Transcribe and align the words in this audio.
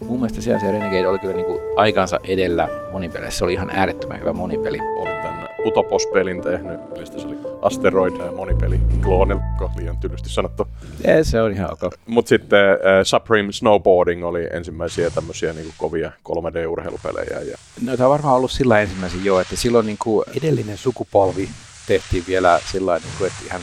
Mun 0.00 0.20
mielestä 0.20 0.40
siellä 0.40 0.60
se 0.60 0.72
Renegade 0.72 1.08
oli 1.08 1.18
kyllä 1.18 1.34
niinku 1.34 1.60
aikansa 1.76 2.20
edellä 2.24 2.68
monipeleissä. 2.92 3.38
Se 3.38 3.44
oli 3.44 3.52
ihan 3.52 3.70
äärettömän 3.70 4.20
hyvä 4.20 4.32
monipeli. 4.32 4.78
Olin 4.80 5.22
tämän 5.22 5.48
Utopos-pelin 5.66 6.42
tehnyt, 6.42 6.80
eli 6.96 7.06
se 7.06 7.26
oli 7.26 7.36
Asteroid 7.62 8.12
monipeli 8.36 8.80
kloonilta, 9.02 9.70
liian 9.76 9.96
tylysti 9.96 10.28
sanottu. 10.28 10.68
Ei, 11.04 11.24
se 11.24 11.42
on 11.42 11.52
ihan 11.52 11.72
ok. 11.72 11.94
Mutta 12.06 12.28
sitten 12.28 12.70
äh, 12.70 12.76
Supreme 13.02 13.52
Snowboarding 13.52 14.24
oli 14.24 14.48
ensimmäisiä 14.52 15.10
tämmöisiä 15.10 15.52
niinku 15.52 15.74
kovia 15.78 16.12
3D-urheilupelejä. 16.28 17.40
Ja... 17.40 17.58
No, 17.82 17.92
on 17.92 18.10
varmaan 18.10 18.36
ollut 18.36 18.50
sillä 18.50 18.80
ensimmäisen 18.80 19.24
jo, 19.24 19.40
että 19.40 19.56
silloin 19.56 19.86
niinku 19.86 20.24
edellinen 20.36 20.78
sukupolvi 20.78 21.48
tehtiin 21.86 22.24
vielä 22.28 22.60
sillä 22.72 22.94
niin 22.94 23.12
kuin, 23.18 23.26
että 23.26 23.44
ihan 23.46 23.60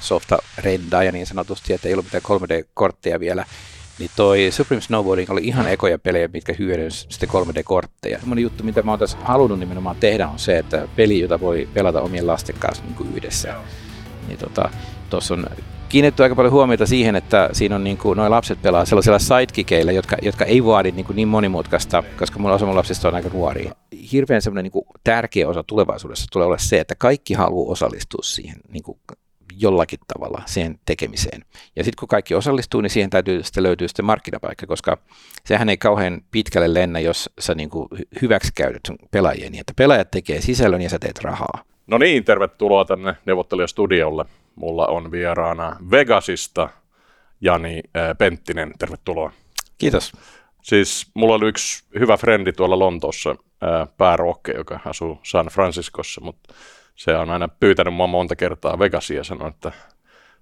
softa 0.00 0.38
rendaa 0.58 1.04
ja 1.04 1.12
niin 1.12 1.26
sanotusti, 1.26 1.72
että 1.72 1.88
ei 1.88 1.94
ollut 1.94 2.06
mitään 2.06 2.22
3D-kortteja 2.40 3.20
vielä 3.20 3.44
niin 3.98 4.10
toi 4.16 4.50
Supreme 4.50 4.80
Snowboarding 4.80 5.30
oli 5.30 5.40
ihan 5.44 5.68
ekoja 5.68 5.98
pelejä, 5.98 6.28
mitkä 6.32 6.54
hyödynsi 6.58 7.06
sitten 7.08 7.28
3D-kortteja. 7.28 8.18
Sellainen 8.18 8.42
juttu, 8.42 8.64
mitä 8.64 8.82
mä 8.82 8.92
oon 8.92 8.98
tässä 8.98 9.18
halunnut 9.22 9.58
nimenomaan 9.58 9.96
tehdä, 10.00 10.28
on 10.28 10.38
se, 10.38 10.58
että 10.58 10.88
peli, 10.96 11.20
jota 11.20 11.40
voi 11.40 11.68
pelata 11.74 12.00
omien 12.00 12.26
lasten 12.26 12.56
kanssa 12.58 12.84
niin 12.84 12.94
kuin 12.94 13.14
yhdessä. 13.16 13.54
Niin 14.28 14.38
tota, 14.38 14.70
on 15.30 15.46
kiinnitty 15.88 16.22
aika 16.22 16.34
paljon 16.34 16.52
huomiota 16.52 16.86
siihen, 16.86 17.16
että 17.16 17.50
siinä 17.52 17.76
on 17.76 17.84
niin 17.84 17.98
kuin, 17.98 18.16
noin 18.16 18.30
lapset 18.30 18.62
pelaa 18.62 18.84
sellaisilla 18.84 19.18
sidekickeillä, 19.18 19.92
jotka, 19.92 20.16
jotka 20.22 20.44
ei 20.44 20.64
vaadi 20.64 20.92
niin, 20.92 21.06
kuin 21.06 21.16
niin 21.16 21.28
monimutkaista, 21.28 22.02
koska 22.18 22.38
mun 22.38 22.50
osa 22.50 22.66
mun 22.66 22.76
lapsista 22.76 23.08
on 23.08 23.14
aika 23.14 23.28
nuoria. 23.28 23.74
Hirveän 24.12 24.42
semmoinen 24.42 24.62
niin 24.62 24.72
kuin 24.72 24.86
tärkeä 25.04 25.48
osa 25.48 25.62
tulevaisuudessa 25.62 26.26
tulee 26.32 26.46
olla 26.46 26.58
se, 26.58 26.80
että 26.80 26.94
kaikki 26.94 27.34
haluaa 27.34 27.72
osallistua 27.72 28.22
siihen 28.22 28.56
niin 28.72 28.82
kuin 28.82 28.98
jollakin 29.58 29.98
tavalla 30.14 30.42
siihen 30.46 30.78
tekemiseen. 30.86 31.44
Ja 31.76 31.84
sitten 31.84 32.00
kun 32.00 32.08
kaikki 32.08 32.34
osallistuu, 32.34 32.80
niin 32.80 32.90
siihen 32.90 33.10
täytyy 33.10 33.42
sitten 33.42 33.62
löytyä 33.62 33.88
sitten 33.88 34.04
markkinapaikka, 34.04 34.66
koska 34.66 34.98
sehän 35.44 35.68
ei 35.68 35.76
kauhean 35.76 36.20
pitkälle 36.30 36.74
lennä, 36.74 37.00
jos 37.00 37.30
sä 37.38 37.54
niin 37.54 37.70
kuin 37.70 37.88
hyväksikäytät 38.22 38.80
sun 38.86 38.98
pelaajia 39.10 39.50
niin, 39.50 39.60
että 39.60 39.72
pelaajat 39.76 40.10
tekee 40.10 40.40
sisällön 40.40 40.82
ja 40.82 40.90
sä 40.90 40.98
teet 40.98 41.18
rahaa. 41.18 41.64
No 41.86 41.98
niin, 41.98 42.24
tervetuloa 42.24 42.84
tänne 42.84 43.16
neuvottelijastudiolle. 43.26 44.24
Mulla 44.56 44.86
on 44.86 45.10
vieraana 45.10 45.76
Vegasista 45.90 46.68
Jani 47.40 47.82
Penttinen, 48.18 48.72
tervetuloa. 48.78 49.32
Kiitos. 49.78 50.12
Siis 50.62 51.10
mulla 51.14 51.34
oli 51.34 51.48
yksi 51.48 51.84
hyvä 51.98 52.16
frendi 52.16 52.52
tuolla 52.52 52.78
Lontoossa, 52.78 53.36
päärokke, 53.96 54.52
joka 54.52 54.80
asuu 54.84 55.18
San 55.22 55.46
Franciscossa, 55.46 56.20
mutta 56.20 56.54
se 56.94 57.16
on 57.16 57.30
aina 57.30 57.48
pyytänyt 57.48 57.94
mua 57.94 58.06
monta 58.06 58.36
kertaa 58.36 58.78
Vegasia 58.78 59.16
ja 59.16 59.24
sanonut, 59.24 59.54
että 59.54 59.72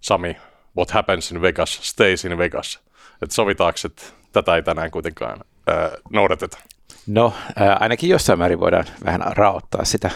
Sami, 0.00 0.36
what 0.76 0.90
happens 0.90 1.32
in 1.32 1.42
Vegas 1.42 1.78
stays 1.82 2.24
in 2.24 2.38
Vegas. 2.38 2.80
Että 3.22 3.34
sovitaanko, 3.34 3.78
että 3.84 4.02
tätä 4.32 4.56
ei 4.56 4.62
tänään 4.62 4.90
kuitenkaan 4.90 5.40
ää, 5.66 5.90
noudateta? 6.10 6.58
No, 7.06 7.32
ää, 7.56 7.76
ainakin 7.80 8.10
jossain 8.10 8.38
määrin 8.38 8.60
voidaan 8.60 8.84
vähän 9.04 9.20
raottaa 9.30 9.84
sitä. 9.84 10.10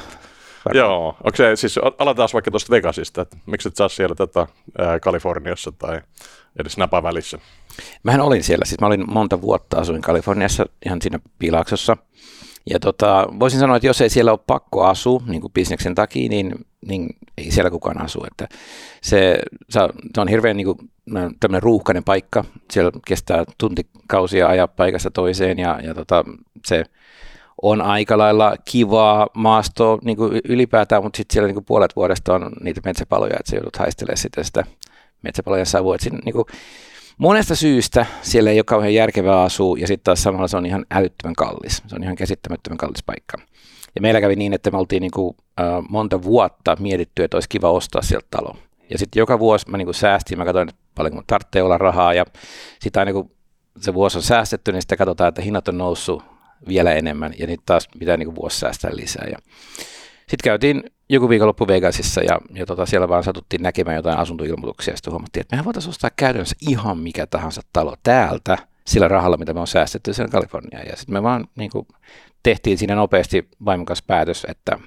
Varmaan. 0.65 0.79
Joo, 0.79 1.17
onko 1.25 1.37
se, 1.37 1.57
siis 1.57 1.79
aletaan 1.99 2.29
vaikka 2.33 2.51
tuosta 2.51 2.71
Vegasista, 2.71 3.23
että 3.23 3.37
miksi 3.47 3.69
et 3.69 3.77
saa 3.77 3.89
siellä 3.89 4.15
tätä 4.15 4.47
ää, 4.79 5.01
Kaliforniassa 5.01 5.73
tai 5.73 6.01
edes 6.59 6.77
Napa 6.77 7.03
välissä? 7.03 7.39
Mähän 8.03 8.21
olin 8.21 8.45
siellä, 8.45 8.65
siis 8.65 8.81
mä 8.81 8.87
olin 8.87 9.05
monta 9.13 9.41
vuotta, 9.41 9.79
asuin 9.79 10.03
Kaliforniassa 10.03 10.67
ihan 10.87 11.03
siinä 11.03 11.19
Pilaaksossa. 11.39 11.97
Ja 12.71 12.81
tota, 12.81 13.27
voisin 13.41 13.61
sanoa, 13.61 13.77
että 13.77 13.87
jos 13.87 14.01
ei 14.01 14.11
siellä 14.11 14.31
ole 14.31 14.41
pakko 14.47 14.85
asua 14.85 15.23
niin 15.27 15.41
kuin 15.41 15.53
bisneksen 15.53 15.95
takia, 15.95 16.29
niin, 16.29 16.55
niin 16.89 17.17
ei 17.39 17.51
siellä 17.51 17.71
kukaan 17.71 18.03
asu. 18.03 18.25
Että 18.25 18.49
se, 19.03 19.39
se 19.69 19.81
on 20.21 20.29
hirveän 20.29 20.57
niin 20.57 20.67
kuin, 20.67 20.79
ruuhkainen 21.59 22.05
paikka. 22.05 22.45
Siellä 22.71 22.91
kestää 23.07 23.45
tuntikausia 23.59 24.49
ajaa 24.49 24.69
paikasta 24.69 25.11
toiseen 25.11 25.59
ja, 25.59 25.81
ja 25.83 25.95
tota, 25.95 26.25
se 26.67 26.85
on 27.63 27.83
aika 27.83 28.19
lailla 28.19 28.57
kivaa 28.65 29.29
maastoa 29.35 29.99
niin 30.05 30.17
kuin 30.17 30.41
ylipäätään, 30.45 31.03
mutta 31.03 31.17
sitten 31.17 31.33
siellä 31.35 31.47
niin 31.47 31.55
kuin 31.55 31.65
puolet 31.65 31.97
vuodesta 31.97 32.35
on 32.35 32.53
niitä 32.61 32.81
metsäpaloja, 32.85 33.37
että 33.41 33.51
se 33.51 33.57
joudut 33.57 33.77
haistelemaan 33.77 34.17
sitä, 34.17 34.43
sitä 34.43 34.65
metsäpalojen 35.23 35.67
savua. 35.67 35.95
Että 35.95 36.03
siinä, 36.03 36.19
niin 36.25 36.33
kuin, 36.33 36.45
monesta 37.19 37.55
syystä 37.55 38.07
siellä 38.23 38.51
ei 38.51 38.59
ole 38.59 38.65
kauhean 38.65 38.95
järkevää 38.95 39.43
asua 39.43 39.79
ja 39.79 39.87
sitten 39.87 40.05
taas 40.05 40.23
samalla 40.23 40.49
se 40.49 40.57
on 40.57 40.67
ihan 40.67 40.87
älyttömän 40.91 41.35
kallis. 41.35 41.83
Se 41.87 41.97
on 41.97 42.03
ihan 42.03 42.17
käsittämättömän 42.17 42.79
kallis 42.79 43.03
paikka. 43.03 43.39
Ja 43.95 44.01
meillä 44.01 44.21
kävi 44.21 44.37
niin, 44.37 44.53
että 44.53 44.71
me 44.71 44.79
oltiin 44.79 45.01
niin 45.01 45.11
kuin, 45.11 45.37
äh, 45.61 45.67
monta 45.89 46.23
vuotta 46.23 46.77
mietitty, 46.81 47.25
että 47.25 47.37
olisi 47.37 47.49
kiva 47.49 47.71
ostaa 47.71 48.03
sieltä 48.03 48.27
talo. 48.31 48.57
Ja 48.91 48.99
sitten 48.99 49.21
joka 49.21 49.39
vuosi 49.39 49.71
mä 49.71 49.77
niin 49.77 49.87
kuin 49.87 49.95
säästin, 49.95 50.39
mä 50.39 50.45
katsoin, 50.45 50.69
että 50.69 50.81
paljon 50.95 51.23
tarvitsee 51.27 51.63
olla 51.63 51.79
rahaa 51.79 52.15
ja 52.15 52.25
sitten 52.81 53.01
aina 53.01 53.13
kun 53.13 53.31
se 53.81 53.95
vuosi 53.95 54.19
on 54.19 54.23
säästetty, 54.23 54.73
niin 54.73 54.83
sitten 54.83 54.99
katsotaan, 54.99 55.29
että 55.29 55.43
hinnat 55.43 55.69
on 55.69 55.79
noussut 55.79 56.23
vielä 56.69 56.93
enemmän 56.93 57.35
ja 57.39 57.47
niitä 57.47 57.63
taas 57.67 57.89
pitää 57.99 58.17
niin 58.17 58.27
kuin 58.27 58.37
vuosi 58.37 58.59
säästää 58.59 58.91
lisää. 58.95 59.27
Ja 59.31 59.39
sitten 60.31 60.45
käytiin 60.45 60.85
joku 61.09 61.29
viikonloppu 61.29 61.69
Vegasissa 61.69 62.23
ja, 62.23 62.39
ja 62.55 62.67
tota, 62.67 62.87
siellä 62.87 63.09
vaan 63.09 63.25
satuttiin 63.25 63.63
näkemään 63.63 63.97
jotain 63.97 64.19
asuntoilmoituksia 64.19 64.93
ja 64.93 64.97
sitten 64.97 65.13
huomattiin, 65.13 65.41
että 65.41 65.57
mehän 65.57 65.65
voitaisiin 65.65 65.91
ostaa 65.91 66.11
käytännössä 66.17 66.57
ihan 66.69 66.99
mikä 66.99 67.27
tahansa 67.27 67.63
talo 67.73 67.97
täältä 68.03 68.59
sillä 68.87 69.09
rahalla, 69.09 69.37
mitä 69.37 69.55
me 69.55 69.61
on 69.61 69.67
säästetty 69.67 70.15
sen 70.15 70.31
Kaliforniaan. 70.31 70.87
Ja 70.87 70.97
sitten 70.97 71.13
me 71.13 71.23
vaan 71.23 71.49
niin 71.57 71.71
kuin, 71.71 71.87
tehtiin 72.43 72.79
siinä 72.79 72.95
nopeasti 72.95 73.49
vaimon 73.65 73.87
kanssa 73.87 74.05
päätös, 74.07 74.47
että 74.49 74.79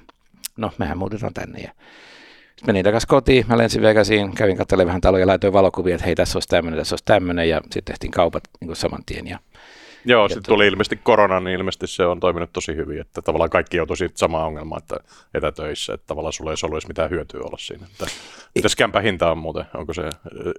no 0.56 0.72
mehän 0.78 0.98
muutetaan 0.98 1.34
tänne. 1.34 1.58
Ja 1.58 1.72
sitten 2.56 2.66
menin 2.66 2.84
takaisin 2.84 3.08
kotiin, 3.08 3.44
mä 3.48 3.58
lensin 3.58 3.82
Vegasiin, 3.82 4.34
kävin 4.34 4.56
katselemaan 4.56 4.86
vähän 4.86 5.00
taloja, 5.00 5.26
laitoin 5.26 5.52
valokuvia, 5.52 5.94
että 5.94 6.06
hei 6.06 6.14
tässä 6.14 6.36
olisi 6.36 6.48
tämmöinen, 6.48 6.78
tässä 6.78 6.94
olisi 6.94 7.04
tämmöinen 7.04 7.48
ja 7.48 7.60
sitten 7.60 7.84
tehtiin 7.84 8.10
kaupat 8.10 8.42
niin 8.60 8.76
saman 8.76 9.02
tien. 9.06 9.26
Ja 9.26 9.38
Joo, 10.04 10.28
sitten 10.28 10.54
tuli 10.54 10.66
ilmeisesti 10.66 10.96
korona, 11.02 11.40
niin 11.40 11.54
ilmeisesti 11.54 11.86
se 11.86 12.06
on 12.06 12.20
toiminut 12.20 12.52
tosi 12.52 12.76
hyvin, 12.76 13.00
että 13.00 13.22
tavallaan 13.22 13.50
kaikki 13.50 13.76
joutui 13.76 13.96
siitä 13.96 14.18
samaan 14.18 14.46
ongelmaan, 14.46 14.82
että 14.82 14.96
etätöissä, 15.34 15.94
että 15.94 16.06
tavallaan 16.06 16.32
sulla 16.32 16.50
ei 16.50 16.56
olisi 16.70 16.88
mitään 16.88 17.10
hyötyä 17.10 17.40
olla 17.40 17.58
siinä. 17.58 17.86
Että, 17.92 18.06
mitäs 18.54 18.76
kämpä 18.76 19.00
hinta 19.00 19.30
on 19.30 19.38
muuten? 19.38 19.64
Onko 19.74 19.94
se 19.94 20.02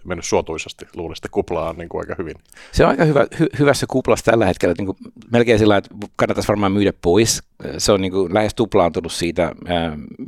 mennyt 0.03 0.25
suotuisasti? 0.25 0.85
Luulisin, 0.96 1.19
että 1.19 1.30
kupla 1.31 1.69
on 1.69 1.78
niin 1.78 1.90
kuin 1.90 2.01
aika 2.01 2.16
hyvin. 2.18 2.35
Se 2.72 2.84
on 2.84 2.90
aika 2.90 3.06
hyvä, 3.06 3.25
hy, 3.40 3.47
hyvässä 3.59 3.85
kuplassa 3.90 4.31
tällä 4.31 4.46
hetkellä, 4.46 4.75
niin 4.78 4.85
kuin 4.85 4.97
melkein 5.31 5.59
sillä 5.59 5.78
että 5.78 5.90
kannattaisi 6.16 6.47
varmaan 6.47 6.72
myydä 6.72 6.94
pois. 7.01 7.44
Se 7.78 7.91
on 7.91 8.01
niin 8.01 8.12
kuin 8.12 8.34
lähes 8.34 8.56
tuplaantunut 8.56 9.12
siitä, 9.12 9.51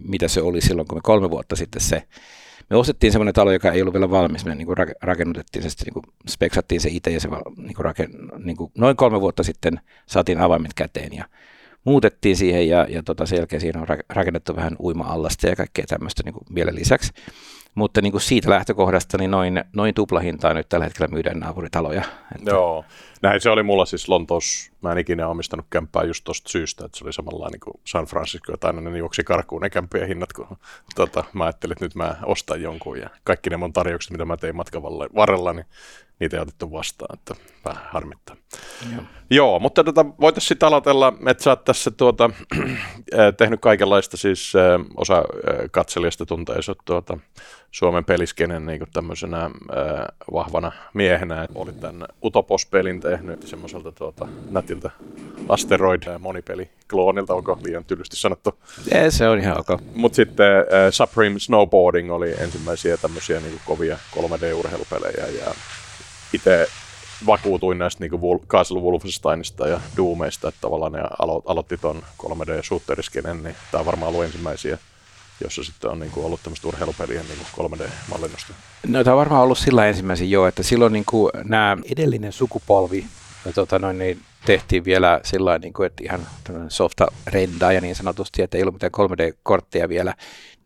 mitä 0.07 0.27
se 0.27 0.41
oli 0.41 0.61
silloin, 0.61 0.87
kun 0.87 0.97
me 0.97 1.01
kolme 1.03 1.29
vuotta 1.29 1.55
sitten 1.55 1.81
se 1.81 2.03
me 2.69 2.77
ostettiin 2.77 3.11
semmoinen 3.11 3.33
talo, 3.33 3.51
joka 3.51 3.71
ei 3.71 3.81
ollut 3.81 3.93
vielä 3.93 4.09
valmis. 4.09 4.45
Me 4.45 4.55
niin 4.55 4.65
kuin 4.65 4.77
rakennutettiin 5.01 5.63
se, 5.63 5.69
sitten 5.69 5.85
niin 5.85 5.93
kuin 5.93 6.15
speksattiin 6.29 6.81
se 6.81 6.89
itse 6.91 7.11
ja 7.11 7.19
se 7.19 7.27
niin 7.57 7.75
kuin 7.75 7.85
raken, 7.85 8.11
niin 8.37 8.57
kuin 8.57 8.71
noin 8.77 8.95
kolme 8.95 9.21
vuotta 9.21 9.43
sitten 9.43 9.79
saatiin 10.05 10.41
avaimet 10.41 10.73
käteen 10.73 11.13
ja 11.13 11.25
muutettiin 11.83 12.35
siihen 12.35 12.69
ja, 12.69 12.87
ja 12.89 13.03
tota, 13.03 13.25
sen 13.25 13.37
jälkeen 13.37 13.61
siinä 13.61 13.81
on 13.81 13.87
rakennettu 14.09 14.55
vähän 14.55 14.75
uima-allasta 14.79 15.47
ja 15.47 15.55
kaikkea 15.55 15.85
tämmöistä 15.87 16.23
niin 16.25 16.33
kuin 16.33 16.43
vielä 16.55 16.75
lisäksi. 16.75 17.11
Mutta 17.75 18.01
niin 18.01 18.11
kuin 18.11 18.21
siitä 18.21 18.49
lähtökohdasta 18.49 19.17
niin 19.17 19.31
noin, 19.31 19.63
noin 19.73 19.93
tuplahintaa 19.93 20.53
nyt 20.53 20.69
tällä 20.69 20.85
hetkellä 20.85 21.07
myydään 21.07 21.39
naapuritaloja. 21.39 22.03
Että... 22.35 22.51
Joo, 22.51 22.85
näin 23.21 23.41
se 23.41 23.49
oli 23.49 23.63
mulla 23.63 23.85
siis 23.85 24.09
Lontoossa. 24.09 24.72
Mä 24.83 24.91
en 24.91 24.97
ikinä 24.97 25.27
omistanut 25.27 25.65
kämppää 25.69 26.03
just 26.03 26.23
tuosta 26.23 26.49
syystä, 26.49 26.85
että 26.85 26.97
se 26.97 27.03
oli 27.03 27.13
samalla 27.13 27.49
niin 27.49 27.59
kuin 27.59 27.79
San 27.85 28.05
Francisco, 28.05 28.53
että 28.53 28.67
aina 28.67 28.81
ne 28.81 28.97
juoksi 28.97 29.23
karkuun 29.23 29.61
ne 29.61 29.69
kämppien 29.69 30.07
hinnat, 30.07 30.33
kun 30.33 30.57
tota, 30.95 31.23
mä 31.33 31.43
ajattelin, 31.43 31.71
että 31.71 31.85
nyt 31.85 31.95
mä 31.95 32.15
ostan 32.25 32.61
jonkun 32.61 32.99
ja 32.99 33.09
kaikki 33.23 33.49
ne 33.49 33.57
mun 33.57 33.73
tarjoukset, 33.73 34.11
mitä 34.11 34.25
mä 34.25 34.37
tein 34.37 34.55
matkan 34.55 34.83
varrella, 35.15 35.53
niin 35.53 35.65
niitä 36.19 36.37
ei 36.37 36.41
otettu 36.41 36.71
vastaan, 36.71 37.19
että 37.19 37.35
vähän 37.65 37.83
harmittaa. 37.91 38.35
Joo, 38.93 39.03
Joo 39.29 39.59
mutta 39.59 39.83
tota, 39.83 40.05
voitaisiin 40.21 40.47
sitten 40.47 40.67
aloitella, 40.67 41.13
että 41.27 41.43
sä 41.43 41.49
oot 41.49 41.63
tässä 41.63 41.91
tuota, 41.91 42.29
tehnyt 43.37 43.61
kaikenlaista, 43.61 44.17
siis 44.17 44.53
osa 44.97 45.23
katselijasta 45.71 46.25
tuntee 46.25 46.55
tuota, 46.85 47.17
Suomen 47.73 48.05
peliskenen 48.05 48.65
niin 48.65 48.87
tämmöisenä 48.93 49.49
vahvana 50.33 50.71
miehenä. 50.93 51.47
Olit 51.55 51.79
tämän 51.79 52.07
Utopos-pelin 52.23 52.99
tehnyt 52.99 53.47
semmoiselta 53.47 53.91
tuota, 53.91 54.27
nätiltä 54.49 54.91
Asteroid-monipeli 55.49 56.69
kloonilta, 56.89 57.33
onko 57.33 57.59
liian 57.63 57.85
tylysti 57.85 58.15
sanottu? 58.15 58.59
Ei, 58.91 59.11
se 59.11 59.27
on 59.27 59.39
ihan 59.39 59.59
ok. 59.59 59.81
Mutta 59.95 60.15
sitten 60.15 60.57
äh, 60.57 60.65
Supreme 60.91 61.39
Snowboarding 61.39 62.11
oli 62.11 62.31
ensimmäisiä 62.39 62.97
tämmöisiä 62.97 63.39
niin 63.39 63.61
kovia 63.65 63.97
3D-urheilupelejä 64.15 65.27
ja 65.27 65.53
itse 66.33 66.67
vakuutuin 67.25 67.77
näistä 67.77 68.03
niin 68.03 68.19
kuin 68.19 68.47
Castle 68.47 68.81
Wolfensteinista 68.81 69.67
ja 69.67 69.79
Doomeista, 69.97 70.47
että 70.47 70.61
tavallaan 70.61 70.91
ne 70.91 70.99
alo- 70.99 71.43
aloitti 71.45 71.77
ton 71.77 72.03
3D-shooteriskenen, 72.23 73.43
niin 73.43 73.55
tämä 73.71 73.79
on 73.79 73.85
varmaan 73.85 74.09
ollut 74.09 74.23
ensimmäisiä, 74.23 74.77
jossa 75.41 75.63
sitten 75.63 75.89
on 75.89 75.99
niin 75.99 76.11
kuin 76.11 76.25
ollut 76.25 76.43
tämmöistä 76.43 76.67
urheilupelien 76.67 77.25
niin 77.27 77.39
3D-mallinnosta. 77.57 78.53
No 78.87 79.03
tämä 79.03 79.13
on 79.13 79.19
varmaan 79.19 79.43
ollut 79.43 79.57
sillä 79.57 79.87
ensimmäisen 79.87 80.31
jo, 80.31 80.47
että 80.47 80.63
silloin 80.63 80.93
niin 80.93 81.05
kuin 81.05 81.31
nämä 81.43 81.77
edellinen 81.91 82.31
sukupolvi 82.31 83.05
tota 83.55 83.79
noin, 83.79 83.97
niin 83.97 84.19
tehtiin 84.45 84.85
vielä 84.85 85.19
sillä 85.23 85.57
niin 85.57 85.73
kuin, 85.73 85.87
että 85.87 86.03
ihan 86.03 86.27
softa 86.69 87.07
rendaa 87.27 87.71
ja 87.71 87.81
niin 87.81 87.95
sanotusti, 87.95 88.41
että 88.41 88.57
ei 88.57 88.63
ollut 88.63 88.75
mitään 88.75 88.91
3D-kortteja 88.97 89.89
vielä, 89.89 90.13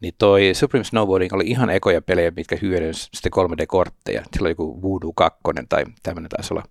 niin 0.02 0.14
toi 0.18 0.54
Supreme 0.54 0.84
Snowboarding 0.84 1.34
oli 1.34 1.44
ihan 1.48 1.70
ekoja 1.70 2.02
pelejä, 2.02 2.32
mitkä 2.36 2.58
hyödynsi 2.62 3.10
sitten 3.14 3.32
3D-kortteja. 3.36 4.24
Sillä 4.34 4.46
oli 4.46 4.52
joku 4.52 4.82
Voodoo 4.82 5.14
2 5.16 5.40
tai 5.70 5.86
tämmöinen 6.04 6.30
taisi 6.30 6.54
olla 6.54 6.64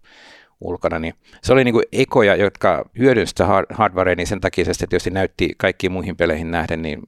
ulkona, 0.61 0.99
niin 0.99 1.15
se 1.43 1.53
oli 1.53 1.65
niin 1.65 1.75
kuin 1.75 1.85
ekoja, 1.93 2.37
jotka 2.37 2.85
hyödynsi 2.99 3.31
sitä 3.31 3.47
hardwarea, 3.71 4.15
niin 4.15 4.27
sen 4.27 4.41
takia 4.41 4.65
se 4.65 4.75
sitten 4.75 4.89
tietysti 4.89 5.11
näytti 5.11 5.55
kaikkiin 5.57 5.93
muihin 5.93 6.17
peleihin 6.17 6.51
nähden 6.51 6.83
niin 6.83 7.03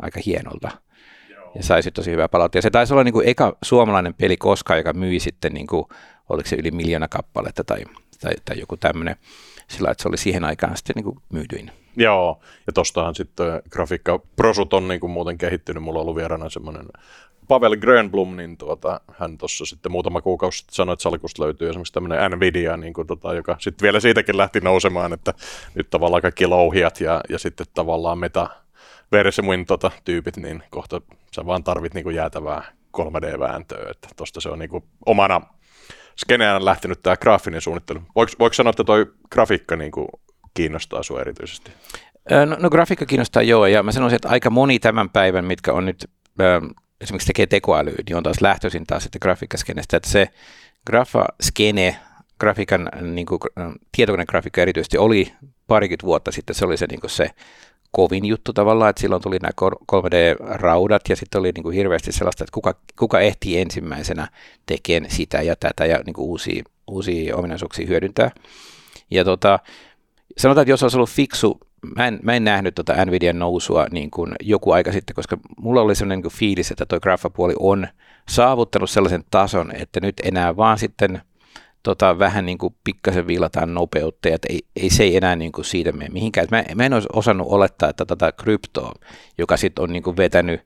aika 0.00 0.20
hienolta. 0.26 0.70
Ja 1.54 1.62
sai 1.62 1.82
sitten 1.82 2.02
tosi 2.02 2.10
hyvää 2.10 2.28
palautetta. 2.28 2.58
Ja 2.58 2.62
se 2.62 2.70
taisi 2.70 2.94
olla 2.94 3.04
niin 3.04 3.12
kuin 3.12 3.28
eka 3.28 3.56
suomalainen 3.62 4.14
peli 4.14 4.36
koskaan, 4.36 4.78
joka 4.78 4.92
myi 4.92 5.20
sitten, 5.20 5.54
niin 5.54 5.66
kuin, 5.66 5.84
oliko 6.28 6.48
se 6.48 6.56
yli 6.56 6.70
miljoona 6.70 7.08
kappaletta 7.08 7.64
tai, 7.64 7.84
tai, 8.20 8.32
tai 8.44 8.60
joku 8.60 8.76
tämmöinen, 8.76 9.16
sillä 9.68 9.90
että 9.90 10.02
se 10.02 10.08
oli 10.08 10.16
siihen 10.16 10.44
aikaan 10.44 10.76
sitten 10.76 10.94
niin 10.94 11.04
kuin 11.04 11.18
myydyin. 11.32 11.70
Joo, 11.96 12.40
ja 12.66 12.72
tostahan 12.72 13.14
sitten 13.14 13.62
grafiikka 13.70 14.20
prosut 14.36 14.74
on 14.74 14.88
niin 14.88 15.00
kuin 15.00 15.10
muuten 15.10 15.38
kehittynyt. 15.38 15.82
Mulla 15.82 15.98
on 15.98 16.02
ollut 16.02 16.16
vieraana 16.16 16.50
semmoinen 16.50 16.86
Pavel 17.48 17.76
Grönblom, 17.76 18.36
niin 18.36 18.56
tuota, 18.56 19.00
hän 19.18 19.38
tuossa 19.38 19.66
sitten 19.66 19.92
muutama 19.92 20.20
kuukausi 20.20 20.58
sitten 20.58 20.74
sanoi, 20.74 20.92
että 20.92 21.02
salkusta 21.02 21.42
löytyy 21.42 21.68
esimerkiksi 21.68 21.92
tämmöinen 21.92 22.30
Nvidia, 22.30 22.76
niin 22.76 22.92
kuin 22.94 23.06
tota, 23.06 23.34
joka 23.34 23.56
sitten 23.60 23.82
vielä 23.84 24.00
siitäkin 24.00 24.36
lähti 24.36 24.60
nousemaan, 24.60 25.12
että 25.12 25.34
nyt 25.74 25.90
tavallaan 25.90 26.22
kaikki 26.22 26.46
louhijat 26.46 27.00
ja, 27.00 27.20
ja 27.28 27.38
sitten 27.38 27.66
tavallaan 27.74 28.18
meta 28.18 28.48
Versemuin 29.12 29.66
tota, 29.66 29.90
tyypit, 30.04 30.36
niin 30.36 30.62
kohta 30.70 31.00
sä 31.34 31.46
vaan 31.46 31.64
tarvit 31.64 31.94
niin 31.94 32.04
kuin 32.04 32.16
jäätävää 32.16 32.64
3D-vääntöä, 32.96 33.90
että 33.90 34.08
tuosta 34.16 34.40
se 34.40 34.48
on 34.48 34.58
niin 34.58 34.70
kuin 34.70 34.84
omana 35.06 35.40
skeneään 36.16 36.64
lähtenyt 36.64 37.02
tämä 37.02 37.16
graafinen 37.16 37.60
suunnittelu. 37.60 38.02
Voiko, 38.14 38.32
voiko 38.38 38.54
sanoa, 38.54 38.70
että 38.70 38.84
toi 38.84 39.06
grafiikka 39.30 39.76
niin 39.76 39.92
kuin 39.92 40.08
kiinnostaa 40.54 41.02
sinua 41.02 41.20
erityisesti? 41.20 41.70
No, 42.30 42.56
no 42.58 42.70
grafiikka 42.70 43.06
kiinnostaa 43.06 43.42
joo, 43.42 43.66
ja 43.66 43.82
mä 43.82 43.92
sanoisin, 43.92 44.16
että 44.16 44.28
aika 44.28 44.50
moni 44.50 44.78
tämän 44.78 45.10
päivän, 45.10 45.44
mitkä 45.44 45.72
on 45.72 45.86
nyt 45.86 46.10
esimerkiksi 47.00 47.26
tekee 47.26 47.46
tekoälyä, 47.46 47.94
niin 48.06 48.16
on 48.16 48.22
taas 48.22 48.40
lähtöisin 48.40 48.86
taas 48.86 49.02
sitten 49.02 49.18
grafiikkaskenestä, 49.22 49.96
että 49.96 50.10
se 50.10 50.28
grafaskene, 50.86 51.96
grafiikan, 52.40 52.88
niin 53.00 53.26
kuin, 53.26 53.40
tietokonegrafiikka 53.96 54.60
erityisesti 54.60 54.98
oli 54.98 55.32
parikymmentä 55.66 56.06
vuotta 56.06 56.32
sitten, 56.32 56.54
se 56.54 56.64
oli 56.64 56.76
se, 56.76 56.86
niin 56.86 57.00
kuin 57.00 57.10
se 57.10 57.30
kovin 57.92 58.24
juttu 58.24 58.52
tavallaan, 58.52 58.90
että 58.90 59.00
silloin 59.00 59.22
tuli 59.22 59.38
nämä 59.38 59.52
3D-raudat 59.92 61.02
ja 61.08 61.16
sitten 61.16 61.38
oli 61.38 61.52
niin 61.54 61.62
kuin 61.62 61.76
hirveästi 61.76 62.12
sellaista, 62.12 62.44
että 62.44 62.54
kuka, 62.54 62.74
kuka 62.98 63.20
ehti 63.20 63.58
ensimmäisenä 63.58 64.28
tekemään 64.66 65.10
sitä 65.10 65.42
ja 65.42 65.56
tätä 65.56 65.86
ja 65.86 66.00
niin 66.06 66.14
kuin 66.14 66.28
uusia, 66.28 66.62
uusia 66.86 67.36
ominaisuuksia 67.36 67.86
hyödyntää. 67.86 68.30
Ja 69.10 69.24
tota, 69.24 69.58
sanotaan, 70.38 70.62
että 70.62 70.72
jos 70.72 70.82
olisi 70.82 70.96
ollut 70.96 71.10
fiksu 71.10 71.58
mä 71.96 72.06
en, 72.06 72.20
mä 72.22 72.34
en 72.34 72.44
nähnyt 72.44 72.74
tota 72.74 73.04
Nvidian 73.04 73.38
nousua 73.38 73.86
niin 73.90 74.10
kuin 74.10 74.34
joku 74.40 74.70
aika 74.70 74.92
sitten, 74.92 75.14
koska 75.14 75.38
mulla 75.56 75.80
oli 75.80 75.94
sellainen 75.94 76.22
niin 76.22 76.32
fiilis, 76.32 76.70
että 76.70 76.86
toi 76.86 77.00
graffapuoli 77.00 77.54
on 77.58 77.88
saavuttanut 78.28 78.90
sellaisen 78.90 79.24
tason, 79.30 79.72
että 79.76 80.00
nyt 80.00 80.20
enää 80.24 80.56
vaan 80.56 80.78
sitten 80.78 81.22
tota, 81.82 82.18
vähän 82.18 82.46
niin 82.46 82.58
kuin 82.58 82.76
pikkasen 82.84 83.26
viilataan 83.26 83.74
nopeutta, 83.74 84.28
että 84.28 84.48
ei, 84.50 84.60
ei 84.76 84.90
se 84.90 85.02
ei 85.02 85.16
enää 85.16 85.36
niin 85.36 85.52
kuin 85.52 85.64
siitä 85.64 85.92
mene 85.92 86.10
mihinkään. 86.10 86.46
Mä, 86.50 86.64
mä 86.74 86.86
en 86.86 86.92
olisi 86.92 87.08
osannut 87.12 87.46
olettaa, 87.50 87.90
että 87.90 88.04
tätä 88.04 88.32
kryptoa, 88.32 88.92
joka 89.38 89.56
sitten 89.56 89.82
on 89.82 89.92
niin 89.92 90.02
kuin 90.02 90.16
vetänyt, 90.16 90.60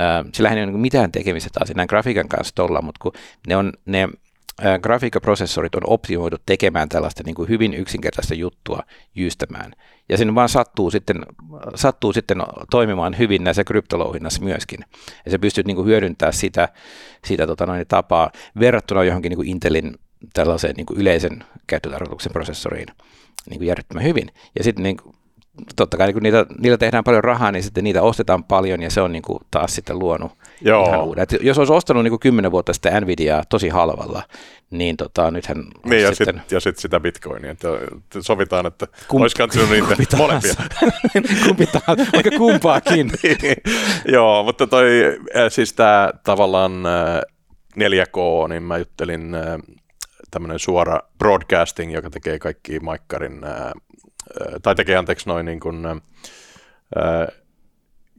äh, 0.00 0.24
sillähän 0.32 0.58
ei 0.58 0.64
ole 0.64 0.72
niin 0.72 0.80
mitään 0.80 1.12
tekemistä 1.12 1.50
taas 1.52 1.70
enää 1.70 1.86
grafiikan 1.86 2.28
kanssa 2.28 2.54
tuolla, 2.54 2.82
mutta 2.82 2.98
kun 3.02 3.12
ne 3.46 3.56
on 3.56 3.72
ne 3.86 4.08
grafiikkaprosessorit 4.82 5.74
on 5.74 5.82
optimoitu 5.86 6.36
tekemään 6.46 6.88
tällaista 6.88 7.22
niin 7.26 7.34
kuin 7.34 7.48
hyvin 7.48 7.74
yksinkertaista 7.74 8.34
juttua 8.34 8.82
jyystämään. 9.14 9.72
Ja 10.08 10.16
sen 10.16 10.34
vaan 10.34 10.48
sattuu 10.48 10.90
sitten, 10.90 11.16
sattuu 11.74 12.12
sitten 12.12 12.38
toimimaan 12.70 13.18
hyvin 13.18 13.44
näissä 13.44 13.64
kryptolouhinnassa 13.64 14.42
myöskin. 14.42 14.78
Ja 15.24 15.30
se 15.30 15.38
pystyy 15.38 15.64
niin 15.64 15.76
kuin 15.76 15.86
hyödyntämään 15.86 16.32
sitä, 16.32 16.68
sitä 17.24 17.46
tota 17.46 17.66
noin, 17.66 17.86
tapaa 17.88 18.30
verrattuna 18.60 19.04
johonkin 19.04 19.30
niin 19.30 19.36
kuin 19.36 19.48
Intelin 19.48 19.94
tällaiseen 20.32 20.74
niin 20.74 20.86
kuin 20.86 21.00
yleisen 21.00 21.44
käyttötarkoituksen 21.66 22.32
prosessoriin 22.32 22.88
niin 23.50 23.58
kuin 23.58 23.68
järjettömän 23.68 24.04
hyvin. 24.04 24.30
Ja 24.58 24.64
sitten 24.64 24.82
niin 24.82 24.96
kuin, 24.96 25.14
totta 25.76 25.96
kai 25.96 26.06
niin 26.06 26.14
kun 26.14 26.22
niitä, 26.22 26.46
niillä 26.58 26.78
tehdään 26.78 27.04
paljon 27.04 27.24
rahaa, 27.24 27.52
niin 27.52 27.62
sitten 27.62 27.84
niitä 27.84 28.02
ostetaan 28.02 28.44
paljon 28.44 28.82
ja 28.82 28.90
se 28.90 29.00
on 29.00 29.12
niin 29.12 29.22
kuin 29.22 29.38
taas 29.50 29.74
sitten 29.74 29.98
luonut 29.98 30.32
Joo. 30.60 30.88
ihan 30.88 31.04
uuden. 31.04 31.22
Et 31.22 31.32
jos 31.40 31.58
olisi 31.58 31.72
ostanut 31.72 32.02
niin 32.02 32.10
kuin 32.10 32.20
10 32.20 32.50
vuotta 32.50 32.72
sitten 32.72 33.02
Nvidiaa 33.02 33.42
tosi 33.48 33.68
halvalla, 33.68 34.22
niin 34.70 34.96
tota, 34.96 35.30
nythän 35.30 35.64
niin, 35.84 36.02
ja 36.02 36.14
sitten... 36.14 36.40
Sit, 36.40 36.52
ja 36.52 36.60
sitten 36.60 36.82
sitä 36.82 37.00
bitcoinia. 37.00 37.50
Että 37.50 37.68
sovitaan, 38.20 38.66
että 38.66 38.86
Kum, 39.08 39.22
olisi 39.22 39.36
kanssa 39.36 39.60
niitä 39.98 40.16
molempia. 40.16 40.54
kumpi 41.46 41.66
tahansa, 41.66 42.12
vaikka 42.12 42.30
kumpaakin. 42.38 43.10
niin, 43.22 43.56
joo, 44.08 44.42
mutta 44.42 44.66
toi 44.66 44.88
siis 45.48 45.72
tämä 45.72 46.10
tavallaan 46.24 46.72
4K, 47.76 48.48
niin 48.48 48.62
mä 48.62 48.78
juttelin 48.78 49.36
tämmöinen 50.36 50.58
suora 50.58 51.00
broadcasting, 51.18 51.94
joka 51.94 52.10
tekee 52.10 52.38
kaikki 52.38 52.80
Maikkarin 52.80 53.40
tai 54.62 54.74
tekee 54.74 54.96
anteeksi 54.96 55.28
noin 55.28 55.46
niin 55.46 55.60
kuin, 55.60 55.86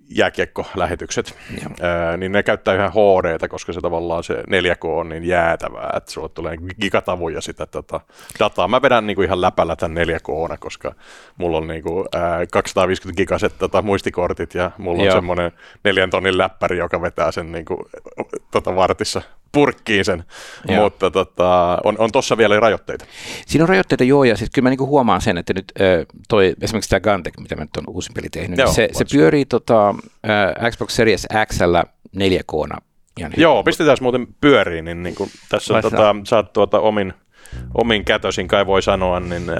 jääkiekko-lähetykset, 0.09 1.35
ää, 1.81 2.17
niin 2.17 2.31
ne 2.31 2.43
käyttää 2.43 2.75
ihan 2.75 2.91
HD, 2.91 3.47
koska 3.47 3.73
se 3.73 3.81
tavallaan 3.81 4.23
se 4.23 4.33
4K 4.33 4.85
on 4.85 5.09
niin 5.09 5.23
jäätävää, 5.23 5.93
että 5.97 6.11
sulle 6.11 6.29
tulee 6.29 6.57
gigatavuja 6.81 7.41
sitä 7.41 7.65
tota, 7.65 8.01
dataa. 8.39 8.67
Mä 8.67 8.81
vedän 8.81 9.07
niinku 9.07 9.21
ihan 9.21 9.41
läpällä 9.41 9.75
tämän 9.75 10.07
4K, 10.07 10.57
koska 10.59 10.95
mulla 11.37 11.57
on 11.57 11.67
niinku, 11.67 12.05
ää, 12.15 12.45
250 12.51 13.17
gigaset 13.17 13.53
tota, 13.57 13.81
muistikortit 13.81 14.53
ja 14.53 14.71
mulla 14.77 15.03
Joo. 15.03 15.13
on 15.13 15.17
semmoinen 15.17 15.51
neljän 15.83 16.09
tonnin 16.09 16.37
läppäri, 16.37 16.77
joka 16.77 17.01
vetää 17.01 17.31
sen 17.31 17.51
niinku, 17.51 17.89
tota, 18.51 18.75
vartissa 18.75 19.21
purkkiin 19.51 20.05
sen, 20.05 20.23
joo. 20.67 20.83
mutta 20.83 21.11
tota, 21.11 21.77
on, 21.83 21.95
on 21.97 22.11
tuossa 22.11 22.37
vielä 22.37 22.59
rajoitteita. 22.59 23.05
Siinä 23.45 23.63
on 23.63 23.69
rajoitteita 23.69 24.03
joo, 24.03 24.23
ja 24.23 24.37
sitten 24.37 24.51
kyllä 24.53 24.65
mä 24.65 24.69
niinku 24.69 24.87
huomaan 24.87 25.21
sen, 25.21 25.37
että 25.37 25.53
nyt 25.53 25.73
toi, 26.29 26.55
esimerkiksi 26.61 26.89
tämä 26.89 26.99
Gantek, 26.99 27.33
mitä 27.39 27.55
mä 27.55 27.61
nyt 27.61 27.77
on 27.77 27.83
uusin 27.87 28.13
peli 28.13 28.29
tehnyt, 28.29 28.59
joo, 28.59 28.65
niin 28.65 28.75
se, 28.75 28.89
se 28.91 29.05
pyörii 29.11 29.45
tota, 29.45 29.95
Xbox 30.71 30.91
Series 30.91 31.27
X 31.47 31.59
4 32.15 32.41
k 32.43 32.53
Ihan 33.17 33.31
Joo, 33.37 33.63
pistetään 33.63 33.97
muuten 34.01 34.27
pyöriin, 34.41 34.85
niin, 34.85 35.03
niin 35.03 35.15
kuin 35.15 35.29
tässä 35.49 35.81
tota, 35.81 36.15
saat 36.23 36.53
tuota 36.53 36.79
omin, 36.79 37.13
omin 37.73 38.05
kätösin, 38.05 38.47
kai 38.47 38.65
voi 38.65 38.81
sanoa, 38.81 39.19
niin 39.19 39.49
ää, 39.49 39.57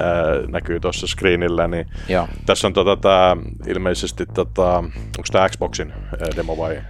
näkyy 0.48 0.80
tuossa 0.80 1.06
screenillä, 1.06 1.68
niin 1.68 1.86
Joo. 2.08 2.28
tässä 2.46 2.66
on 2.66 2.72
tota, 2.72 2.96
tää, 2.96 3.36
ilmeisesti, 3.66 4.26
tota, 4.26 4.76
onko 4.78 5.28
tämä 5.32 5.48
Xboxin 5.48 5.92
ää, 5.92 6.28
demo 6.36 6.56
vai? 6.56 6.80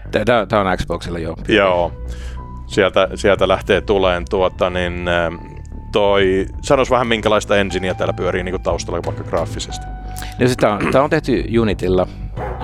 Tämä 0.48 0.70
on 0.70 0.78
Xboxilla, 0.78 1.18
joo. 1.18 1.36
Joo, 1.48 1.92
sieltä, 2.68 3.08
sieltä 3.14 3.48
lähtee 3.48 3.80
tuleen 3.80 4.24
tuota, 4.30 4.70
niin 4.70 5.06
toi, 5.92 6.46
sanois 6.62 6.90
vähän 6.90 7.06
minkälaista 7.06 7.56
engineä 7.56 7.94
täällä 7.94 8.12
pyörii 8.12 8.42
niin 8.42 8.62
taustalla 8.62 9.02
vaikka 9.06 9.24
graafisesti. 9.24 9.86
No, 10.20 10.46
siis 10.46 10.56
tämä, 10.56 10.72
on, 10.74 10.92
tämä 10.92 11.04
on 11.04 11.10
tehty 11.10 11.44
Unitilla, 11.60 12.06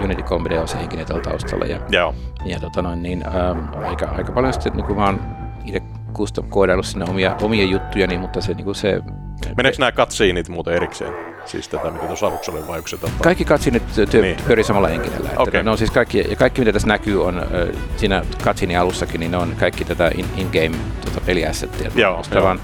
Unity 0.04 0.22
3D 0.22 0.58
on 0.58 0.68
se 0.68 0.78
henkinen 0.78 1.06
täällä 1.06 1.22
taustalla. 1.22 1.64
Ja, 1.64 1.80
Joo. 1.90 2.14
ja 2.44 2.60
tota 2.60 2.82
noin, 2.82 3.02
niin, 3.02 3.24
ähm, 3.26 3.84
aika, 3.84 4.06
aika 4.06 4.32
paljon 4.32 4.52
sitten, 4.52 4.72
niin 4.72 4.86
kuin 4.86 4.98
mä 4.98 5.04
oon 5.04 5.20
itse 5.64 5.82
custom 6.14 6.48
koodaillut 6.48 6.86
sinne 6.86 7.06
omia, 7.08 7.36
omia 7.42 7.64
juttuja, 7.64 8.06
niin, 8.06 8.20
mutta 8.20 8.40
se, 8.40 8.54
niin 8.54 8.64
kuin 8.64 8.74
se 8.74 9.00
Meneekö 9.56 9.78
nämä 9.78 9.92
katsiinit 9.92 10.48
muuten 10.48 10.74
erikseen? 10.74 11.33
Siis 11.46 11.68
tätä, 11.68 11.90
mitä 11.90 12.06
tuossa 12.06 12.26
aluksi 12.26 12.50
oli, 12.50 12.66
vai 12.66 12.82
se 12.86 12.98
Kaikki 13.22 13.44
katsiinit 13.44 13.82
työ, 14.10 14.22
niin. 14.22 14.36
pyörii 14.46 14.64
samalla 14.64 14.88
henkilöllä. 14.88 15.30
Okay. 15.36 15.62
Ne 15.62 15.70
on 15.70 15.78
siis 15.78 15.90
kaikki, 15.90 16.24
ja 16.30 16.36
kaikki, 16.36 16.60
mitä 16.60 16.72
tässä 16.72 16.88
näkyy, 16.88 17.24
on 17.24 17.42
siinä 17.96 18.22
katsiinin 18.44 18.78
alussakin, 18.78 19.20
niin 19.20 19.30
ne 19.30 19.36
on 19.36 19.56
kaikki 19.60 19.84
tätä 19.84 20.10
in, 20.14 20.26
in-game 20.36 20.76
tota, 21.04 21.20
peliassettia. 21.26 21.90
Joo, 21.94 22.22
joo. 22.34 22.44
Vaan, 22.44 22.60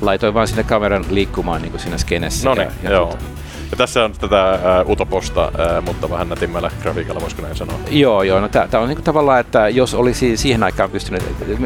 laitoin 0.00 0.34
vaan 0.34 0.48
sinne 0.48 0.62
kameran 0.62 1.04
liikkumaan 1.10 1.62
niin 1.62 1.70
kuin 1.70 1.80
siinä 1.80 1.98
skenessä. 1.98 2.48
No 2.48 2.54
niin, 2.54 2.68
joo. 2.82 3.06
Tota, 3.06 3.24
ja 3.70 3.76
tässä 3.76 4.04
on 4.04 4.12
tätä 4.12 4.58
uh, 4.84 4.90
utoposta, 4.90 5.46
uh, 5.46 5.84
mutta 5.84 6.10
vähän 6.10 6.28
nätimmällä 6.28 6.70
grafiikalla, 6.82 7.20
voisiko 7.20 7.42
näin 7.42 7.56
sanoa? 7.56 7.78
Joo, 7.90 8.22
joo. 8.22 8.40
No 8.40 8.48
tämä 8.48 8.82
on 8.82 8.88
niinku 8.88 9.02
tavallaan, 9.02 9.40
että 9.40 9.68
jos 9.68 9.94
olisi 9.94 10.36
siihen 10.36 10.62
aikaan 10.62 10.90
pystynyt, 10.90 11.22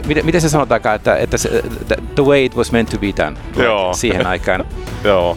miten, 0.06 0.26
miten 0.26 0.40
se 0.40 0.48
sanotaankaan, 0.48 0.96
että, 0.96 1.16
että 1.16 1.36
se, 1.38 1.62
the 2.14 2.24
way 2.24 2.44
it 2.44 2.56
was 2.56 2.72
meant 2.72 2.90
to 2.90 2.98
be 2.98 3.12
done 3.16 3.36
joo. 3.56 3.94
siihen 3.94 4.26
aikaan. 4.26 4.64
joo. 5.04 5.36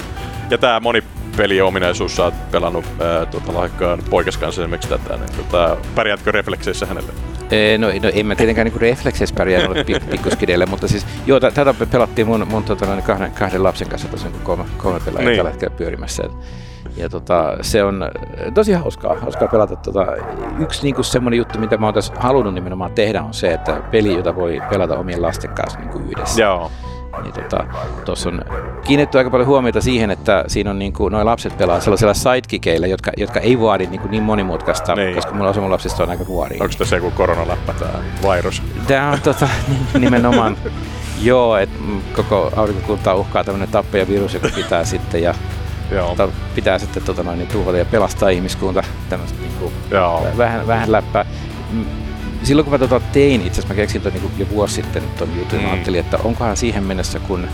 Ja 0.51 0.57
tämä 0.57 0.79
moni 0.79 1.03
peliominaisuus, 1.37 2.15
sä 2.15 2.23
oot 2.23 2.51
pelannut 2.51 2.85
ää, 2.99 3.25
tuota, 3.25 3.53
lahjakkaan 3.53 3.99
poikas 4.09 4.37
kanssa 4.37 4.61
esimerkiksi 4.61 4.89
tätä, 4.89 5.17
niin 5.17 5.37
tota, 5.37 5.77
pärjäätkö 5.95 6.31
reflekseissä 6.31 6.85
hänelle? 6.85 7.11
Ee, 7.51 7.77
no, 7.77 7.87
no 7.87 8.09
en 8.13 8.25
mä 8.25 8.35
tietenkään 8.35 8.67
niin 8.67 8.81
reflekseissä 8.81 9.35
pärjäänyt 9.35 9.87
pikkuskideille, 10.11 10.65
mutta 10.65 10.87
siis 10.87 11.05
joo, 11.25 11.39
tätä 11.39 11.73
pelattiin 11.91 12.27
mun, 12.27 12.47
mun 12.47 12.63
tota, 12.63 12.85
noin 12.85 13.03
kahden, 13.03 13.31
kahden 13.31 13.63
lapsen 13.63 13.89
kanssa 13.89 14.07
tosiaan, 14.07 14.33
kun 14.33 14.41
kolme, 14.41 14.63
kolme 14.77 14.99
pelaajaa 14.99 15.29
niin. 15.29 15.37
tällä 15.37 15.49
hetkellä 15.49 15.75
pyörimässä. 15.75 16.23
Ja 16.97 17.09
tota, 17.09 17.57
se 17.61 17.83
on 17.83 18.11
tosi 18.53 18.73
hauskaa, 18.73 19.15
hauskaa 19.15 19.47
pelata. 19.47 19.75
Tota, 19.75 20.05
yksi 20.59 20.83
niinku 20.83 21.03
semmoinen 21.03 21.37
juttu, 21.37 21.59
mitä 21.59 21.77
mä 21.77 21.87
oon 21.87 21.93
tässä 21.93 22.13
halunnut 22.17 22.53
nimenomaan 22.53 22.91
tehdä, 22.91 23.23
on 23.23 23.33
se, 23.33 23.53
että 23.53 23.81
peli, 23.91 24.13
jota 24.13 24.35
voi 24.35 24.61
pelata 24.69 24.97
omien 24.97 25.21
lasten 25.21 25.51
kanssa 25.51 25.79
niinku 25.79 25.99
yhdessä. 25.99 26.41
Joo 26.41 26.71
niin 27.23 27.33
tota, 27.33 27.65
tuossa 28.05 28.29
on 28.29 28.41
kiinnitty 28.83 29.17
aika 29.17 29.29
paljon 29.29 29.47
huomiota 29.47 29.81
siihen, 29.81 30.11
että 30.11 30.43
siinä 30.47 30.69
on 30.69 30.79
niin 30.79 30.93
kuin, 30.93 31.11
noin 31.11 31.25
lapset 31.25 31.57
pelaa 31.57 31.79
sellaisilla 31.79 32.13
sidekickeillä, 32.13 32.87
jotka, 32.87 33.11
jotka 33.17 33.39
ei 33.39 33.59
vaadi 33.59 33.87
niin, 33.87 34.01
kuin 34.01 34.11
niin 34.11 34.23
monimutkaista, 34.23 34.95
niin. 34.95 35.15
koska 35.15 35.33
mulla 35.33 35.49
osa 35.49 35.61
mun 35.61 35.71
lapsista 35.71 36.03
on 36.03 36.09
aika 36.09 36.23
nuori. 36.27 36.57
Onko 36.59 36.73
tässä 36.77 36.95
joku 36.95 37.11
koronaläppä 37.11 37.73
tämä 37.73 37.93
virus? 38.35 38.63
Tämä 38.87 39.11
on 39.11 39.21
tota, 39.21 39.47
nimenomaan 39.99 40.57
Joo, 41.21 41.57
että 41.57 41.79
koko 42.15 42.51
aurinkokuntaa 42.55 43.15
uhkaa 43.15 43.43
tämmöinen 43.43 43.69
tappajavirus, 43.69 44.33
joka 44.33 44.49
pitää 44.55 44.85
sitten 44.85 45.23
ja 45.23 45.33
Joo. 45.91 46.15
pitää 46.55 46.79
sitten 46.79 47.03
tota 47.03 47.23
noin, 47.23 47.37
niin 47.37 47.49
tuhota 47.49 47.77
ja 47.77 47.85
pelastaa 47.85 48.29
ihmiskunta. 48.29 48.83
Tämmöistä 49.09 49.41
niin 49.41 49.53
kuin, 49.59 49.73
Joo. 49.91 50.27
Vähän, 50.37 50.67
vähän 50.67 50.91
läppää. 50.91 51.25
Silloin 52.43 52.65
kun 52.65 52.71
mä 52.71 52.77
tota 52.77 52.99
tein, 52.99 53.41
itse 53.41 53.51
asiassa 53.51 53.67
mä 53.67 53.75
keksin 53.75 54.01
ton, 54.01 54.13
niin 54.13 54.31
jo 54.37 54.49
vuosi 54.49 54.73
sitten 54.73 55.03
ton 55.17 55.29
jutun, 55.37 55.59
mm. 55.59 55.65
ajattelin, 55.65 55.99
että 55.99 56.17
onkohan 56.23 56.57
siihen 56.57 56.83
mennessä, 56.83 57.19
kun 57.19 57.47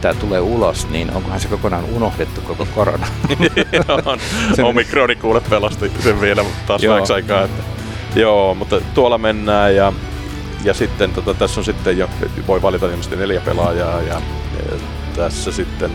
tämä 0.00 0.14
tulee 0.14 0.40
ulos, 0.40 0.88
niin 0.88 1.14
onkohan 1.14 1.40
se 1.40 1.48
kokonaan 1.48 1.84
unohdettu 1.84 2.40
koko 2.40 2.66
korona? 2.74 3.06
on. 4.04 4.18
Omikroni 4.64 5.16
kuule 5.16 5.40
pelasti 5.40 5.92
sen 6.00 6.20
vielä 6.20 6.44
taas 6.66 6.82
vähäksi 6.88 7.12
aikaa. 7.12 7.42
Että, 7.42 7.62
joo, 8.14 8.54
mutta 8.54 8.80
tuolla 8.94 9.18
mennään 9.18 9.76
ja, 9.76 9.92
ja 10.64 10.74
sitten 10.74 11.12
tota, 11.12 11.34
tässä 11.34 11.60
on 11.60 11.64
sitten 11.64 11.98
jo, 11.98 12.10
voi 12.46 12.62
valita 12.62 12.86
ilmeisesti 12.86 13.16
neljä 13.16 13.40
pelaajaa 13.40 14.02
ja, 14.02 14.20
ja 14.56 14.78
tässä 15.16 15.52
sitten 15.52 15.90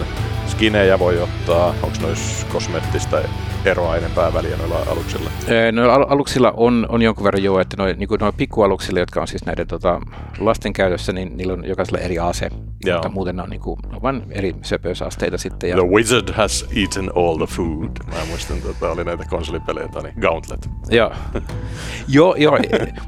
skinejä 0.48 1.00
voi 1.00 1.21
ottaa, 1.21 1.67
onko 1.67 1.98
noissa 2.01 2.45
kosmettista 2.45 3.21
eroa 3.65 3.98
enempää 3.98 4.34
väliä 4.34 4.58
noilla 4.58 4.80
aluksilla? 4.91 5.30
Noilla 5.72 5.94
al- 5.94 6.06
aluksilla 6.10 6.53
on, 6.58 6.86
on 6.89 7.01
jonkun 7.01 7.24
verran 7.24 7.44
jo, 7.44 7.60
että 7.60 7.77
noilla, 7.77 7.96
niin 7.98 8.10
noilla 8.10 8.38
pikkualuksilla, 8.38 9.00
jotka 9.00 9.22
on 9.22 9.27
siis 9.27 9.46
näiden 9.46 9.68
tota, 9.68 10.01
lasten 10.39 10.74
käytössä, 10.74 11.13
niin 11.13 11.38
niillä 11.38 11.53
on 11.53 11.65
jokaisella 11.65 12.00
eri 12.00 12.20
ase, 12.20 12.50
Joo. 12.85 12.97
mutta 12.97 13.09
muuten 13.09 13.35
ne 13.35 13.41
on, 13.41 13.50
niin 13.50 13.61
kuin, 13.61 13.79
on 13.93 14.01
vain 14.01 14.23
eri 14.29 14.55
söpöysasteita 14.61 15.38
sitten. 15.38 15.69
Ja... 15.69 15.75
The 15.75 15.88
wizard 15.88 16.33
has 16.33 16.65
eaten 16.75 17.11
all 17.15 17.38
the 17.38 17.45
food. 17.45 17.89
Mä 18.07 18.25
muistan, 18.29 18.57
että 18.57 18.67
tota, 18.67 18.91
oli 18.91 19.03
näitä 19.03 19.25
konsolipelejä, 19.29 19.88
niin 20.03 20.13
Gauntlet. 20.21 20.69
Joo, 20.89 21.11
joo, 22.07 22.35
joo. 22.35 22.59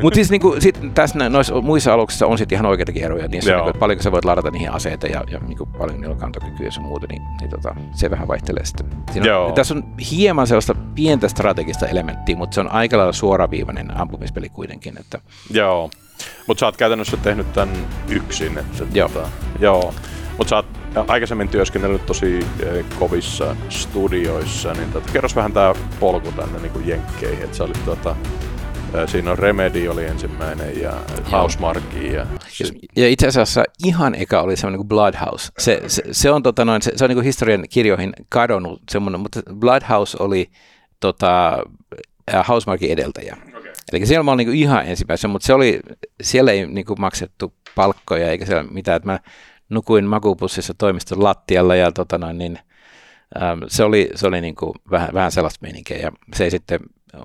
mutta 0.01 0.15
siis 0.15 0.31
niin 0.31 0.41
kuin, 0.41 0.61
sit 0.61 0.79
tässä 0.93 1.29
noissa 1.29 1.61
muissa 1.61 1.93
aluksissa 1.93 2.27
on 2.27 2.37
sitten 2.37 2.55
ihan 2.55 2.65
oikeitakin 2.65 3.03
eroja, 3.03 3.27
niin, 3.27 3.43
niin 3.45 3.63
kuin, 3.63 3.73
paljonko 3.79 4.03
sä 4.03 4.11
voit 4.11 4.25
ladata 4.25 4.51
niihin 4.51 4.71
aseita 4.71 5.07
ja, 5.07 5.23
ja 5.31 5.39
niin 5.39 5.57
kuin, 5.57 5.69
paljon 5.69 6.01
niillä 6.01 6.13
on 6.13 6.19
kantokykyä 6.19 6.67
ja 6.75 6.81
muuta, 6.81 7.07
niin, 7.09 7.21
niin 7.39 7.49
tota, 7.49 7.75
se 7.91 8.11
vähän 8.11 8.27
vaihtelee 8.27 8.65
sitten. 8.65 8.85
Siinä 9.11 9.39
on, 9.39 9.53
tässä 9.53 9.73
on 9.73 9.83
hieman 10.11 10.47
sellaista 10.47 10.75
pientä 10.95 11.27
strategista 11.27 11.87
elementtiä, 11.87 12.35
mutta 12.35 12.55
se 12.55 12.61
on 12.61 12.71
aika 12.71 12.97
lailla 12.97 13.13
suoraviivainen 13.13 13.97
ampumispeli 13.97 14.49
kuitenkin. 14.49 14.97
Että... 14.99 15.19
Joo, 15.51 15.89
mutta 16.47 16.59
sä 16.59 16.65
oot 16.65 16.77
käytännössä 16.77 17.17
tehnyt 17.17 17.53
tämän 17.53 17.87
yksin. 18.09 18.57
Että, 18.57 18.83
joo. 18.93 19.09
Tota, 19.09 19.29
joo. 19.59 19.93
Mutta 20.37 20.49
sä 20.49 20.55
oot 20.55 20.65
aikaisemmin 21.09 21.49
työskennellyt 21.49 22.05
tosi 22.05 22.39
kovissa 22.99 23.55
studioissa, 23.69 24.73
niin 24.73 24.91
tota, 24.91 25.11
kerros 25.11 25.35
vähän 25.35 25.53
tää 25.53 25.75
polku 25.99 26.31
tänne 26.31 26.59
niin 26.59 26.71
kuin 26.71 26.87
jenkkeihin, 26.87 27.43
että 27.43 27.57
sä 27.57 27.63
olit 27.63 27.85
tota, 27.85 28.15
Siinä 29.05 29.31
on 29.31 29.39
Remedy 29.39 29.87
oli 29.87 30.05
ensimmäinen 30.05 30.81
ja 30.81 30.93
Housemarque. 31.31 31.99
Ja, 31.99 32.25
ja 32.95 33.09
itse 33.09 33.27
asiassa 33.27 33.63
ihan 33.85 34.15
eka 34.15 34.41
oli 34.41 34.55
semmoinen 34.55 34.77
kuin 34.77 34.87
Bloodhouse. 34.87 35.51
Se, 35.59 35.81
se, 35.87 36.03
se 36.11 36.31
on, 36.31 36.43
tota 36.43 36.65
noin, 36.65 36.81
se, 36.81 36.91
se 36.95 37.05
on 37.05 37.09
niin 37.09 37.15
kuin 37.15 37.25
historian 37.25 37.63
kirjoihin 37.69 38.13
kadonnut 38.29 38.81
semmoinen, 38.91 39.21
mutta 39.21 39.41
Bloodhouse 39.53 40.17
oli 40.19 40.49
tota, 40.99 41.57
Housemarquin 42.47 42.91
edeltäjä. 42.91 43.37
Eli 43.93 44.05
siellä 44.05 44.23
mä 44.23 44.31
olin 44.31 44.47
niin 44.47 44.57
ihan 44.57 44.85
ensimmäisenä, 44.87 45.31
mutta 45.31 45.45
se 45.45 45.53
oli, 45.53 45.79
siellä 46.21 46.51
ei 46.51 46.67
niin 46.67 46.85
kuin 46.85 47.01
maksettu 47.01 47.53
palkkoja 47.75 48.29
eikä 48.29 48.45
siellä 48.45 48.63
mitään. 48.63 48.95
Että 48.95 49.09
mä 49.09 49.19
nukuin 49.69 50.05
makupussissa 50.05 50.73
toimiston 50.77 51.23
lattialla 51.23 51.75
ja 51.75 51.91
tota 51.91 52.17
noin, 52.17 52.37
niin, 52.37 52.59
ähm, 53.41 53.59
se 53.67 53.83
oli, 53.83 54.09
se 54.15 54.27
oli 54.27 54.41
niin 54.41 54.55
kuin 54.55 54.73
vähän, 54.91 55.09
vähän 55.13 55.31
sellaista 55.31 55.59
meininkiä 55.61 55.97
ja 55.97 56.11
se 56.35 56.43
ei 56.43 56.51
sitten 56.51 56.79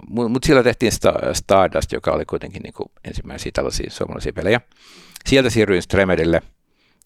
mutta 0.09 0.28
mut 0.28 0.45
sillä 0.45 0.62
tehtiin 0.62 0.93
Stardust, 1.33 1.93
joka 1.93 2.12
oli 2.12 2.25
kuitenkin 2.25 2.62
niin 2.62 2.73
kuin 2.73 2.90
ensimmäisiä 3.05 3.52
tällaisia 3.55 3.90
suomalaisia 3.90 4.33
pelejä. 4.33 4.61
Sieltä 5.26 5.50
siirryin 5.50 5.83
Stremedille 5.83 6.43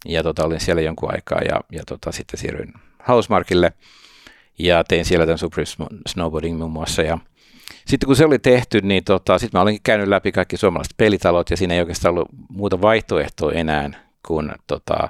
ja 0.05 0.23
tota, 0.23 0.45
olin 0.45 0.61
siellä 0.61 0.83
jonkun 0.83 1.15
aikaa 1.15 1.41
ja, 1.41 1.61
ja 1.73 1.83
tota, 1.87 2.13
sitten 2.13 2.41
siirryin 2.41 2.73
Housemarkille 3.09 3.73
ja 4.59 4.85
tein 4.85 5.05
siellä 5.05 5.27
tämän 5.27 5.39
Super 5.39 5.65
Snowboarding 6.07 6.59
muun 6.59 6.73
muassa. 6.73 7.03
Ja 7.03 7.19
sitten 7.87 8.07
kun 8.07 8.17
se 8.17 8.25
oli 8.25 8.39
tehty, 8.39 8.81
niin 8.81 9.05
tota, 9.05 9.39
sitten 9.39 9.59
mä 9.59 9.63
olinkin 9.63 9.83
käynyt 9.83 10.09
läpi 10.09 10.33
kaikki 10.33 10.57
suomalaiset 10.57 10.95
pelitalot 10.97 11.51
ja 11.51 11.57
siinä 11.57 11.75
ei 11.75 11.81
oikeastaan 11.81 12.15
ollut 12.15 12.29
muuta 12.49 12.81
vaihtoehtoa 12.81 13.53
enää 13.53 13.91
kuin 14.27 14.53
tota, 14.67 15.09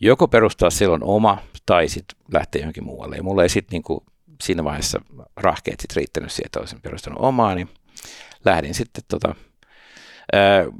joko 0.00 0.28
perustaa 0.28 0.70
silloin 0.70 1.04
oma 1.04 1.38
tai 1.66 1.88
sitten 1.88 2.18
lähteä 2.32 2.62
johonkin 2.62 2.84
muualle. 2.84 3.16
Ja 3.16 3.22
mulla 3.22 3.42
ei 3.42 3.48
sitten 3.48 3.72
niinku 3.72 4.04
siinä 4.42 4.64
vaiheessa 4.64 5.00
rahkeet 5.36 5.80
sitten 5.80 5.96
riittänyt 5.96 6.32
siihen, 6.32 6.46
että 6.46 6.60
olisin 6.60 6.80
perustanut 6.80 7.18
omaa, 7.22 7.54
niin 7.54 7.68
lähdin 8.44 8.74
sitten 8.74 9.04
tota, 9.08 9.34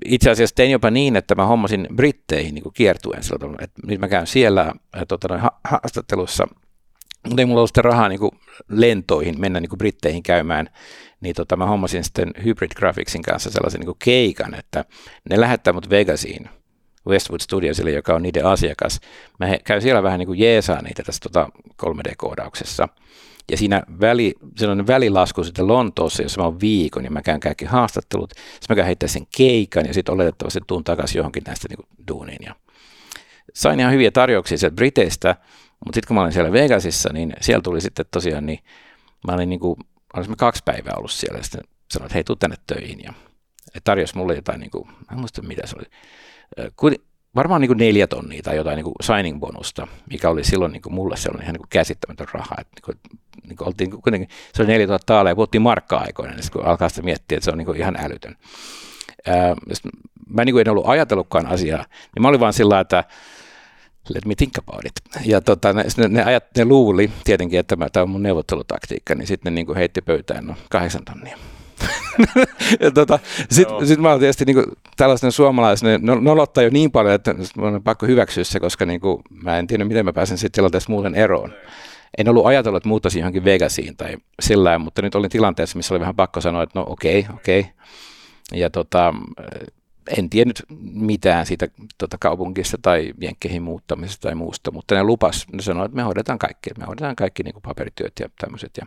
itse 0.05 0.31
asiassa 0.31 0.57
tein 0.57 0.71
jopa 0.71 0.91
niin, 0.91 1.17
että 1.17 1.35
mä 1.35 1.47
hommasin 1.47 1.89
Britteihin 1.97 2.55
niin 2.55 2.73
kiertuen 2.75 3.23
sillä 3.23 3.39
tavalla, 3.39 3.59
että 3.63 3.81
nyt 3.87 4.01
mä 4.01 4.09
käyn 4.09 4.27
siellä 4.27 4.73
tota, 5.09 5.29
noin 5.29 5.43
haastattelussa, 5.65 6.47
mutta 7.29 7.43
ei 7.43 7.47
mulla 7.47 7.61
ollut 7.61 7.69
sitten 7.69 7.85
rahaa 7.85 8.09
niin 8.09 8.21
lentoihin 8.69 9.41
mennä 9.41 9.61
niin 9.61 9.79
Britteihin 9.79 10.23
käymään, 10.23 10.71
niin 11.21 11.35
tota, 11.35 11.57
mä 11.57 11.67
hommasin 11.67 12.05
sitten 12.05 12.31
Hybrid 12.45 12.71
Graphicsin 12.77 13.23
kanssa 13.23 13.51
sellaisen 13.51 13.81
niin 13.81 13.97
keikan, 14.05 14.55
että 14.55 14.85
ne 15.31 15.41
lähettää 15.41 15.73
mut 15.73 15.91
Vegasiin, 15.91 16.49
Westwood 17.09 17.41
Studiosille, 17.41 17.91
joka 17.91 18.15
on 18.15 18.23
niiden 18.23 18.47
asiakas. 18.47 19.01
Mä 19.41 19.59
käyn 19.65 19.83
siellä 19.83 20.03
vähän 20.03 20.19
niin 20.19 20.27
kuin 20.27 20.39
jeesaa 20.39 20.83
niitä 20.83 21.03
tässä 21.03 21.21
tota 21.21 21.49
3D-koodauksessa. 21.83 22.89
Ja 23.51 23.57
siinä 23.57 23.83
väli, 24.01 24.35
sellainen 24.57 24.87
välilasku 24.87 25.45
sitten 25.45 25.69
Lontoossa, 25.69 26.23
jossa 26.23 26.41
mä 26.41 26.47
oon 26.47 26.61
viikon, 26.61 27.03
niin 27.03 27.13
mä 27.13 27.23
käyn 27.23 27.41
kaikki 27.41 27.65
haastattelut, 27.65 28.31
sitten 28.31 28.67
mä 28.69 28.75
käyn 28.75 28.87
heittää 28.87 29.09
sen 29.09 29.27
keikan 29.37 29.87
ja 29.87 29.95
sitten 29.95 30.15
oletettavasti 30.15 30.61
tuun 30.67 30.85
takaisin 30.85 31.19
johonkin 31.19 31.43
näistä 31.47 31.69
niin 31.69 31.77
kuin, 31.77 31.87
duuniin. 32.09 32.45
Ja 32.47 32.55
sain 33.55 33.81
ihan 33.81 33.93
hyviä 33.93 34.11
tarjouksia 34.11 34.59
sieltä 34.59 34.75
Briteistä, 34.75 35.37
mutta 35.85 35.97
sitten 35.97 36.07
kun 36.07 36.15
mä 36.15 36.21
olin 36.21 36.33
siellä 36.33 36.53
Vegasissa, 36.53 37.13
niin 37.13 37.33
siellä 37.41 37.63
tuli 37.63 37.81
sitten 37.81 38.07
tosiaan, 38.11 38.47
niin 38.47 38.59
mä 39.27 39.35
olin 39.35 39.49
niin 39.49 39.61
kuin, 39.61 39.77
olisin 40.15 40.37
kaksi 40.37 40.63
päivää 40.65 40.95
ollut 40.97 41.11
siellä 41.11 41.39
ja 41.39 41.43
sitten 41.43 41.63
sanoin, 41.91 42.07
että 42.07 42.15
hei, 42.15 42.25
tuu 42.25 42.37
tänne 42.37 42.57
töihin 42.67 43.01
ja 43.05 43.13
tarjosi 43.85 44.17
mulle 44.17 44.35
jotain, 44.35 44.61
niin 44.61 44.71
kuin, 44.71 44.89
mä 44.89 44.95
en 45.13 45.19
muista 45.19 45.43
mitä 45.43 45.67
se 45.67 45.77
oli, 45.77 46.97
varmaan 47.35 47.61
niin 47.61 47.69
kuin 47.69 47.79
neljä 47.79 48.07
tonnia 48.07 48.43
tai 48.43 48.57
jotain 48.57 48.77
niin 48.77 48.85
kuin 48.85 48.95
signing 49.03 49.41
bonusta, 49.41 49.87
mikä 50.11 50.31
oli 50.31 50.45
silloin 50.45 50.73
niin 50.73 50.83
kuin 50.83 50.95
mulle 50.95 51.17
sellainen 51.17 51.43
ihan 51.45 51.53
niin 51.53 51.61
kuin 51.61 51.69
käsittämätön 51.69 52.27
raha. 52.33 52.57
Että 52.61 52.73
niin 52.75 52.85
kuin, 52.85 53.21
niin 53.49 53.57
kuin 53.57 53.69
oltiin 53.69 53.91
kuitenkin, 53.91 54.29
se 54.55 54.63
oli 54.63 54.71
4000 54.71 55.07
taalia 55.07 55.31
ja 55.31 55.37
puhuttiin 55.37 55.63
markka-aikoina, 55.63 56.35
niin 56.35 56.51
kun 56.53 56.65
alkaa 56.65 56.89
sitä 56.89 57.03
miettiä, 57.03 57.37
että 57.37 57.45
se 57.45 57.51
on 57.51 57.59
niin 57.59 57.67
kuin 57.67 57.79
ihan 57.79 57.97
älytön. 58.05 58.37
Ää, 59.27 59.55
mä 60.29 60.45
niin 60.45 60.55
kuin 60.55 60.61
en 60.61 60.71
ollut 60.71 60.89
ajatellutkaan 60.89 61.47
asiaa, 61.47 61.85
niin 62.15 62.23
mä 62.23 62.29
olin 62.29 62.41
vaan 62.41 62.53
sillä 62.53 62.81
että 62.81 63.05
let 64.09 64.25
me 64.25 64.35
think 64.35 64.59
about 64.59 64.85
it. 64.85 64.93
Ja 65.25 65.41
tota, 65.41 65.73
ne, 65.73 65.85
ne, 66.09 66.25
ajat, 66.25 66.45
ne 66.57 66.65
luuli 66.65 67.11
tietenkin, 67.25 67.61
että 67.61 67.77
tämä 67.93 68.03
on 68.03 68.11
mun 68.11 68.23
neuvottelutaktiikka, 68.23 69.15
niin 69.15 69.27
sitten 69.27 69.53
ne 69.53 69.55
niin 69.55 69.67
kuin 69.67 69.77
heitti 69.77 70.03
pöytään 70.03 70.47
no, 70.47 70.55
kahdeksan 70.71 71.05
tonnia. 71.05 71.39
ja 72.81 72.91
tota, 72.91 73.19
sitten 73.51 73.87
sit 73.87 74.01
mä 74.01 74.11
oon 74.11 74.21
tietysti 74.21 74.45
niin 74.45 74.65
tällaisen 74.97 75.33
suomalaisen, 75.33 76.03
ne 76.03 76.15
nolottaa 76.21 76.65
jo 76.65 76.71
niin 76.71 76.91
paljon, 76.91 77.15
että 77.15 77.35
mun 77.57 77.75
on 77.75 77.83
pakko 77.83 78.07
hyväksyä 78.07 78.45
se, 78.45 78.61
koska 78.61 78.87
niin 78.87 79.01
kuin, 79.01 79.23
mä 79.43 79.59
en 79.59 79.67
tiedä, 79.67 79.85
miten 79.85 80.05
mä 80.05 80.13
pääsen 80.13 80.39
sitten 80.39 80.53
tilanteessa 80.53 80.93
muuten 80.93 81.15
eroon. 81.15 81.53
En 82.19 82.29
ollut 82.29 82.47
ajatellut, 82.47 82.77
että 82.77 82.89
muuttaisin 82.89 83.21
johonkin 83.21 83.45
Vegasiin 83.45 83.97
tai 83.97 84.17
sillä 84.41 84.79
mutta 84.79 85.03
nyt 85.03 85.15
olin 85.15 85.31
tilanteessa, 85.31 85.77
missä 85.77 85.95
oli 85.95 86.01
vähän 86.01 86.17
pakko 86.17 86.41
sanoa, 86.41 86.63
että 86.63 86.79
no 86.79 86.87
okei, 86.89 87.21
okay, 87.21 87.35
okei. 87.35 87.61
Okay. 87.61 87.73
Ja 88.53 88.71
tota, 88.71 89.15
en 90.19 90.31
tiennyt 90.31 90.63
mitään 90.93 91.47
siitä 91.47 91.69
tota, 91.99 92.17
kaupungista 92.21 92.79
tai 92.83 93.13
jenkkeihin 93.21 93.63
muuttamisesta 93.63 94.29
tai 94.29 94.35
muusta, 94.35 94.71
mutta 94.71 94.95
ne 94.95 95.05
lupas, 95.05 95.47
ne 95.53 95.63
sanoi, 95.63 95.85
että 95.85 95.97
me 95.97 96.03
hoidetaan 96.03 96.39
kaikki, 96.39 96.71
me 96.79 96.85
hoidetaan 96.85 97.17
kaikki 97.17 97.43
niin 97.43 97.55
kuin 97.55 97.63
paperityöt 97.63 98.13
ja 98.21 98.29
tämmöiset. 98.41 98.71
Ja... 98.77 98.87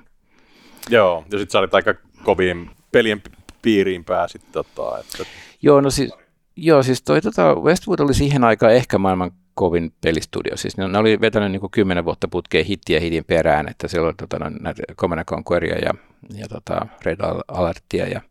Joo, 0.90 1.26
ja 1.32 1.38
sitten 1.38 1.52
sä 1.52 1.60
olit 1.60 1.74
aika 1.74 1.94
kovin 2.24 2.70
pelien 2.92 3.22
piiriin 3.62 4.06
pääsit. 4.06 4.52
Tota, 4.52 5.00
että... 5.00 5.26
Joo, 5.62 5.82
no 5.82 5.90
siis, 5.90 6.14
joo, 6.56 6.84
siis 6.84 7.04
toi 7.04 7.22
tota, 7.22 7.56
Westwood 7.56 8.00
oli 8.00 8.14
siihen 8.14 8.44
aikaan 8.44 8.74
ehkä 8.74 8.98
maailman 8.98 9.32
kovin 9.54 9.94
pelistudio. 10.02 10.58
Siis 10.58 10.78
ne, 10.78 10.88
ne 10.88 10.98
oli 10.98 11.22
vetänyt 11.22 11.52
niin 11.52 11.72
kymmenen 11.72 12.06
vuotta 12.06 12.28
putkeen 12.28 12.66
hittiä 12.66 13.00
hitin 13.00 13.26
perään, 13.26 13.70
että 13.70 13.88
siellä 13.88 14.08
oli 14.08 14.14
tota, 14.14 14.52
näitä 14.60 14.84
Command 14.98 15.26
Conqueria 15.26 15.78
ja, 15.78 15.94
ja 16.34 16.48
tota, 16.48 16.88
Red 17.04 17.20
Alertia 17.48 18.08
ja, 18.08 18.22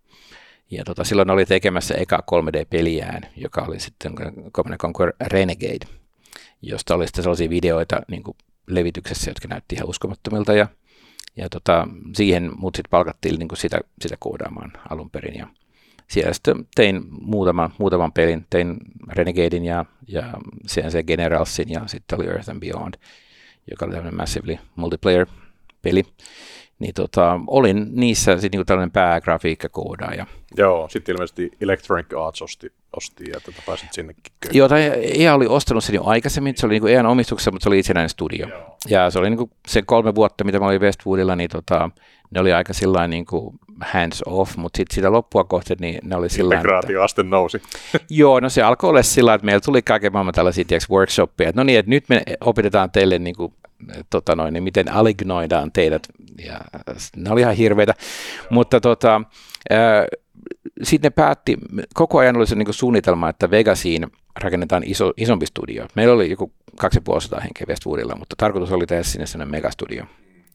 ja 0.71 0.85
tota, 0.85 1.05
silloin 1.05 1.31
oli 1.31 1.47
tekemässä 1.47 1.95
eka 1.95 2.23
3D-peliään, 2.31 3.23
joka 3.37 3.63
oli 3.63 3.81
sitten 3.81 4.15
Command 4.53 4.79
Conquer 4.79 5.13
Renegade, 5.21 5.87
josta 6.63 6.95
oli 6.95 7.07
sitten 7.07 7.25
sellaisia 7.25 7.51
videoita 7.51 8.01
niin 8.09 8.23
kuin 8.23 8.37
levityksessä, 8.67 9.31
jotka 9.31 9.49
näytti 9.49 9.75
ihan 9.75 9.89
uskomattomilta 9.89 10.53
ja 10.53 10.69
ja 11.37 11.49
tota, 11.49 11.89
siihen 12.15 12.51
mut 12.57 12.75
sitten 12.75 12.91
palkattiin 12.91 13.39
niin 13.39 13.49
sitä, 13.55 13.81
sitä 14.03 14.17
koodaamaan 14.19 14.73
alun 14.91 15.11
perin. 15.11 15.39
Ja 15.39 15.47
siellä 16.09 16.33
sitten 16.33 16.67
tein 16.75 17.03
muutaman, 17.11 17.73
muutaman 17.79 18.13
pelin, 18.13 18.47
tein 18.51 18.77
Renegadein 19.09 19.65
ja, 19.65 19.85
ja 20.09 20.33
CNC 20.69 21.07
Generalsin 21.07 21.71
ja 21.71 21.83
sitten 21.87 22.19
oli 22.19 22.27
Earth 22.29 22.51
and 22.51 22.61
Beyond, 22.61 22.95
joka 23.71 23.85
oli 23.85 23.95
tämmöinen 23.95 24.17
massively 24.17 24.59
multiplayer-peli. 24.77 26.03
Niin 26.79 26.95
tota, 26.95 27.41
olin 27.47 27.87
niissä 27.93 28.33
sitten 28.33 28.51
niinku 28.51 28.65
tällainen 28.65 28.91
päägrafiikkakoodaaja. 28.91 30.27
Joo, 30.57 30.89
sitten 30.89 31.13
ilmeisesti 31.13 31.51
Electronic 31.61 32.07
Arts 32.27 32.43
osti, 32.43 32.73
osti 32.97 33.25
ja 33.33 33.41
tätä 33.41 33.63
pääsit 33.67 33.93
sinnekin. 33.93 34.23
Joo, 34.53 34.69
tai 34.69 34.93
EA 35.19 35.35
oli 35.35 35.47
ostanut 35.47 35.85
sen 35.85 35.95
jo 35.95 36.05
aikaisemmin, 36.05 36.55
se 36.57 36.67
oli 36.67 36.75
niinku 36.75 36.87
EAN 36.87 37.07
omistuksessa, 37.07 37.51
mutta 37.51 37.63
se 37.63 37.69
oli 37.69 37.79
itsenäinen 37.79 38.09
studio. 38.09 38.49
Joo. 38.49 38.77
Ja 38.89 39.11
se 39.11 39.19
oli 39.19 39.31
niinku 39.31 39.51
se 39.69 39.83
kolme 39.83 40.15
vuotta, 40.15 40.45
mitä 40.45 40.59
mä 40.59 40.67
olin 40.67 40.81
Westwoodilla, 40.81 41.37
niin 41.37 41.51
tota, 41.51 41.91
ne 42.31 42.41
oli 42.41 42.53
aika 42.53 42.73
sillä 42.73 43.09
niin 43.09 43.27
kuin 43.27 43.55
hands 43.81 44.23
off, 44.27 44.57
mutta 44.57 44.77
sitten 44.77 44.95
sitä 44.95 45.13
loppua 45.13 45.45
kohti, 45.45 45.75
niin 45.81 45.99
ne 46.05 46.17
oli 46.17 46.29
sillä 46.29 46.55
Integraatioaste 46.55 47.21
että, 47.21 47.31
nousi. 47.31 47.63
joo, 48.11 48.41
no 48.41 48.49
se 48.49 48.63
alkoi 48.63 48.91
olla 48.91 49.03
sillä 49.03 49.35
että 49.35 49.45
meillä 49.45 49.61
tuli 49.61 49.83
kaiken 49.83 50.13
maailman 50.13 50.35
tällaisia 50.35 50.65
tiiäks, 50.65 50.91
workshoppeja, 50.91 51.49
että 51.49 51.61
no 51.61 51.65
niin, 51.65 51.79
että 51.79 51.91
nyt 51.91 52.09
me 52.09 52.23
opetetaan 52.41 52.91
teille 52.91 53.19
niin 53.19 53.37
kuin, 53.37 53.55
tota 54.11 54.37
noin, 54.37 54.55
niin 54.55 54.65
miten 54.65 54.93
alignoidaan 54.93 55.73
teidät, 55.73 56.03
ja 56.45 56.61
ne 57.17 57.31
oli 57.31 57.41
ihan 57.41 57.55
hirveitä, 57.55 57.95
mutta 58.51 58.81
tota, 58.81 59.21
sitten 60.83 61.09
ne 61.09 61.11
päätti, 61.11 61.57
koko 61.95 62.19
ajan 62.19 62.37
oli 62.37 62.47
se 62.47 62.55
niin 62.55 62.75
suunnitelma, 62.75 63.29
että 63.29 63.51
Vegasiin 63.51 64.07
rakennetaan 64.41 64.83
iso, 64.87 65.13
isompi 65.17 65.47
studio. 65.47 65.87
Meillä 65.95 66.15
oli 66.15 66.31
joku 66.31 66.53
2500 66.77 67.41
henkeä 67.41 67.67
Westwoodilla, 67.69 68.17
mutta 68.17 68.37
tarkoitus 68.39 68.73
oli 68.73 68.87
tehdä 68.87 69.03
sinne 69.03 69.27
sellainen 69.27 69.51
megastudio. 69.51 70.05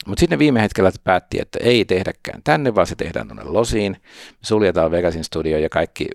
Mutta 0.07 0.19
sitten 0.19 0.39
viime 0.39 0.61
hetkellä 0.61 0.91
päätti, 1.03 1.41
että 1.41 1.59
ei 1.61 1.85
tehdäkään 1.85 2.41
tänne, 2.43 2.75
vaan 2.75 2.87
se 2.87 2.95
tehdään 2.95 3.27
tuonne 3.27 3.43
Losiin. 3.43 3.91
Me 4.31 4.37
suljetaan 4.41 4.91
Vegasin 4.91 5.23
studio 5.23 5.57
ja 5.57 5.69
kaikki 5.69 6.07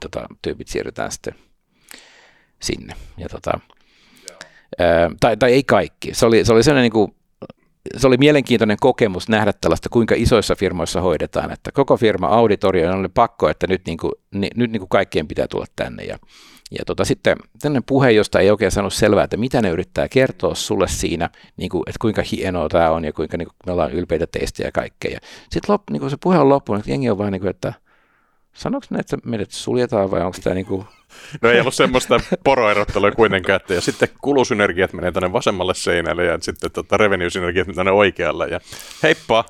tota, 0.00 0.26
tyypit 0.42 0.68
siirrytään 0.68 1.12
sitten 1.12 1.34
sinne. 2.62 2.94
Ja, 3.16 3.28
tota, 3.28 3.60
tai, 5.20 5.36
tai 5.36 5.52
ei 5.52 5.62
kaikki. 5.62 6.14
Se 6.14 6.26
oli, 6.26 6.44
se 6.44 6.52
oli 6.52 6.62
sellainen 6.62 6.82
niin 6.82 6.92
kuin, 6.92 7.14
se 7.96 8.06
oli 8.06 8.16
mielenkiintoinen 8.16 8.76
kokemus 8.80 9.28
nähdä 9.28 9.52
tällaista, 9.60 9.88
kuinka 9.88 10.14
isoissa 10.18 10.54
firmoissa 10.54 11.00
hoidetaan, 11.00 11.50
että 11.50 11.72
koko 11.72 11.96
firma 11.96 12.26
auditorio 12.26 12.92
oli 12.92 13.08
pakko, 13.08 13.48
että 13.48 13.66
nyt, 13.66 13.82
niin 13.86 13.98
kuin, 13.98 14.12
ni, 14.34 14.48
nyt 14.56 14.72
niin 14.72 14.80
kuin 14.80 14.88
kaikkien 14.88 15.28
pitää 15.28 15.48
tulla 15.48 15.66
tänne. 15.76 16.04
Ja 16.04 16.18
ja 16.78 16.84
tota, 16.86 17.04
sitten 17.04 17.36
tämmöinen 17.62 17.84
puhe, 17.84 18.10
josta 18.10 18.40
ei 18.40 18.50
oikein 18.50 18.70
saanut 18.70 18.92
selvää, 18.92 19.24
että 19.24 19.36
mitä 19.36 19.62
ne 19.62 19.70
yrittää 19.70 20.08
kertoa 20.08 20.54
sulle 20.54 20.88
siinä, 20.88 21.30
niin 21.56 21.70
kuin, 21.70 21.82
että 21.86 21.98
kuinka 22.00 22.22
hienoa 22.32 22.68
tämä 22.68 22.90
on 22.90 23.04
ja 23.04 23.12
kuinka 23.12 23.36
niin 23.36 23.48
kuin, 23.48 23.56
me 23.66 23.72
ollaan 23.72 23.92
ylpeitä 23.92 24.26
teistä 24.26 24.62
ja 24.62 24.72
kaikkea. 24.72 25.18
sitten 25.50 25.72
lop, 25.72 25.82
niin 25.90 26.10
se 26.10 26.16
puhe 26.22 26.38
on 26.38 26.48
loppunut, 26.48 26.80
että 26.80 26.90
jengi 26.90 27.10
on 27.10 27.18
vaan 27.18 27.32
niin 27.32 27.40
kuin, 27.40 27.50
että 27.50 27.72
sanoiko 28.52 28.86
ne, 28.90 28.98
että 28.98 29.16
meidät 29.24 29.50
suljetaan 29.50 30.10
vai 30.10 30.20
onko 30.22 30.38
tämä 30.42 30.54
niin 30.54 30.66
kuin... 30.66 30.84
No 31.42 31.50
ei 31.50 31.60
ollut 31.60 31.74
semmoista 31.74 32.20
poroerottelua 32.44 33.10
kuitenkaan, 33.10 33.56
että 33.56 33.74
ja 33.74 33.80
sitten 33.80 34.08
kulusynergiat 34.20 34.92
menee 34.92 35.12
tänne 35.12 35.32
vasemmalle 35.32 35.74
seinälle 35.74 36.24
ja 36.24 36.38
sitten 36.40 36.70
tota 36.72 36.96
revenue-synergiat 36.96 37.68
tänne 37.74 37.92
oikealle 37.92 38.48
ja 38.48 38.60
heippa! 39.02 39.44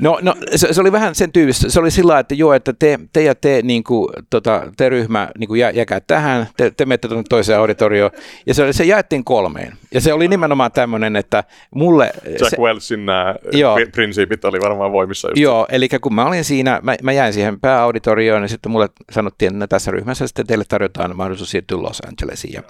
No, 0.00 0.18
no 0.22 0.34
se, 0.56 0.72
se, 0.72 0.80
oli 0.80 0.92
vähän 0.92 1.14
sen 1.14 1.32
tyyppistä. 1.32 1.70
Se 1.70 1.80
oli 1.80 1.90
sillä 1.90 2.18
että 2.18 2.34
joo, 2.34 2.52
että 2.54 2.72
te, 2.72 2.98
te 3.12 3.22
ja 3.22 3.34
te, 3.34 3.60
niin 3.62 3.84
kuin, 3.84 4.08
tota, 4.30 4.72
te 4.76 4.88
ryhmä 4.88 5.28
niin 5.38 5.48
kuin 5.48 5.60
jä, 5.60 5.70
jäkää 5.70 6.00
tähän, 6.00 6.46
te, 6.56 6.70
te 6.70 6.86
menette 6.86 7.08
tuonne 7.08 7.24
toiseen 7.28 7.58
auditorioon. 7.58 8.10
Ja 8.46 8.54
se, 8.54 8.72
se 8.72 8.84
jaettiin 8.84 9.24
kolmeen. 9.24 9.72
Ja 9.94 10.00
se 10.00 10.12
oli 10.12 10.28
nimenomaan 10.28 10.72
tämmöinen, 10.72 11.16
että 11.16 11.44
mulle... 11.74 12.12
Jack 12.26 12.50
se, 12.50 12.56
Wellsin 12.56 13.06
nämä 13.06 13.34
joo, 13.52 13.78
prinsiipit 13.92 14.44
oli 14.44 14.60
varmaan 14.60 14.92
voimissa. 14.92 15.28
Just 15.28 15.38
joo, 15.38 15.66
eli 15.70 15.88
kun 15.88 16.14
mä 16.14 16.24
olin 16.24 16.44
siinä, 16.44 16.80
mä, 16.82 16.96
mä 17.02 17.12
jäin 17.12 17.32
siihen 17.32 17.60
pääauditorioon, 17.60 18.42
niin 18.42 18.48
sitten 18.48 18.72
mulle 18.72 18.88
sanottiin, 19.12 19.52
että 19.52 19.66
tässä 19.66 19.90
ryhmässä 19.90 20.26
sitten 20.26 20.46
teille 20.46 20.64
tarjotaan 20.68 21.16
mahdollisuus 21.16 21.50
siirtyä 21.50 21.82
Los 21.82 22.00
Angelesiin. 22.00 22.54
Ja 22.54 22.62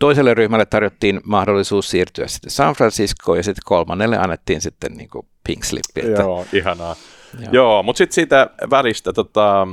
toiselle 0.00 0.34
ryhmälle 0.34 0.66
tarjottiin 0.66 1.20
mahdollisuus 1.24 1.90
siirtyä 1.90 2.26
sitten 2.26 2.50
San 2.50 2.74
Franciscoon 2.74 3.38
ja 3.38 3.42
sitten 3.42 3.62
kolmannelle 3.64 4.18
annettiin 4.18 4.60
sitten 4.60 4.92
niin 4.92 5.08
kuin 5.08 5.26
pink 5.46 5.64
slippi. 5.64 6.00
Että... 6.00 6.22
Joo, 6.22 6.46
ihanaa. 6.52 6.96
Joo, 7.40 7.52
Joo 7.52 7.82
mutta 7.82 7.98
sitten 7.98 8.14
siitä 8.14 8.50
välistä, 8.70 9.12
tota, 9.12 9.68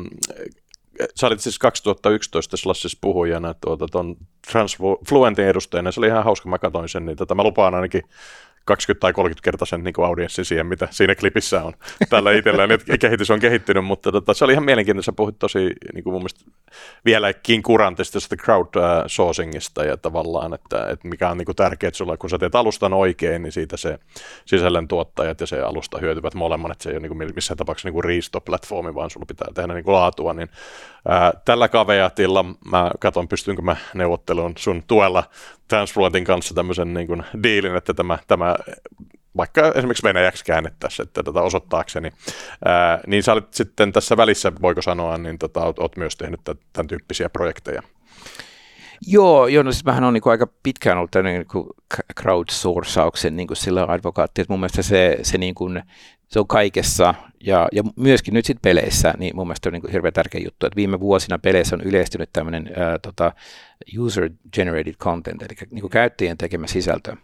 sä 1.15 1.27
olit 1.27 1.39
siis 1.39 1.59
2011 1.59 2.57
Slassissa 2.57 2.97
puhujana 3.01 3.53
tuota, 3.53 3.87
tuon 3.87 4.15
Transfluentin 4.51 5.45
edustajana, 5.45 5.91
se 5.91 5.99
oli 5.99 6.07
ihan 6.07 6.23
hauska, 6.23 6.49
mä 6.49 6.57
katsoin 6.57 6.89
sen, 6.89 7.05
niin 7.05 7.17
tota, 7.17 7.35
mä 7.35 7.43
lupaan 7.43 7.75
ainakin 7.75 8.03
20 8.65 8.99
tai 8.99 9.13
30 9.13 9.43
kertaisen 9.43 9.83
niin 9.83 9.93
audienssin 10.05 10.45
siihen, 10.45 10.65
mitä 10.65 10.87
siinä 10.91 11.15
klipissä 11.15 11.63
on 11.63 11.73
tällä 12.09 12.31
itsellään, 12.31 12.71
että 12.71 12.97
kehitys 12.97 13.31
on 13.31 13.39
kehittynyt, 13.39 13.85
mutta 13.85 14.11
tota, 14.11 14.33
se 14.33 14.45
oli 14.45 14.51
ihan 14.51 14.65
mielenkiintoista, 14.65 15.11
sä 15.11 15.15
puhuit 15.15 15.39
tosi 15.39 15.59
niin 15.93 16.03
kuin 16.03 16.13
mun 16.13 16.21
mielestä 16.21 16.45
vieläkin 17.05 17.63
kurantista 17.63 18.13
tästä 18.13 18.35
crowdsourcingista 18.35 19.83
ja 19.83 19.97
tavallaan, 19.97 20.53
että, 20.53 20.85
että 20.89 21.07
mikä 21.07 21.29
on 21.29 21.45
kuin 21.45 21.55
tärkeää 21.55 21.91
sulla, 21.93 22.17
kun 22.17 22.29
sä 22.29 22.37
teet 22.37 22.55
alustan 22.55 22.93
oikein, 22.93 23.41
niin 23.41 23.51
siitä 23.51 23.77
se 23.77 23.99
sisällön 24.45 24.87
tuottajat 24.87 25.41
ja 25.41 25.47
se 25.47 25.61
alusta 25.61 25.99
hyötyvät 25.99 26.33
molemmat, 26.33 26.71
että 26.71 26.83
se 26.83 26.89
ei 26.89 26.97
ole 26.97 27.07
kuin 27.07 27.31
missään 27.35 27.57
tapauksessa 27.57 27.89
niin 27.89 28.03
riistoplatformi, 28.03 28.95
vaan 28.95 29.09
sulla 29.09 29.25
pitää 29.25 29.47
tehdä 29.53 29.73
niin 29.73 29.83
kuin 29.83 29.95
laatua, 29.95 30.33
niin 30.33 30.49
ää, 31.07 31.33
tällä 31.45 31.67
kaveatilla 31.67 32.45
mä 32.71 32.91
katson, 32.99 33.27
pystynkö 33.27 33.61
mä 33.61 33.75
neuvotteluun 33.93 34.53
sun 34.57 34.83
tuella 34.87 35.23
Transfluentin 35.67 36.23
kanssa 36.23 36.53
tämmöisen 36.53 36.93
niin 36.93 37.07
kuin 37.07 37.23
diilin, 37.43 37.75
että 37.75 37.93
tämä, 37.93 38.17
tämä 38.27 38.55
vaikka 39.37 39.71
esimerkiksi 39.75 40.03
venäjäksi 40.03 40.45
käännettäisiin, 40.45 41.07
että 41.07 41.23
tätä 41.23 41.41
osoittaakseni, 41.41 42.11
ää, 42.65 42.99
niin 43.07 43.23
sä 43.23 43.33
olit 43.33 43.53
sitten 43.53 43.91
tässä 43.91 44.17
välissä, 44.17 44.51
voiko 44.61 44.81
sanoa, 44.81 45.17
niin 45.17 45.37
tota, 45.37 45.65
oot, 45.65 45.79
oot 45.79 45.97
myös 45.97 46.15
tehnyt 46.15 46.41
tämän 46.43 46.87
tyyppisiä 46.87 47.29
projekteja. 47.29 47.81
Joo, 49.07 49.47
joo 49.47 49.63
no 49.63 49.71
siis 49.71 49.85
mähän 49.85 50.03
on 50.03 50.13
niin 50.13 50.21
kuin 50.21 50.31
aika 50.31 50.47
pitkään 50.63 50.97
ollut 50.97 51.11
tämmöinen 51.11 51.45
niin 51.53 51.65
crowdsourcauksen 52.21 53.35
niin 53.35 53.47
kuin 53.47 53.57
sillä 53.57 53.85
advokaatti, 53.87 54.41
että 54.41 54.53
mun 54.53 54.59
mielestä 54.59 54.81
se, 54.81 55.17
se, 55.21 55.37
niin 55.37 55.55
kuin, 55.55 55.83
se 56.27 56.39
on 56.39 56.47
kaikessa 56.47 57.13
ja, 57.39 57.67
ja 57.71 57.83
myöskin 57.95 58.33
nyt 58.33 58.45
sitten 58.45 58.61
peleissä, 58.61 59.13
niin 59.17 59.35
mun 59.35 59.47
mielestä 59.47 59.69
on 59.69 59.73
niin 59.73 59.81
kuin 59.81 59.91
hirveän 59.91 60.13
tärkeä 60.13 60.41
juttu, 60.43 60.65
että 60.65 60.75
viime 60.75 60.99
vuosina 60.99 61.39
peleissä 61.39 61.75
on 61.75 61.81
yleistynyt 61.81 62.29
tämmöinen 62.33 62.69
ää, 62.77 62.99
tota, 62.99 63.33
user-generated 63.99 64.95
content, 64.99 65.41
eli 65.41 65.55
niin 65.71 65.81
kuin 65.81 65.91
käyttäjien 65.91 66.37
tekemä 66.37 66.67
sisältö. 66.67 67.15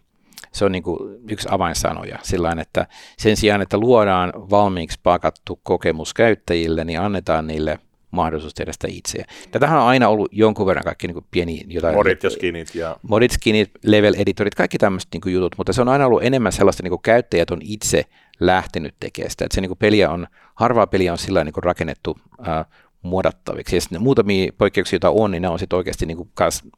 Se 0.52 0.66
on 0.66 0.72
niin 0.72 0.84
kuin 0.84 1.00
yksi 1.30 1.48
avainsanoja 1.52 2.20
sillä 2.22 2.56
että 2.62 2.88
sen 3.18 3.38
sijaan, 3.38 3.62
että 3.62 3.78
luodaan 3.78 4.34
valmiiksi 4.50 5.00
pakattu 5.04 5.60
kokemus 5.64 6.14
käyttäjille, 6.14 6.86
niin 6.86 7.00
annetaan 7.00 7.48
niille 7.48 7.80
mahdollisuus 8.12 8.54
tehdä 8.54 8.74
sitä 8.74 8.88
itse. 8.92 9.24
Tätähän 9.52 9.80
on 9.80 9.88
aina 9.88 10.08
ollut 10.08 10.30
jonkun 10.32 10.66
verran 10.66 10.84
kaikki 10.84 11.08
niin 11.08 11.26
pieni 11.32 11.62
jotain. 11.68 11.96
Modit 11.96 12.24
ja 12.24 12.30
skinit. 12.30 12.76
Ja... 12.76 12.96
Modit, 13.02 13.32
skinit, 13.32 13.72
level 13.84 14.14
editorit, 14.18 14.56
kaikki 14.56 14.78
tämmöiset 14.78 15.10
niin 15.14 15.34
jutut, 15.34 15.56
mutta 15.58 15.74
se 15.74 15.82
on 15.82 15.90
aina 15.90 16.06
ollut 16.06 16.24
enemmän 16.24 16.52
sellaista, 16.52 16.84
niin 16.84 16.92
kuin 16.92 17.02
käyttäjät 17.02 17.52
on 17.52 17.60
itse 17.62 18.06
lähtenyt 18.40 18.96
tekemään 19.00 19.32
sitä. 19.32 19.46
Että 19.46 19.56
se 19.56 19.62
niin 19.62 19.70
kuin 19.70 19.78
peliä 19.78 20.10
on, 20.10 20.28
harvaa 20.56 20.88
peliä 20.88 21.12
on 21.12 21.18
sillä 21.18 21.44
niin 21.44 21.54
kuin 21.54 21.64
rakennettu 21.64 22.18
äh, 22.48 22.66
muodattaviksi. 23.02 23.78
Ja 23.92 24.00
muutamia 24.00 24.52
poikkeuksia, 24.58 24.96
joita 24.96 25.10
on, 25.10 25.32
niin 25.32 25.42
ne 25.42 25.50
on 25.50 25.60
sitten 25.60 25.78
oikeasti 25.78 26.06
niin 26.06 26.18
kuin 26.18 26.30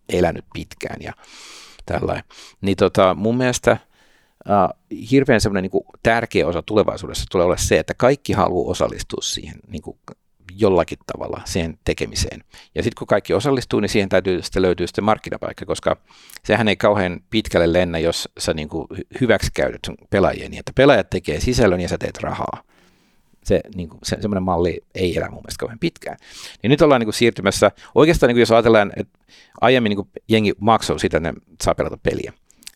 elänyt 0.10 0.46
pitkään 0.54 1.02
ja 1.02 1.14
tällainen. 1.94 2.24
Niin 2.62 2.78
tota, 2.78 3.14
mun 3.14 3.38
mielestä 3.38 3.78
uh, 4.50 5.02
hirveän 5.12 5.42
semmoinen 5.42 5.70
niin 5.72 5.84
tärkeä 6.04 6.48
osa 6.48 6.62
tulevaisuudessa 6.62 7.26
tulee 7.32 7.46
olla 7.46 7.58
se, 7.58 7.80
että 7.80 7.94
kaikki 7.94 8.34
haluaa 8.34 8.72
osallistua 8.72 9.22
siihen 9.22 9.56
niin 9.68 9.82
kuin 9.82 9.98
jollakin 10.58 10.98
tavalla 11.14 11.42
siihen 11.46 11.80
tekemiseen. 11.86 12.44
Ja 12.76 12.84
sitten 12.84 12.98
kun 12.98 13.08
kaikki 13.08 13.34
osallistuu, 13.34 13.80
niin 13.80 13.90
siihen 13.90 14.10
täytyy 14.10 14.42
sitten 14.42 14.62
löytyä 14.62 14.88
sitten 14.88 15.04
markkinapaikka, 15.04 15.66
koska 15.66 15.98
sehän 16.44 16.68
ei 16.68 16.76
kauhean 16.76 17.20
pitkälle 17.30 17.74
lennä, 17.74 18.00
jos 18.00 18.30
sä 18.40 18.54
niin 18.54 18.70
hyväksikäytät 19.22 19.82
pelaajia 20.10 20.50
niin, 20.50 20.60
että 20.60 20.72
pelaajat 20.76 21.10
tekee 21.10 21.40
sisällön 21.40 21.82
ja 21.82 21.90
sä 21.90 21.98
teet 21.98 22.18
rahaa. 22.22 22.64
Se, 23.44 23.62
niin 23.76 23.90
kuin, 23.90 24.00
se, 24.04 24.18
semmoinen 24.22 24.44
malli 24.44 24.84
ei 24.96 25.18
elä 25.18 25.30
mun 25.30 25.42
mielestä 25.42 25.60
kauhean 25.60 25.80
pitkään. 25.80 26.18
Niin 26.64 26.70
nyt 26.70 26.82
ollaan 26.82 27.02
niin 27.02 27.06
kuin 27.06 27.14
siirtymässä, 27.14 27.72
oikeastaan 27.96 28.28
niin 28.28 28.36
kuin 28.36 28.42
jos 28.42 28.52
ajatellaan, 28.52 28.92
että 28.96 29.20
aiemmin 29.62 29.90
niin 29.90 29.98
kuin 29.98 30.10
jengi 30.30 30.54
maksoi 30.60 31.00
sitä, 31.00 31.18
että 31.18 31.32
ne 31.32 31.40
saa 31.64 31.76
pelata 31.76 31.98
peliä. 32.04 32.34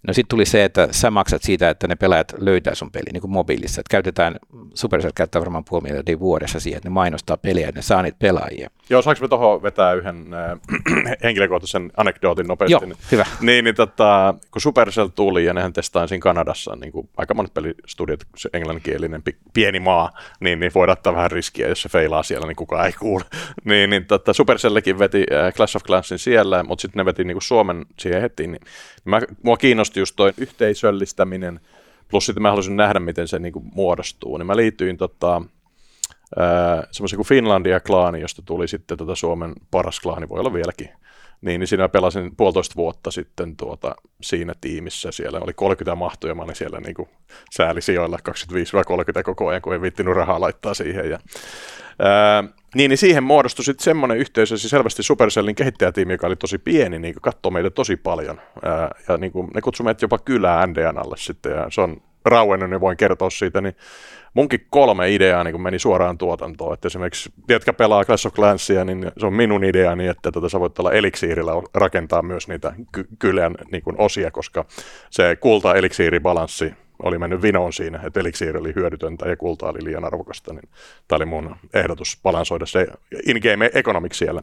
No 0.08 0.14
sitten 0.14 0.30
tuli 0.30 0.46
se, 0.46 0.64
että 0.64 0.88
sä 0.92 1.12
maksat 1.12 1.44
siitä, 1.44 1.70
että 1.70 1.88
ne 1.88 1.96
pelaajat 1.96 2.34
löytää 2.38 2.76
sun 2.76 2.92
peli 2.92 3.12
niin 3.14 3.22
kuin 3.22 3.32
mobiilissa. 3.32 3.82
Että 3.82 3.92
käytetään, 3.92 4.36
Supercell 4.74 5.12
käyttää 5.16 5.42
varmaan 5.42 5.64
puoli 5.70 5.84
miljardia 5.84 6.20
vuodessa 6.20 6.60
siihen, 6.60 6.78
että 6.78 6.90
ne 6.90 6.94
mainostaa 6.94 7.38
peliä, 7.38 7.68
että 7.68 7.80
ne 7.80 7.82
saa 7.82 8.02
niitä 8.02 8.18
pelaajia. 8.20 8.70
Joo, 8.90 9.02
saanko 9.02 9.22
me 9.22 9.28
tuohon 9.28 9.64
vetää 9.64 9.94
yhden 9.94 10.34
äh, 10.34 10.60
henkilökohtaisen 11.24 11.92
anekdootin 11.98 12.48
nopeasti? 12.48 12.86
Joo, 12.86 12.98
hyvä. 13.12 13.26
Niin, 13.42 13.66
niin 13.66 13.76
tota, 13.76 14.34
kun 14.52 14.62
Supercell 14.62 15.08
tuli 15.08 15.46
ja 15.46 15.54
nehän 15.54 15.74
testaa 15.74 16.08
siinä 16.08 16.22
Kanadassa, 16.22 16.76
niin 16.76 16.92
kuin 16.92 17.10
aika 17.18 17.34
monet 17.34 17.54
pelistudiot, 17.54 18.24
se 18.38 18.50
englanninkielinen 18.54 19.24
pieni 19.54 19.80
maa, 19.80 20.12
niin, 20.40 20.60
niin 20.60 20.72
voidaan 20.76 20.98
ottaa 20.98 21.16
vähän 21.16 21.32
riskiä, 21.32 21.68
jos 21.68 21.82
se 21.82 21.90
feilaa 21.90 22.24
siellä, 22.24 22.48
niin 22.48 22.56
kukaan 22.56 22.86
ei 22.86 22.94
kuule. 22.94 23.24
niin, 23.66 23.90
niin 23.90 24.06
tota, 24.06 24.34
Supercellekin 24.34 25.00
veti 25.00 25.26
äh, 25.32 25.54
Clash 25.54 25.76
of 25.76 25.84
Clansin 25.84 26.20
siellä, 26.20 26.64
mutta 26.64 26.82
sitten 26.82 27.00
ne 27.00 27.06
veti 27.06 27.24
niin 27.24 27.36
kuin 27.36 27.44
Suomen 27.44 27.86
siihen 28.00 28.22
heti, 28.22 28.48
niin 28.48 28.62
mä, 29.06 29.22
mua 29.44 29.58
kiinnosti 29.58 30.00
just 30.00 30.16
toi 30.16 30.34
yhteisöllistäminen, 30.38 31.60
plus 32.08 32.26
sitten 32.26 32.42
mä 32.42 32.50
haluaisin 32.50 32.76
nähdä, 32.76 33.00
miten 33.00 33.28
se 33.28 33.40
niin 33.40 33.54
kuin 33.54 33.66
muodostuu, 33.76 34.38
niin 34.38 34.48
mä 34.48 34.56
liityin 34.56 34.98
tota, 34.98 35.42
semmoisen 36.92 37.18
kuin 37.18 37.28
Finlandia-klaani, 37.28 38.22
josta 38.22 38.42
tuli 38.46 38.68
sitten 38.68 38.98
tota 38.98 39.16
Suomen 39.16 39.54
paras 39.72 40.00
klaani, 40.00 40.30
voi 40.30 40.40
olla 40.40 40.54
vieläkin, 40.54 40.90
Niin, 41.42 41.60
niin 41.60 41.68
siinä 41.68 41.90
pelasin 41.90 42.36
puolitoista 42.36 42.76
vuotta 42.76 43.12
sitten 43.12 43.58
tuota, 43.58 43.96
siinä 44.22 44.54
tiimissä. 44.62 45.12
Siellä 45.12 45.40
oli 45.40 45.54
30 45.54 45.96
mahtuja, 45.96 46.36
mä 46.36 46.44
olin 46.44 46.56
siellä 46.56 46.80
niin 46.80 46.96
kuin 46.96 47.10
säälisijoilla 47.52 48.18
25-30 49.20 49.24
koko 49.24 49.48
ajan, 49.48 49.62
kun 49.62 49.74
ei 49.74 49.82
viittinyt 49.82 50.16
rahaa 50.16 50.42
laittaa 50.42 50.74
siihen. 50.74 51.10
Ja, 51.10 51.20
ää, 52.00 52.44
niin, 52.76 52.90
niin 52.90 52.98
siihen 52.98 53.24
muodostui 53.24 53.66
sitten 53.66 53.84
semmoinen 53.84 54.18
yhteisö, 54.18 54.58
siis 54.58 54.72
selvästi 54.72 55.04
Supercellin 55.04 55.56
kehittäjätiimi, 55.56 56.14
joka 56.14 56.28
oli 56.28 56.36
tosi 56.36 56.58
pieni, 56.58 57.00
niin 57.00 57.16
katsoi 57.22 57.52
meitä 57.52 57.70
tosi 57.70 57.96
paljon. 57.96 58.42
Ää, 58.64 58.90
ja 59.08 59.18
niin 59.18 59.32
kuin, 59.32 59.48
ne 59.54 59.62
kutsui 59.62 59.84
meitä 59.84 60.04
jopa 60.04 60.18
kylää 60.18 60.68
NDN 60.68 60.98
alle 60.98 61.18
sitten, 61.18 61.52
ja 61.52 61.68
se 61.70 61.82
on 61.82 62.02
rauennut, 62.26 62.70
niin 62.70 62.82
voin 62.82 62.98
kertoa 62.98 63.30
siitä, 63.30 63.62
niin 63.62 63.76
munkin 64.34 64.68
kolme 64.70 65.14
ideaa 65.14 65.44
niin 65.44 65.62
meni 65.62 65.80
suoraan 65.80 66.18
tuotantoon. 66.18 66.74
Että 66.74 66.88
esimerkiksi, 66.88 67.30
tiedätkö 67.48 67.74
pelaa 67.74 68.06
Clash 68.06 68.28
of 68.28 68.34
Clansia, 68.34 68.86
niin 68.86 69.12
se 69.18 69.26
on 69.26 69.34
minun 69.34 69.64
ideani, 69.64 70.08
että 70.08 70.32
tota, 70.32 70.50
sä 70.50 70.60
voit 70.60 70.80
olla 70.80 70.92
eliksiirillä 70.92 71.52
rakentaa 71.74 72.22
myös 72.22 72.48
niitä 72.48 72.74
ky- 72.92 73.08
kylän 73.20 73.56
niin 73.72 73.84
osia, 73.98 74.32
koska 74.32 74.66
se 75.10 75.36
kulta-eliksiiribalanssi 75.36 76.74
oli 77.04 77.20
mennyt 77.20 77.42
vinoon 77.42 77.74
siinä, 77.74 78.00
että 78.04 78.20
eliksiiri 78.20 78.60
oli 78.60 78.76
hyödytöntä 78.76 79.30
ja 79.30 79.38
kulta 79.38 79.66
oli 79.66 79.84
liian 79.84 80.06
arvokasta, 80.06 80.54
niin 80.54 80.70
tämä 81.08 81.18
oli 81.18 81.26
mun 81.26 81.56
ehdotus 81.74 82.20
balansoida 82.24 82.66
se 82.66 82.88
in-game 83.26 83.72
economics 83.74 84.18
siellä. 84.18 84.42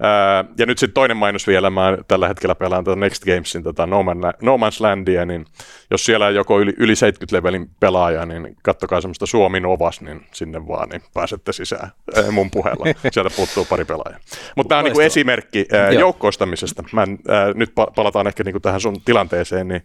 Ää, 0.00 0.44
ja 0.58 0.66
nyt 0.66 0.78
sitten 0.78 0.94
toinen 0.94 1.16
mainos 1.16 1.46
vielä, 1.46 1.70
mä 1.70 1.98
tällä 2.08 2.28
hetkellä 2.28 2.54
pelaan 2.54 2.84
tätä 2.84 2.96
Next 2.96 3.24
Gamesin 3.24 3.62
tätä 3.62 3.86
no, 3.86 4.02
Man, 4.02 4.20
no 4.42 4.56
Man's 4.56 4.80
Landia, 4.80 5.26
niin 5.26 5.46
jos 5.90 6.04
siellä 6.04 6.26
on 6.26 6.34
joko 6.34 6.60
yli, 6.60 6.74
yli 6.76 6.96
70 6.96 7.36
levelin 7.36 7.70
pelaaja, 7.80 8.26
niin 8.26 8.56
kattokaa 8.62 9.00
semmoista 9.00 9.26
Suomi 9.26 9.60
Novas, 9.60 10.00
niin 10.00 10.26
sinne 10.32 10.68
vaan, 10.68 10.88
niin 10.88 11.02
pääsette 11.14 11.52
sisään 11.52 11.90
ää, 12.16 12.30
mun 12.30 12.50
puheella. 12.50 12.84
Sieltä 13.12 13.34
puuttuu 13.36 13.64
pari 13.64 13.84
pelaajaa. 13.84 14.20
Mutta 14.56 14.68
tämä 14.68 14.78
on 14.78 14.84
niin 14.84 15.00
esimerkki 15.00 15.66
ää, 15.72 15.90
joukkoistamisesta. 15.90 16.84
Mä 16.92 17.02
en, 17.02 17.18
ää, 17.28 17.52
nyt 17.54 17.72
palataan 17.94 18.26
ehkä 18.26 18.44
niin 18.44 18.62
tähän 18.62 18.80
sun 18.80 19.00
tilanteeseen, 19.04 19.68
niin 19.68 19.82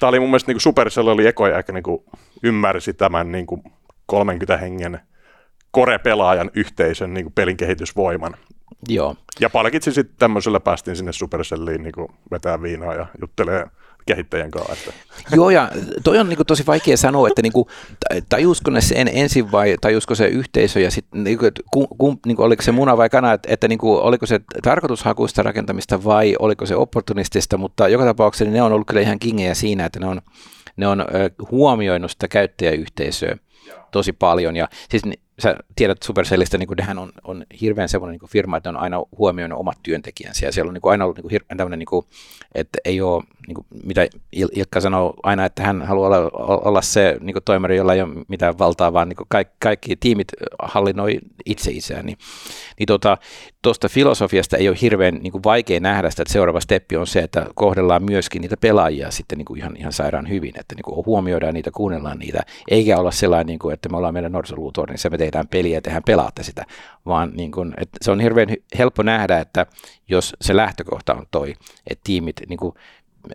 tämä 0.00 0.08
oli 0.08 0.20
mun 0.20 0.28
mielestä 0.28 0.52
niin 0.52 0.60
Supercell 0.60 1.08
oli 1.08 1.26
koko 1.42 1.54
ajan 1.54 1.64
niin 1.72 1.82
kuin 1.82 2.04
ymmärsi 2.42 2.94
tämän 2.94 3.32
niin 3.32 3.46
kuin 3.46 3.62
30 4.06 4.56
hengen 4.56 5.00
kore-pelaajan 5.70 6.50
yhteisön 6.54 7.14
niin 7.14 7.24
kuin 7.24 7.32
pelin 7.32 7.56
kehitysvoiman. 7.56 8.34
Joo. 8.88 9.16
Ja 9.40 9.50
palkitsin 9.50 9.92
sitten 9.92 10.16
tämmöisellä, 10.18 10.60
päästiin 10.60 10.96
sinne 10.96 11.12
Supercelliin 11.12 11.82
niin 11.82 12.08
vetää 12.30 12.62
viinaa 12.62 12.94
ja 12.94 13.06
juttelee 13.20 13.66
kehittäjän 14.06 14.50
kanssa. 14.50 14.72
Että. 14.72 14.92
Joo, 15.36 15.50
ja 15.50 15.70
toi 16.04 16.18
on 16.18 16.28
niinku 16.28 16.44
tosi 16.44 16.66
vaikea 16.66 16.96
sanoa, 16.96 17.28
että 17.28 17.42
niinku, 17.42 17.68
tajusko 18.28 18.70
ne 18.70 18.80
sen 18.80 19.10
ensin 19.12 19.52
vai 19.52 19.76
tajusko 19.80 20.14
se 20.14 20.26
yhteisö 20.26 20.80
ja 20.80 20.90
sitten 20.90 21.24
niinku, 21.24 21.44
ku, 21.70 21.86
ku, 21.86 22.20
niinku, 22.26 22.42
oliko 22.42 22.62
se 22.62 22.72
muna 22.72 22.96
vai 22.96 23.10
kana, 23.10 23.32
että, 23.32 23.48
että 23.52 23.68
niinku, 23.68 23.96
oliko 23.96 24.26
se 24.26 24.40
tarkoitushakuista 24.62 25.42
rakentamista 25.42 26.04
vai 26.04 26.36
oliko 26.38 26.66
se 26.66 26.76
opportunistista, 26.76 27.56
mutta 27.56 27.88
joka 27.88 28.04
tapauksessa 28.04 28.44
niin 28.44 28.54
ne 28.54 28.62
on 28.62 28.72
ollut 28.72 28.86
kyllä 28.86 29.00
ihan 29.00 29.18
kingejä 29.18 29.54
siinä, 29.54 29.86
että 29.86 30.00
ne 30.00 30.06
on 30.06 30.22
ne 30.76 30.86
on 30.86 31.04
huomioinut 31.50 32.10
sitä 32.10 32.28
käyttäjäyhteisöä 32.28 33.36
tosi 33.90 34.12
paljon. 34.12 34.56
Ja 34.56 34.68
siis 34.90 35.02
sä 35.42 35.56
tiedät 35.76 36.02
Supercellistä, 36.02 36.58
niin 36.58 36.68
nehän 36.76 36.98
on, 36.98 37.12
on 37.24 37.44
hirveän 37.60 37.88
semmoinen 37.88 38.18
niin 38.20 38.30
firma, 38.30 38.56
että 38.56 38.72
ne 38.72 38.78
on 38.78 38.82
aina 38.82 39.02
huomioinut 39.18 39.58
omat 39.58 39.78
työntekijänsä. 39.82 40.46
Ja 40.46 40.52
siellä 40.52 40.68
on 40.68 40.74
niin 40.74 40.90
aina 40.90 41.04
ollut 41.04 41.16
niin 41.16 41.30
hirveän 41.30 41.58
tämmöinen, 41.58 41.78
niin 41.78 41.86
kuin, 41.86 42.06
että 42.54 42.78
ei 42.84 43.00
ole, 43.00 43.22
niin 43.46 43.54
kuin, 43.54 43.66
mitä 43.84 44.06
Ilkka 44.32 44.80
sanoo 44.80 45.14
aina, 45.22 45.44
että 45.44 45.62
hän 45.62 45.82
haluaa 45.82 46.08
olla, 46.08 46.60
olla 46.64 46.82
se 46.82 47.16
niin 47.20 47.34
kuin 47.34 47.44
toimari, 47.44 47.76
jolla 47.76 47.94
ei 47.94 48.02
ole 48.02 48.24
mitään 48.28 48.58
valtaa, 48.58 48.92
vaan 48.92 49.08
niin 49.08 49.16
kuin 49.16 49.26
kaikki, 49.28 49.56
kaikki 49.58 49.96
tiimit 49.96 50.28
hallinnoi 50.62 51.18
itse 51.46 51.70
itseään. 51.70 52.06
Niin, 52.06 52.18
niin 52.78 52.86
tuosta 53.62 53.88
filosofiasta 53.88 54.56
ei 54.56 54.68
ole 54.68 54.76
hirveän 54.80 55.14
niin 55.14 55.32
kuin 55.32 55.44
vaikea 55.44 55.80
nähdä 55.80 56.10
sitä, 56.10 56.22
että 56.22 56.32
seuraava 56.32 56.60
steppi 56.60 56.96
on 56.96 57.06
se, 57.06 57.20
että 57.20 57.46
kohdellaan 57.54 58.04
myöskin 58.04 58.42
niitä 58.42 58.56
pelaajia 58.56 59.10
sitten 59.10 59.38
niin 59.38 59.46
kuin 59.46 59.58
ihan, 59.58 59.76
ihan 59.76 59.92
sairaan 59.92 60.28
hyvin, 60.28 60.52
että 60.60 60.74
niin 60.74 60.82
kuin 60.82 61.06
huomioidaan 61.06 61.54
niitä, 61.54 61.70
kuunnellaan 61.70 62.18
niitä, 62.18 62.40
eikä 62.70 62.98
olla 62.98 63.10
sellainen, 63.10 63.46
niin 63.46 63.58
kuin, 63.58 63.74
että 63.74 63.88
me 63.88 63.96
ollaan 63.96 64.14
meidän 64.14 64.32
nuorisoluutornissa, 64.32 65.10
me 65.10 65.18
tehdään 65.18 65.48
peliä 65.48 65.76
ja 65.76 65.82
tehdään 65.82 66.02
pelaatte 66.06 66.42
sitä, 66.42 66.64
vaan 67.06 67.32
niin 67.34 67.52
kuin, 67.52 67.74
että 67.76 67.98
se 68.02 68.10
on 68.10 68.20
hirveän 68.20 68.48
helppo 68.78 69.02
nähdä, 69.02 69.38
että 69.38 69.66
jos 70.08 70.36
se 70.40 70.56
lähtökohta 70.56 71.14
on 71.14 71.26
toi, 71.30 71.54
että 71.86 72.02
tiimit, 72.04 72.36
niin 72.48 72.58
kuin, 72.58 72.74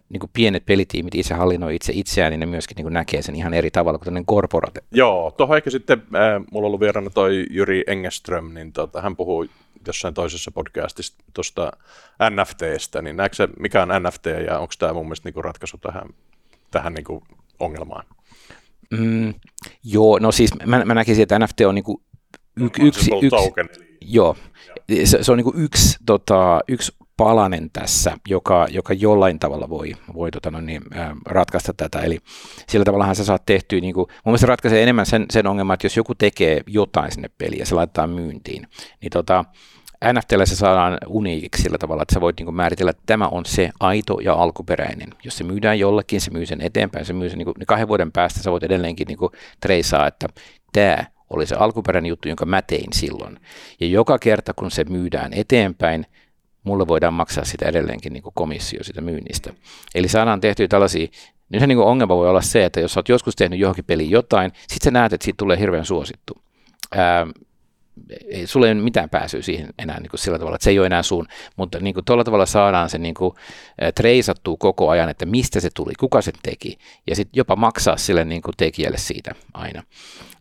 niin 0.10 0.20
kuin 0.20 0.30
pienet 0.34 0.66
pelitiimit 0.66 1.16
itse 1.16 1.34
hallinnoi 1.34 1.76
itse 1.76 1.94
itseään, 1.96 2.32
niin 2.32 2.40
ne 2.40 2.46
myöskin 2.46 2.76
niin 2.76 2.86
kuin 2.86 2.94
näkee 2.94 3.22
sen 3.22 3.36
ihan 3.36 3.54
eri 3.54 3.72
tavalla 3.72 3.98
kuin 3.98 4.06
tämmöinen 4.06 4.26
korporate. 4.26 4.82
Joo, 4.92 5.32
tuohon 5.32 5.58
ehkä 5.58 5.70
sitten, 5.70 6.04
äh, 6.16 6.46
mulla 6.52 6.66
on 6.66 6.68
ollut 6.68 6.80
vieraana 6.80 7.10
toi 7.10 7.46
Jyri 7.50 7.84
Engeström, 7.88 8.54
niin 8.54 8.74
tota, 8.74 9.02
hän 9.02 9.16
puhuu 9.16 9.46
jossain 9.88 10.14
toisessa 10.14 10.52
podcastissa 10.52 11.14
tuosta 11.34 11.72
NFTstä, 12.30 13.02
niin 13.02 13.18
näetkö 13.18 13.48
mikä 13.60 13.82
on 13.82 13.90
NFT 14.04 14.26
ja 14.48 14.60
onko 14.60 14.74
tämä 14.80 14.94
mun 14.94 15.06
mielestä 15.06 15.30
niin 15.30 15.44
ratkaisu 15.44 15.78
tähän, 15.78 16.10
tähän 16.72 16.94
niin 16.94 17.04
kuin 17.06 17.24
ongelmaan? 17.60 18.06
Mm, 18.92 19.34
joo, 19.84 20.20
no 20.20 20.32
siis 20.32 20.52
mä, 20.66 20.86
mä 20.86 20.94
näkisin, 20.94 21.24
että 21.24 21.40
NFT 21.40 21.62
on 21.62 21.76
niin 21.76 21.84
kuin 21.84 22.02
y- 22.58 22.66
yksi, 22.66 23.12
yksi, 23.16 23.30
token. 23.30 23.70
joo, 24.02 24.38
se, 25.04 25.24
se 25.24 25.32
on 25.32 25.38
niin 25.38 25.64
yksi, 25.64 25.98
tota, 26.06 26.60
yksi 26.68 26.92
palanen 27.18 27.70
tässä, 27.74 28.18
joka, 28.28 28.68
joka 28.70 28.94
jollain 28.94 29.40
tavalla 29.40 29.70
voi, 29.70 29.92
voi 30.14 30.32
tota, 30.32 30.52
no 30.52 30.62
niin, 30.62 30.82
ratkaista 31.26 31.74
tätä. 31.74 32.00
Eli 32.00 32.20
sillä 32.70 32.86
tavallahan 32.86 33.16
sä 33.16 33.26
saat 33.26 33.46
tehtyä, 33.46 33.80
niin 33.80 33.94
kuin, 33.94 34.08
mun 34.08 34.32
mielestä 34.32 34.48
ratkaisee 34.48 34.84
enemmän 34.84 35.06
sen, 35.06 35.26
sen 35.30 35.48
ongelman, 35.48 35.74
että 35.74 35.86
jos 35.86 35.98
joku 35.98 36.16
tekee 36.16 36.62
jotain 36.68 37.12
sinne 37.12 37.30
peliin 37.38 37.60
ja 37.60 37.66
se 37.66 37.76
laittaa 37.76 38.08
myyntiin, 38.08 38.68
niin 39.02 39.10
tota, 39.12 39.46
NFTllä 40.14 40.46
se 40.46 40.56
saadaan 40.56 40.98
uniikiksi 41.08 41.64
sillä 41.64 41.78
tavalla, 41.78 42.02
että 42.02 42.14
sä 42.14 42.22
voit 42.22 42.40
niin 42.40 42.56
määritellä, 42.56 42.90
että 42.90 43.04
tämä 43.06 43.28
on 43.28 43.46
se 43.46 43.70
aito 43.80 44.20
ja 44.20 44.34
alkuperäinen. 44.34 45.10
Jos 45.24 45.38
se 45.38 45.44
myydään 45.44 45.80
jollekin, 45.80 46.22
se 46.22 46.32
myy 46.32 46.46
sen 46.46 46.62
eteenpäin, 46.62 47.06
se 47.06 47.14
myy 47.14 47.30
sen 47.30 47.38
niin 47.38 47.46
kuin, 47.46 47.56
niin 47.60 47.68
kahden 47.68 47.88
vuoden 47.88 48.12
päästä 48.12 48.40
sä 48.40 48.52
voit 48.52 48.64
edelleenkin 48.64 49.08
niin 49.08 49.18
treisaa, 49.60 50.08
että 50.08 50.28
tämä 50.74 51.06
oli 51.30 51.46
se 51.46 51.56
alkuperäinen 51.56 52.10
juttu, 52.10 52.28
jonka 52.28 52.46
mä 52.46 52.62
tein 52.62 52.94
silloin. 52.94 53.40
Ja 53.80 53.88
joka 53.88 54.20
kerta, 54.20 54.54
kun 54.54 54.72
se 54.72 54.84
myydään 54.84 55.34
eteenpäin, 55.34 56.06
mulle 56.68 56.88
voidaan 56.88 57.14
maksaa 57.14 57.46
sitä 57.46 57.66
edelleenkin 57.66 58.14
niin 58.14 58.24
komissio 58.34 58.84
sitä 58.84 59.02
myynnistä. 59.02 59.54
Eli 59.96 60.08
saadaan 60.08 60.42
tehtyä 60.42 60.68
tällaisia 60.68 61.08
nyt 61.50 61.60
se 61.60 61.68
niin 61.68 61.80
ongelma 61.80 62.16
voi 62.16 62.30
olla 62.30 62.42
se, 62.42 62.66
että 62.66 62.80
jos 62.80 62.98
olet 62.98 63.10
joskus 63.10 63.36
tehnyt 63.36 63.60
johonkin 63.60 63.86
peliin 63.86 64.12
jotain, 64.12 64.52
sitten 64.68 64.84
sä 64.84 64.92
näet, 64.92 65.14
että 65.14 65.26
siitä 65.26 65.38
tulee 65.38 65.60
hirveän 65.60 65.86
suosittu. 65.86 66.42
Ää, 66.96 67.28
ei, 68.28 68.48
sulla 68.48 68.66
ei 68.68 68.74
ole 68.74 68.82
mitään 68.82 69.10
pääsyä 69.10 69.42
siihen 69.42 69.70
enää 69.80 70.00
niin 70.00 70.10
kuin 70.10 70.20
sillä 70.20 70.40
tavalla, 70.40 70.56
että 70.56 70.64
se 70.64 70.70
ei 70.70 70.80
ole 70.80 70.86
enää 70.86 71.04
sun, 71.04 71.28
mutta 71.56 71.80
niin 71.80 71.94
kuin 71.94 72.06
tuolla 72.06 72.24
tavalla 72.24 72.46
saadaan 72.46 72.90
se 72.90 72.98
niin 72.98 73.14
kuin, 73.14 73.36
treisattua 73.96 74.56
koko 74.60 74.90
ajan, 74.90 75.10
että 75.10 75.26
mistä 75.26 75.60
se 75.60 75.70
tuli, 75.74 75.94
kuka 76.00 76.22
se 76.22 76.32
teki, 76.44 76.78
ja 77.08 77.16
sitten 77.16 77.38
jopa 77.38 77.56
maksaa 77.56 77.98
sille 77.98 78.26
niin 78.26 78.42
kuin 78.42 78.54
tekijälle 78.58 78.98
siitä 78.98 79.36
aina. 79.54 79.84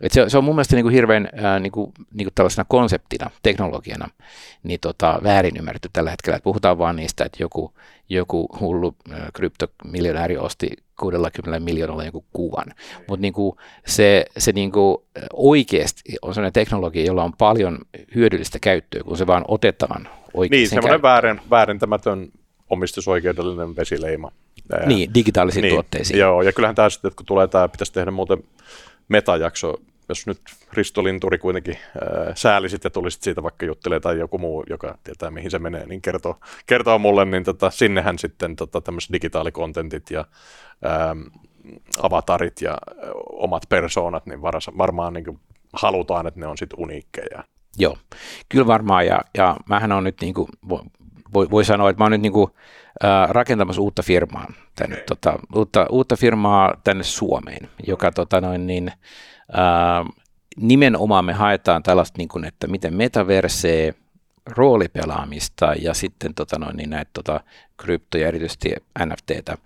Et 0.01 0.12
se, 0.12 0.29
se 0.29 0.38
on 0.38 0.45
mun 0.45 0.55
mielestä 0.55 0.77
niin 0.77 0.85
kuin 0.85 0.95
hirveän 0.95 1.29
ää, 1.37 1.59
niin 1.59 1.73
kuin, 1.73 1.92
niin 2.14 2.27
kuin 2.27 2.35
tällaisena 2.35 2.64
konseptina, 2.69 3.31
teknologiana, 3.42 4.09
niin 4.62 4.81
tota, 4.81 5.21
väärin 5.23 5.57
ymmärretty 5.57 5.90
tällä 5.92 6.11
hetkellä, 6.11 6.37
että 6.37 6.45
puhutaan 6.45 6.79
vaan 6.79 6.97
niistä, 6.97 7.25
että 7.25 7.42
joku, 7.42 7.73
joku 8.09 8.49
hullu 8.61 8.97
kryptomiljonääri 9.33 10.37
osti 10.37 10.71
60 11.01 11.61
miljoonalla 11.61 12.05
joku 12.05 12.25
kuvan. 12.33 12.66
Mutta 13.09 13.23
niinku 13.23 13.57
se, 13.87 14.25
se 14.38 14.53
niinku 14.53 15.05
oikeasti 15.33 16.03
on 16.23 16.35
sellainen 16.35 16.53
teknologia, 16.53 17.05
jolla 17.05 17.25
on 17.25 17.33
paljon 17.38 17.79
hyödyllistä 18.14 18.59
käyttöä, 18.59 19.03
kun 19.03 19.16
se 19.16 19.27
vaan 19.27 19.45
otetaan 19.49 20.09
oikein. 20.35 20.59
Niin, 20.59 20.69
semmoinen 20.69 21.03
väärin, 21.03 21.40
väärintämätön 21.51 22.29
omistusoikeudellinen 22.71 23.77
vesileima. 23.77 24.33
Niin, 24.87 25.14
digitaalisiin 25.14 25.62
niin, 25.62 25.75
tuotteisiin. 25.75 26.21
Joo, 26.21 26.42
ja 26.42 26.53
kyllähän 26.53 26.75
tämä 26.75 26.90
sitten, 26.90 27.12
kun 27.16 27.27
tulee 27.27 27.47
tämä, 27.47 27.69
pitäisi 27.69 27.92
tehdä 27.92 28.11
muuten 28.11 28.45
metajakso 29.09 29.75
jos 30.09 30.27
nyt 30.27 30.40
Risto 30.73 31.05
Linturi 31.05 31.38
kuitenkin 31.38 31.79
ää, 32.01 32.33
säälisit 32.35 32.85
ja 32.85 32.90
tulisit 32.90 33.23
siitä 33.23 33.42
vaikka 33.42 33.66
juttelee 33.66 34.01
tai 34.01 34.19
joku 34.19 34.38
muu, 34.38 34.64
joka 34.71 34.99
tietää 35.05 35.31
mihin 35.31 35.51
se 35.51 35.59
menee, 35.59 35.87
niin 35.87 36.03
kertoo, 36.03 36.37
kertoo 36.66 36.99
mulle, 36.99 37.25
niin 37.25 37.45
tota, 37.45 37.71
sinnehän 37.71 38.19
sitten 38.19 38.57
tota, 38.57 38.81
tämmöiset 38.81 39.12
digitaalikontentit 39.12 40.11
ja 40.11 40.25
ää, 40.85 41.16
avatarit 42.03 42.61
ja 42.61 42.71
ää, 42.71 43.11
omat 43.33 43.62
persoonat, 43.69 44.27
niin 44.27 44.42
varas, 44.42 44.71
varmaan 44.79 45.12
niin 45.12 45.25
kuin 45.25 45.40
halutaan, 45.73 46.27
että 46.27 46.40
ne 46.40 46.47
on 46.47 46.59
sitten 46.59 46.81
uniikkeja. 46.81 47.45
Joo, 47.79 47.99
kyllä 48.49 48.66
varmaan, 48.66 49.07
ja, 49.07 49.21
ja 49.38 49.57
mähän 49.69 49.92
on 49.92 50.05
nyt, 50.05 50.21
niin 50.21 50.35
kuin, 50.35 50.49
voi, 51.35 51.51
voi 51.51 51.64
sanoa, 51.64 51.90
että 51.90 52.01
mä 52.01 52.05
oon 52.05 52.12
nyt 52.12 52.21
niin 52.21 52.33
kuin, 52.33 52.51
ää, 53.03 53.27
rakentamassa 53.27 53.83
uutta 53.83 54.03
firmaa, 54.03 54.47
tänne, 54.77 54.95
okay. 54.97 55.05
tota, 55.07 55.38
uutta, 55.55 55.87
uutta 55.90 56.16
firmaa 56.16 56.75
tänne 56.85 57.05
Suomeen, 57.05 57.69
joka 57.87 58.12
tota, 58.12 58.40
noin, 58.40 58.66
niin, 58.66 58.92
nimenomaan 60.57 61.25
me 61.25 61.33
haetaan 61.33 61.83
tällaista, 61.83 62.19
niin 62.19 62.29
kuin, 62.29 62.45
että 62.45 62.67
miten 62.67 62.95
metaversee 62.95 63.95
roolipelaamista 64.47 65.75
ja 65.83 65.95
sitten 65.95 66.35
tota 66.35 66.59
noin, 66.59 66.77
niin 66.77 66.91
näitä 66.91 67.11
tota, 67.15 67.41
kryptoja, 67.77 68.29
erityisesti 68.29 68.75
NFTtä 69.05 69.59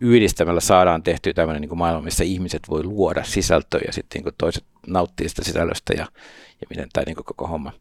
yhdistämällä 0.00 0.60
saadaan 0.60 1.02
tehtyä 1.02 1.32
tämmöinen 1.32 1.60
niin 1.60 1.68
kuin 1.68 1.78
maailma, 1.78 2.02
missä 2.02 2.24
ihmiset 2.24 2.62
voi 2.68 2.84
luoda 2.84 3.24
sisältöä 3.24 3.80
ja 3.86 3.92
sitten 3.92 4.18
niin 4.18 4.22
kuin 4.22 4.34
toiset 4.38 4.64
nauttii 4.86 5.28
sitä 5.28 5.44
sisällöstä 5.44 5.92
ja, 5.92 6.06
ja 6.60 6.66
miten 6.70 6.88
tämä 6.92 7.04
niin 7.06 7.16
kuin 7.16 7.24
koko 7.24 7.46
homma 7.46 7.72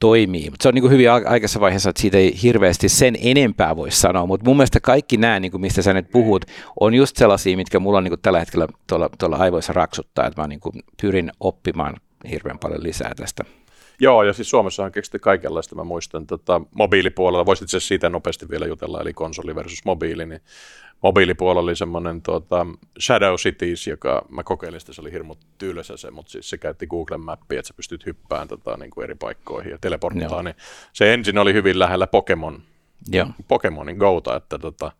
toimii. 0.00 0.50
Mutta 0.50 0.62
se 0.62 0.68
on 0.68 0.74
niin 0.74 0.82
kuin 0.82 0.92
hyvin 0.92 1.12
aikaisessa 1.12 1.60
vaiheessa, 1.60 1.90
että 1.90 2.02
siitä 2.02 2.18
ei 2.18 2.42
hirveästi 2.42 2.88
sen 2.88 3.16
enempää 3.20 3.76
voi 3.76 3.90
sanoa, 3.90 4.26
mutta 4.26 4.44
mun 4.44 4.56
mielestä 4.56 4.80
kaikki 4.80 5.16
nämä, 5.16 5.40
niin 5.40 5.50
kuin 5.50 5.60
mistä 5.60 5.82
sä 5.82 5.94
nyt 5.94 6.10
puhut, 6.10 6.44
on 6.80 6.94
just 6.94 7.16
sellaisia, 7.16 7.56
mitkä 7.56 7.78
mulla 7.78 7.98
on 7.98 8.04
niin 8.04 8.12
kuin 8.12 8.20
tällä 8.20 8.38
hetkellä 8.38 8.68
tuolla, 8.86 9.10
tuolla 9.18 9.36
aivoissa 9.36 9.72
raksuttaa, 9.72 10.26
että 10.26 10.42
mä 10.42 10.48
niin 10.48 10.60
kuin 10.60 10.74
pyrin 11.02 11.32
oppimaan 11.40 11.94
hirveän 12.30 12.58
paljon 12.58 12.82
lisää 12.82 13.12
tästä. 13.16 13.44
Joo, 14.00 14.22
ja 14.22 14.32
siis 14.32 14.50
Suomessa 14.50 14.84
on 14.84 14.92
keksitty 14.92 15.18
kaikenlaista. 15.18 15.74
Mä 15.74 15.84
muistan 15.84 16.26
tota, 16.26 16.60
mobiilipuolella, 16.74 17.46
voisit 17.46 17.62
itse 17.62 17.80
siitä 17.80 18.10
nopeasti 18.10 18.48
vielä 18.48 18.66
jutella, 18.66 19.00
eli 19.00 19.12
konsoli 19.12 19.54
versus 19.54 19.84
mobiili, 19.84 20.26
niin 20.26 20.40
mobiilipuolella 21.02 21.60
oli 21.60 21.76
semmoinen 21.76 22.22
tuota, 22.22 22.66
Shadow 23.00 23.34
Cities, 23.34 23.86
joka 23.86 24.26
mä 24.28 24.42
kokeilin 24.42 24.80
sitä, 24.80 24.92
se 24.92 25.00
oli 25.00 25.12
hirmu 25.12 25.34
tylsä 25.58 25.96
se, 25.96 26.10
mutta 26.10 26.32
siis 26.32 26.50
se 26.50 26.58
käytti 26.58 26.86
Google 26.86 27.18
Mappia, 27.18 27.58
että 27.58 27.68
sä 27.68 27.74
pystyt 27.74 28.06
hyppään 28.06 28.48
tota, 28.48 28.76
niin 28.76 28.90
kuin 28.90 29.04
eri 29.04 29.14
paikkoihin 29.14 29.70
ja 29.70 29.78
teleporttaan, 29.80 30.44
niin 30.44 30.56
se 30.92 31.14
ensin 31.14 31.38
oli 31.38 31.52
hyvin 31.52 31.78
lähellä 31.78 32.06
Pokemon, 32.06 32.62
Joo. 33.12 33.26
Pokemonin 33.48 33.96
Gouta, 33.96 34.36
että, 34.36 34.58
tota, 34.58 34.92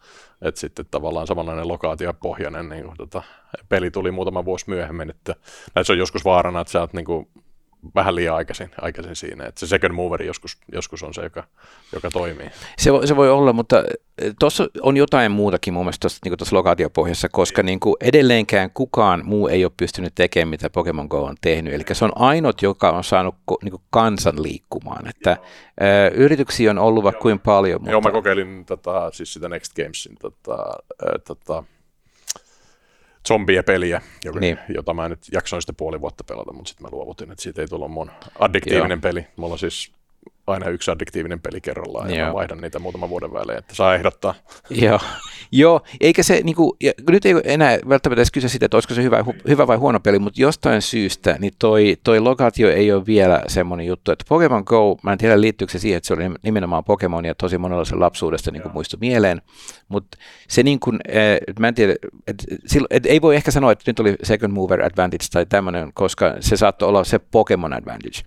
että 0.43 0.61
sitten 0.61 0.87
tavallaan 0.91 1.27
samanlainen 1.27 1.69
lokaatiopohjainen 1.69 2.69
niin 2.69 2.85
tota, 2.97 3.23
peli 3.69 3.91
tuli 3.91 4.11
muutama 4.11 4.45
vuosi 4.45 4.65
myöhemmin, 4.69 5.11
että 5.11 5.35
näissä 5.75 5.93
on 5.93 5.99
joskus 5.99 6.25
vaarana, 6.25 6.61
että 6.61 6.71
sä 6.71 6.81
oot 6.81 6.93
niin 6.93 7.05
kuin, 7.05 7.29
vähän 7.95 8.15
liian 8.15 8.37
aikaisin, 8.37 8.71
aikaisin 8.81 9.17
siinä. 9.17 9.45
Että 9.45 9.61
se 9.61 9.67
second 9.67 9.93
moveri 9.93 10.27
joskus, 10.27 10.57
joskus 10.73 11.03
on 11.03 11.15
se, 11.15 11.23
joka, 11.23 11.45
joka 11.93 12.11
toimii. 12.11 12.51
Se, 12.79 12.91
se 13.05 13.17
voi 13.17 13.31
olla, 13.31 13.53
mutta 13.53 13.85
eh, 14.19 14.35
tuossa 14.39 14.69
on 14.83 14.97
jotain 14.97 15.33
muutakin 15.33 15.75
mun 15.75 15.85
mielestä 15.85 16.01
tuossa, 16.01 16.19
niin 16.25 16.37
lokaatiopohjassa, 16.53 17.29
koska 17.29 17.63
niin 17.63 17.81
kuin 17.81 17.97
edelleenkään 18.01 18.71
kukaan 18.71 19.23
muu 19.25 19.49
ei 19.49 19.65
ole 19.65 19.73
pystynyt 19.77 20.15
tekemään, 20.15 20.49
mitä 20.49 20.71
Pokemon 20.71 21.07
Go 21.07 21.25
on 21.25 21.37
tehnyt. 21.41 21.75
Eli 21.75 21.85
se 21.93 22.05
on 22.05 22.13
ainut, 22.15 22.63
joka 22.63 22.91
on 22.91 23.05
saanut 23.05 23.35
niin 23.63 23.73
kuin 23.73 23.83
kansan 23.91 24.43
liikkumaan. 24.43 25.09
Että, 25.09 25.31
ö, 25.31 26.07
eh, 26.07 26.13
yrityksiä 26.15 26.71
on 26.71 26.79
ollut 26.79 27.05
vaikka 27.05 27.23
kuin 27.23 27.39
paljon. 27.39 27.81
Mutta... 27.81 27.91
Joo, 27.91 28.01
mä 28.01 28.11
kokeilin 28.11 28.65
tota, 28.65 29.11
siis 29.11 29.33
sitä 29.33 29.49
Next 29.49 29.75
Gamesin 29.77 30.17
tota, 30.21 30.57
äh, 31.03 31.21
tota, 31.27 31.65
zombie-peliä, 33.29 34.03
joka, 34.25 34.41
niin. 34.41 34.59
jota 34.75 34.95
mä 34.95 35.09
nyt 35.09 35.21
jaksoin 35.33 35.63
sitten 35.63 35.77
puoli 35.77 36.01
vuotta 36.01 36.25
pelata, 36.25 36.53
mutta 36.53 36.69
sitten 36.69 36.85
mä 36.87 36.89
luovutin, 36.93 37.31
että 37.31 37.43
siitä 37.43 37.63
ei 37.63 37.69
tullut 37.69 37.91
mun 37.91 38.11
addiktiivinen 38.39 38.97
Joo. 38.97 39.01
peli. 39.01 39.27
Mulla 39.37 39.53
on 39.53 39.59
siis 39.59 39.93
aina 40.49 40.69
yksi 40.69 40.91
addiktiivinen 40.91 41.41
peli 41.41 41.61
kerrallaan 41.61 42.15
ja 42.15 42.35
vaihdan 42.35 42.61
niitä 42.61 42.79
muutaman 42.79 43.09
vuoden 43.09 43.33
välein, 43.33 43.59
että 43.59 43.75
saa 43.75 43.95
ehdottaa. 43.95 44.35
Joo, 44.83 45.01
Joo. 45.53 45.81
eikä 46.01 46.23
se, 46.23 46.41
niin 46.45 46.57
kuin, 46.57 46.77
ja 46.81 46.93
nyt 47.11 47.27
ei 47.27 47.35
enää 47.45 47.79
välttämättä 47.89 48.21
edes 48.21 48.31
kysyä 48.31 48.49
sitä, 48.49 48.67
että 48.67 48.77
olisiko 48.77 48.95
se 48.95 49.03
hyvä, 49.03 49.25
hyvä 49.49 49.67
vai 49.67 49.77
huono 49.77 50.01
peli, 50.01 50.19
mutta 50.19 50.43
jostain 50.43 50.83
syystä 50.83 51.37
niin 51.39 51.53
toi, 51.59 51.97
toi 52.05 52.21
lokaatio 52.21 52.71
ei 52.71 52.93
ole 52.93 53.07
vielä 53.07 53.43
semmoinen 53.47 53.87
juttu, 53.87 54.13
että 54.13 54.25
Pokemon 54.29 54.63
Go, 54.67 54.99
mä 55.03 55.13
en 55.13 55.19
tiedä 55.19 55.41
liittyykö 55.41 55.73
se 55.73 55.79
siihen, 55.79 55.97
että 55.97 56.07
se 56.07 56.15
oli 56.15 56.23
nimenomaan 56.43 56.85
Pokemon 56.85 57.25
ja 57.25 57.35
tosi 57.35 57.59
monella 57.59 57.85
sen 57.85 58.01
lapsuudesta 58.01 58.51
niin 58.51 58.63
kuin 58.63 58.73
muistui 58.73 58.99
mieleen, 59.01 59.43
mutta 59.89 60.19
se 60.49 60.63
niin 60.63 60.81
kuin, 60.81 60.99
eh, 61.09 61.39
mä 61.59 61.69
en 61.69 61.75
tiedä, 61.75 61.95
että, 62.27 62.45
että 62.91 63.09
ei 63.09 63.23
voi 63.23 63.37
ehkä 63.37 63.51
sanoa, 63.51 63.73
että 63.73 63.85
nyt 63.87 64.01
oli 64.01 64.17
second 64.23 64.53
mover 64.53 64.85
advantage 64.85 65.25
tai 65.33 65.47
tämmöinen, 65.47 65.91
koska 65.95 66.35
se 66.41 66.57
saattoi 66.57 66.89
olla 66.89 67.05
se 67.05 67.19
Pokemon 67.19 67.73
advantage. 67.73 68.19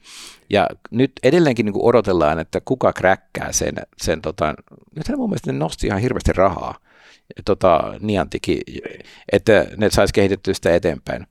Ja 0.51 0.67
nyt 0.91 1.11
edelleenkin 1.23 1.65
niin 1.65 1.73
kuin 1.73 1.85
odotellaan, 1.85 2.39
että 2.39 2.61
kuka 2.65 2.93
kräkkää 2.93 3.51
sen, 3.51 3.75
sen 3.97 4.21
tota, 4.21 4.55
nythän 4.95 5.19
mun 5.19 5.29
mielestä 5.29 5.51
ne 5.51 5.59
nosti 5.59 5.87
ihan 5.87 6.01
hirveästi 6.01 6.33
rahaa, 6.33 6.75
tota, 7.45 7.93
Niantikin, 7.99 8.61
että 9.31 9.67
ne 9.77 9.89
saisi 9.89 10.13
kehitettyä 10.13 10.53
sitä 10.53 10.75
eteenpäin. 10.75 11.27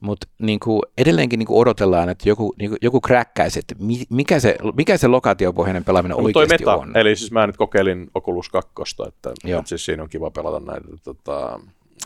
Mutta 0.00 0.28
niin 0.38 0.60
edelleenkin 0.98 1.38
niin 1.38 1.46
kuin 1.46 1.60
odotellaan, 1.60 2.08
että 2.08 2.28
joku, 2.28 2.54
niin 2.58 2.70
kuin, 2.70 2.78
joku 2.82 3.00
kräkkäisi, 3.00 3.58
että 3.58 3.74
mikä 4.10 4.40
se, 4.40 4.56
mikä 4.76 4.96
se 4.96 5.06
lokaatiopohjainen 5.06 5.84
pelaaminen 5.84 6.16
no, 6.16 6.24
oikeasti 6.24 6.64
meta, 6.64 6.76
on. 6.76 6.96
Eli 6.96 7.16
siis 7.16 7.32
mä 7.32 7.46
nyt 7.46 7.56
kokeilin 7.56 8.10
Oculus 8.14 8.48
2, 8.48 8.72
että, 9.08 9.32
että 9.44 9.68
siis 9.68 9.84
siinä 9.84 10.02
on 10.02 10.08
kiva 10.08 10.30
pelata 10.30 10.60
näitä 10.60 10.86
tota, 11.04 11.60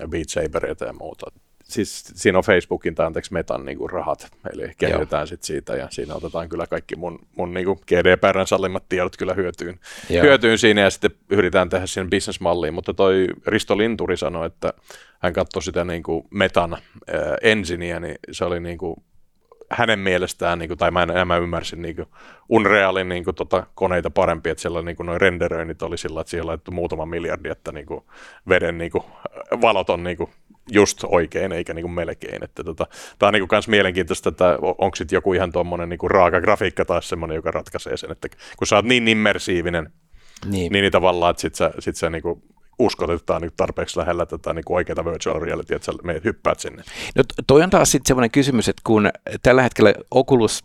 Beat 0.09 0.29
Sabereita 0.29 0.85
ja 0.85 0.93
muuta 0.93 1.27
siis 1.73 2.05
siinä 2.15 2.39
on 2.39 2.45
Facebookin 2.45 2.95
tai 2.95 3.07
anteeksi 3.07 3.33
Metan 3.33 3.65
niin 3.65 3.79
kuin 3.79 3.91
rahat, 3.91 4.33
eli 4.53 4.73
kehitetään 4.79 5.27
sitten 5.27 5.47
siitä 5.47 5.77
ja 5.77 5.89
siinä 5.91 6.15
otetaan 6.15 6.49
kyllä 6.49 6.67
kaikki 6.67 6.97
mun, 6.97 7.19
mun 7.37 7.55
niin 7.55 7.67
kuin 7.67 7.79
GDPRn 7.87 8.47
sallimat 8.47 8.89
tiedot 8.89 9.17
kyllä 9.17 9.35
hyötyyn, 9.35 9.81
hyötyyn 10.23 10.59
siinä 10.59 10.81
ja 10.81 10.91
sitten 10.91 11.11
yritetään 11.31 11.69
tehdä 11.69 11.87
siihen 11.87 12.11
bisnesmalliin, 12.11 12.75
mutta 12.75 12.95
toi 12.95 13.27
Risto 13.47 13.79
Linturi 13.79 14.17
sanoi, 14.17 14.47
että 14.47 14.73
hän 15.19 15.33
katsoi 15.33 15.63
sitä 15.63 15.85
niin 15.85 16.03
kuin 16.03 16.25
Metan 16.31 16.73
äh, 16.73 16.81
ensiniä, 17.43 18.01
niin 18.01 18.17
se 18.33 18.45
oli 18.45 18.61
niin 18.61 18.79
kuin 18.79 18.97
hänen 19.73 19.99
mielestään, 19.99 20.59
niin 20.59 20.69
kuin, 20.69 20.79
tai 20.79 20.91
mä, 20.91 21.03
en, 21.03 21.29
mä 21.29 21.37
ymmärsin 21.37 21.83
niin 21.83 21.97
kuin 21.97 22.09
Unrealin 22.49 23.09
niin 23.09 23.25
kuin, 23.25 23.35
tota, 23.35 23.67
koneita 23.75 24.11
parempi, 24.11 24.51
että 24.51 24.63
siellä 24.63 24.83
niin 24.83 24.97
noin 25.05 25.21
renderöinnit 25.21 25.83
oli 25.83 25.99
sillä, 25.99 26.21
että 26.21 26.31
siellä 26.31 26.49
laitettu 26.49 26.71
muutama 26.71 27.07
miljardi, 27.07 27.49
että 27.49 27.73
niin 27.73 27.87
kuin, 27.87 28.05
veden 28.49 28.79
niin 28.79 28.91
kuin, 28.91 29.05
valot 29.61 29.91
on 29.91 30.05
niin 30.05 30.17
kuin, 30.17 30.31
just 30.71 31.05
oikein 31.05 31.53
eikä 31.53 31.75
niin 31.75 31.83
kuin 31.83 31.93
melkein. 31.93 32.45
Että 32.45 32.65
tota, 32.65 32.87
tämä 33.19 33.29
on 33.29 33.35
niin 33.35 33.49
kuin 33.49 33.63
mielenkiintoista, 33.67 34.29
että 34.29 34.59
onko 34.63 34.97
sitten 34.97 35.17
joku 35.17 35.33
ihan 35.33 35.53
tuommoinen 35.53 35.89
niin 35.89 36.11
raaka 36.11 36.41
grafiikka 36.41 36.85
taas 36.85 37.09
semmoinen, 37.09 37.35
joka 37.35 37.51
ratkaisee 37.51 37.97
sen, 37.97 38.13
että 38.13 38.29
kun 38.57 38.67
sä 38.67 38.77
oot 38.77 38.85
niin 38.85 39.09
immersiivinen, 39.09 39.93
niin, 40.45 40.73
niin, 40.73 40.83
niin 40.83 40.93
tavallaan, 40.93 41.31
että 41.31 41.41
sit 41.41 41.55
sä, 41.55 41.71
sit 41.79 41.97
sä 41.97 42.11
niin 42.11 42.23
kuin 42.23 42.43
uskot, 42.79 43.11
että 43.11 43.27
tämä 43.27 43.37
on 43.37 43.43
niin 43.43 43.53
tarpeeksi 43.57 43.99
lähellä 43.99 44.27
tätä 44.27 44.53
niin 44.53 44.63
oikeaa 44.69 45.05
virtual 45.05 45.41
reality, 45.41 45.75
että 45.75 45.87
sä 45.87 45.93
menet 46.05 46.25
hyppäät 46.25 46.61
sinne. 46.61 46.83
No 47.15 47.25
toi 47.47 47.63
on 47.63 47.71
taas 47.71 47.91
sitten 47.91 48.09
semmoinen 48.09 48.31
kysymys, 48.31 48.69
että 48.69 48.83
kun 48.87 49.11
tällä 49.43 49.63
hetkellä 49.63 49.95
Oculus 50.11 50.63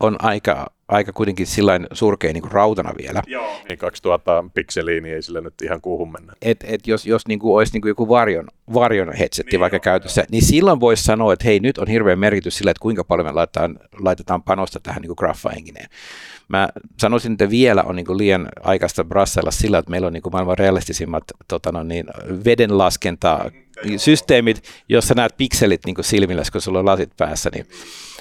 on 0.00 0.16
aika, 0.24 0.66
aika 0.90 1.12
kuitenkin 1.12 1.46
sillain 1.46 1.86
surkea 1.92 2.32
niin 2.32 2.42
kuin 2.42 2.52
rautana 2.52 2.92
vielä. 2.98 3.22
Joo. 3.26 3.52
Niin 3.68 3.78
2000 3.78 4.44
pikseliä, 4.54 5.00
niin 5.00 5.14
ei 5.14 5.22
sille 5.22 5.40
nyt 5.40 5.62
ihan 5.62 5.80
kuuhun 5.80 6.12
mennä. 6.12 6.32
Et, 6.42 6.64
et 6.68 6.86
jos, 6.86 7.06
jos 7.06 7.26
niin 7.28 7.38
kuin 7.38 7.56
olisi 7.56 7.72
niin 7.72 7.80
kuin 7.82 7.90
joku 7.90 8.08
varjon, 8.08 8.48
varjon 8.74 9.12
headsetti 9.12 9.50
niin 9.50 9.60
vaikka 9.60 9.76
joo, 9.76 9.82
käytössä, 9.82 10.20
joo. 10.20 10.26
niin 10.30 10.42
silloin 10.42 10.80
voisi 10.80 11.04
sanoa, 11.04 11.32
että 11.32 11.44
hei, 11.44 11.60
nyt 11.60 11.78
on 11.78 11.88
hirveä 11.88 12.16
merkitys 12.16 12.58
sillä, 12.58 12.70
että 12.70 12.82
kuinka 12.82 13.04
paljon 13.04 13.26
me 13.26 13.32
laitetaan, 13.32 13.78
laitetaan 14.00 14.42
panosta 14.42 14.80
tähän 14.82 15.02
niin 15.02 15.12
graffahenkineen. 15.16 15.88
Mä 16.48 16.68
sanoisin, 17.00 17.32
että 17.32 17.50
vielä 17.50 17.82
on 17.82 17.96
niin 17.96 18.06
kuin 18.06 18.18
liian 18.18 18.48
aikaista 18.62 19.04
brassella 19.04 19.50
sillä, 19.50 19.78
että 19.78 19.90
meillä 19.90 20.06
on 20.06 20.12
niin 20.12 20.22
kuin 20.22 20.32
maailman 20.32 20.58
realistisimmat 20.58 21.24
tota 21.48 21.72
no 21.72 21.82
niin, 21.82 22.06
vedenlaskenta 22.44 23.50
systeemit, 23.96 24.62
jossa 24.88 25.14
näet 25.14 25.36
pikselit 25.36 25.80
niin 25.86 25.94
kuin 25.94 26.04
silmillä, 26.04 26.42
kun 26.52 26.60
sulla 26.60 26.78
on 26.78 26.86
lasit 26.86 27.10
päässä, 27.16 27.50
niin 27.54 27.66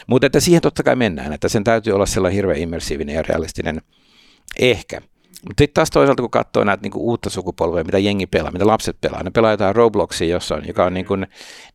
mutta 0.08 0.28
että 0.28 0.40
siihen 0.40 0.62
totta 0.62 0.84
kai 0.84 0.96
mennään, 0.96 1.34
että 1.34 1.50
sen 1.50 1.64
täytyy 1.64 1.94
olla 1.94 2.06
sellainen 2.06 2.36
hirveän 2.36 2.60
immersiivinen 2.60 3.16
ja 3.16 3.22
realistinen 3.22 3.82
ehkä. 4.60 5.02
Mutta 5.48 5.62
sitten 5.62 5.74
taas 5.74 5.90
toisaalta, 5.90 6.24
kun 6.24 6.32
katsoo 6.32 6.64
näitä 6.64 6.82
niinku 6.82 7.10
uutta 7.10 7.30
sukupolvea, 7.30 7.84
mitä 7.84 8.00
jengi 8.00 8.28
pelaa, 8.28 8.52
mitä 8.52 8.68
lapset 8.68 9.02
pelaa, 9.02 9.24
ne 9.24 9.32
pelaa 9.32 9.52
jotain 9.52 9.76
Robloxia, 9.76 10.28
jossa 10.28 10.56
on, 10.56 10.68
joka 10.68 10.86
on 10.86 10.94
niinku... 10.94 11.16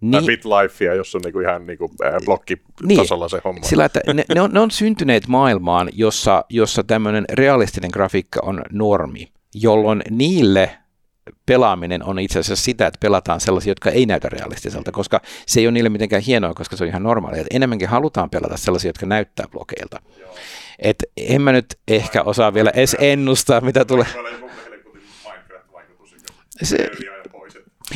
Niin, 0.00 0.26
BitLifea, 0.26 0.94
jossa 0.94 1.18
on 1.18 1.22
niinku 1.22 1.40
ihan 1.40 1.66
niinku, 1.66 1.90
äh, 2.04 2.12
blokkitasolla 2.24 3.24
niin, 3.24 3.30
se 3.30 3.40
homma. 3.44 3.62
Sillä, 3.62 3.84
että 3.84 4.00
ne, 4.14 4.24
ne, 4.34 4.40
on, 4.40 4.50
ne 4.52 4.60
on 4.60 4.70
syntyneet 4.70 5.28
maailmaan, 5.28 5.88
jossa, 5.92 6.44
jossa 6.48 6.84
tämmöinen 6.84 7.24
realistinen 7.32 7.90
grafiikka 7.92 8.40
on 8.42 8.62
normi, 8.72 9.28
jolloin 9.54 10.02
niille 10.10 10.70
pelaaminen 11.46 12.02
on 12.02 12.18
itse 12.18 12.38
asiassa 12.38 12.64
sitä, 12.64 12.86
että 12.86 12.98
pelataan 13.00 13.40
sellaisia, 13.40 13.70
jotka 13.70 13.90
ei 13.90 14.06
näytä 14.06 14.28
realistiselta, 14.28 14.92
koska 14.92 15.20
se 15.46 15.60
ei 15.60 15.66
ole 15.66 15.72
niille 15.72 15.88
mitenkään 15.88 16.22
hienoa, 16.22 16.54
koska 16.54 16.76
se 16.76 16.84
on 16.84 16.88
ihan 16.88 17.02
normaalia. 17.02 17.40
Et 17.40 17.46
enemmänkin 17.50 17.88
halutaan 17.88 18.30
pelata 18.30 18.56
sellaisia, 18.56 18.88
jotka 18.88 19.06
näyttää 19.06 19.46
blokeilta. 19.50 20.00
Et 20.78 21.04
en 21.16 21.42
mä 21.42 21.52
nyt 21.52 21.66
ehkä 21.88 22.22
osaa 22.22 22.54
vielä 22.54 22.70
edes 22.70 22.96
ennustaa, 23.00 23.60
mitä 23.60 23.84
tulee. 23.84 24.06
Se, 26.62 26.90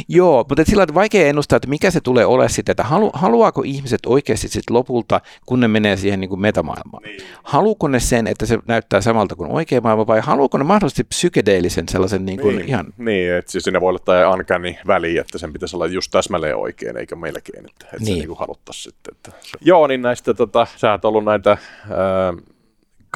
Joo, 0.09 0.45
mutta 0.49 0.65
sillä 0.65 0.83
on 0.83 0.95
vaikea 0.95 1.27
ennustaa, 1.27 1.57
että 1.57 1.69
mikä 1.69 1.91
se 1.91 2.01
tulee 2.01 2.27
olemaan 2.27 2.51
sitten, 2.51 2.73
että 2.73 2.83
halu, 2.83 3.11
haluaako 3.15 3.63
ihmiset 3.65 4.01
oikeasti 4.07 4.49
sitten 4.49 4.77
lopulta, 4.77 5.21
kun 5.47 5.61
ne 5.61 5.69
menee 5.69 5.97
siihen 5.97 6.21
niin 6.21 6.29
kuin 6.29 6.41
metamaailmaan, 6.41 7.03
niin. 7.03 7.21
haluuko 7.43 7.89
ne 7.89 8.01
sen, 8.01 8.27
että 8.27 8.47
se 8.47 8.59
näyttää 8.67 9.01
samalta 9.01 9.37
kuin 9.37 9.51
oikea 9.51 9.81
maailma, 9.81 10.07
vai 10.07 10.21
haluaako 10.21 10.59
ne 10.59 10.65
mahdollisesti 10.65 11.05
psykedeellisen 11.05 11.89
sellaisen 11.89 12.27
niin 12.27 12.41
kuin 12.41 12.57
niin, 12.57 12.69
ihan... 12.69 12.87
Niin, 12.99 13.33
että 13.33 13.53
siis 13.53 13.65
siinä 13.65 13.81
voi 13.81 13.89
olla 13.89 13.99
tämä 13.99 14.31
uncanny 14.31 14.75
väli, 14.87 15.19
että 15.19 15.39
sen 15.39 15.53
pitäisi 15.53 15.77
olla 15.77 15.87
just 15.87 16.11
täsmälleen 16.11 16.57
oikein, 16.57 16.97
eikä 16.97 17.17
melkein, 17.17 17.65
että, 17.65 17.85
että 17.85 17.97
niin. 17.99 18.07
se 18.07 18.13
niin 18.13 18.29
kuin 18.29 18.39
haluttaisiin 18.39 18.93
sitten. 18.93 19.15
Että... 19.17 19.33
Joo, 19.61 19.87
niin 19.87 20.03
näistä, 20.03 20.35
tota, 20.35 20.67
sä 20.77 20.93
oot 20.93 21.05
ollut 21.05 21.25
näitä... 21.25 21.51
Ää, 21.91 22.35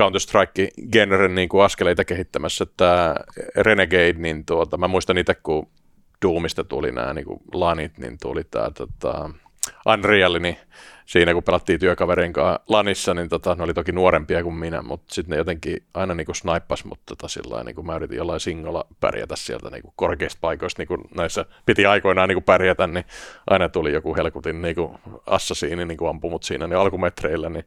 Counter-Strike-genren 0.00 1.34
niin 1.34 1.48
kuin 1.48 1.64
askeleita 1.64 2.04
kehittämässä, 2.04 2.62
että 2.62 3.14
Renegade, 3.56 4.12
niin 4.12 4.44
tuota, 4.44 4.76
mä 4.76 4.88
muistan 4.88 5.18
itse, 5.18 5.34
kun 5.34 5.68
Doomista 6.22 6.64
tuli 6.64 6.92
nämä 6.92 7.14
niin 7.14 7.26
lanit, 7.52 7.98
niin 7.98 8.18
tuli 8.22 8.44
tämä 8.44 8.70
tota, 8.70 9.30
Unreal, 9.86 10.38
niin 10.38 10.56
siinä 11.06 11.34
kun 11.34 11.42
pelattiin 11.42 11.80
työkaverin 11.80 12.32
kanssa 12.32 12.60
Lanissa, 12.68 13.14
niin 13.14 13.28
tota, 13.28 13.54
ne 13.54 13.62
oli 13.62 13.74
toki 13.74 13.92
nuorempia 13.92 14.42
kuin 14.42 14.54
minä, 14.54 14.82
mutta 14.82 15.14
sitten 15.14 15.30
ne 15.30 15.36
jotenkin 15.36 15.76
aina 15.94 16.14
niin 16.14 16.34
snaippas 16.34 16.84
mut 16.84 17.00
tota, 17.06 17.28
sillä 17.28 17.64
niin 17.64 17.74
kuin 17.74 17.86
mä 17.86 17.96
yritin 17.96 18.16
jollain 18.16 18.40
singolla 18.40 18.86
pärjätä 19.00 19.36
sieltä 19.36 19.70
niin 19.70 19.82
kuin 19.82 19.92
korkeista 19.96 20.38
paikoista, 20.40 20.80
niin 20.80 20.88
kuin 20.88 21.00
näissä 21.16 21.44
piti 21.66 21.86
aikoinaan 21.86 22.28
niin 22.28 22.36
kuin 22.36 22.44
pärjätä, 22.44 22.86
niin 22.86 23.04
aina 23.50 23.68
tuli 23.68 23.92
joku 23.92 24.16
helkutin 24.16 24.62
niin 24.62 24.74
kuin 24.74 24.98
assasiini 25.26 25.84
niin 25.84 25.98
kuin 25.98 26.08
ampui 26.08 26.30
mut 26.30 26.42
siinä 26.42 26.66
niin 26.66 26.78
alkumetreillä, 26.78 27.48
niin 27.48 27.64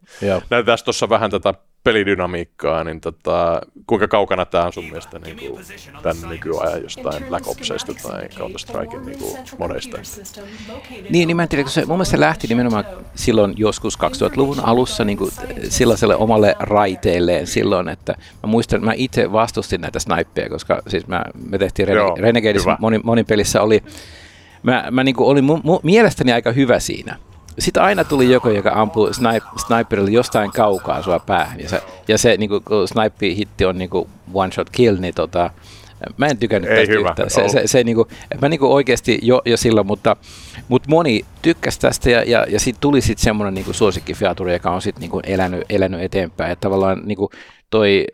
näytetään 0.49 0.77
tuossa 0.85 1.09
vähän 1.09 1.31
tätä 1.31 1.53
pelidynamiikkaa, 1.85 2.83
niin 2.83 3.01
tota, 3.01 3.61
kuinka 3.87 4.07
kaukana 4.07 4.45
tämä 4.45 4.65
on 4.65 4.73
sun 4.73 4.85
mielestä 4.85 5.19
niin 5.19 5.37
kuin, 5.37 5.65
tämän 6.01 6.29
nykyajan 6.29 6.83
jostain 6.83 7.23
Black 7.23 7.47
Opsista 7.47 7.93
tai 8.03 8.27
Counter-Strikein 8.27 9.05
niin 9.05 9.19
kuin, 9.19 9.37
modeista? 9.57 9.97
Niin, 11.09 11.27
niin 11.27 11.35
mä 11.35 11.43
en 11.43 11.49
tiedä, 11.49 11.63
kun 11.63 11.71
se 11.71 11.85
mun 11.85 11.97
mielestä 11.97 12.11
se 12.11 12.19
lähti 12.19 12.47
nimenomaan 12.47 12.85
silloin 13.25 13.53
joskus 13.57 13.99
2000-luvun 13.99 14.59
alussa 14.59 15.03
niin 15.03 15.17
kuin 15.17 15.31
sellaiselle 15.69 16.15
omalle 16.15 16.55
raiteelleen 16.59 17.47
silloin, 17.47 17.89
että 17.89 18.15
mä 18.43 18.47
muistan, 18.47 18.77
että 18.77 18.85
mä 18.85 18.93
itse 18.95 19.31
vastustin 19.31 19.81
näitä 19.81 19.99
snipeja, 19.99 20.49
koska 20.49 20.81
siis 20.87 21.07
mä, 21.07 21.23
me 21.49 21.57
tehtiin 21.57 21.87
Rene- 21.87 22.19
Renegadeissa 22.21 22.77
moni, 22.79 22.99
monin 23.03 23.25
pelissä 23.25 23.61
oli, 23.61 23.83
mä, 24.63 24.87
mä 24.91 25.03
niin 25.03 25.15
kuin 25.15 25.27
olin 25.27 25.43
mu, 25.43 25.59
mu, 25.63 25.79
mielestäni 25.83 26.33
aika 26.33 26.51
hyvä 26.51 26.79
siinä, 26.79 27.17
sitten 27.59 27.83
aina 27.83 28.03
tuli 28.03 28.31
joku, 28.31 28.49
joka 28.49 28.71
ampuu 28.75 29.13
snipe, 29.13 29.45
sniperilla 29.67 30.09
jostain 30.09 30.51
kaukaa 30.51 31.01
sua 31.01 31.19
päähän. 31.19 31.59
Ja 31.59 31.69
se, 31.69 31.81
ja 32.07 32.17
se 32.17 32.37
niin 32.37 32.49
kun 32.49 32.87
snipe-hitti 32.87 33.65
on 33.65 33.77
niin 33.77 33.89
one 34.33 34.51
shot 34.51 34.69
kill, 34.69 34.97
niin 34.99 35.13
tota, 35.13 35.49
mä 36.17 36.27
en 36.27 36.37
tykännyt 36.37 36.71
Ei 36.71 36.77
tästä 36.77 36.93
hyvä. 36.99 37.09
yhtään. 37.09 37.29
Se, 37.29 37.49
se, 37.49 37.67
se, 37.67 37.83
niin 37.83 37.95
kuin, 37.95 38.07
mä 38.41 38.49
niin 38.49 38.63
oikeasti 38.63 39.19
jo, 39.21 39.41
jo 39.45 39.57
silloin, 39.57 39.87
mutta, 39.87 40.15
mutta 40.67 40.89
moni 40.89 41.25
tykkäsi 41.41 41.79
tästä 41.79 42.09
ja, 42.09 42.23
ja, 42.23 42.45
ja 42.49 42.59
sitten 42.59 42.81
tuli 42.81 43.01
sitten 43.01 43.23
semmoinen 43.23 43.53
niin 43.53 43.73
suosikkifiaturi, 43.73 44.53
joka 44.53 44.71
on 44.71 44.81
sitten 44.81 45.09
niin 45.09 45.33
elänyt, 45.33 45.63
elänyt 45.69 46.01
eteenpäin. 46.01 46.51
Että 46.51 46.61
tavallaan 46.61 47.01
niin 47.05 47.17
kuin 47.17 47.29
toi 47.69 48.05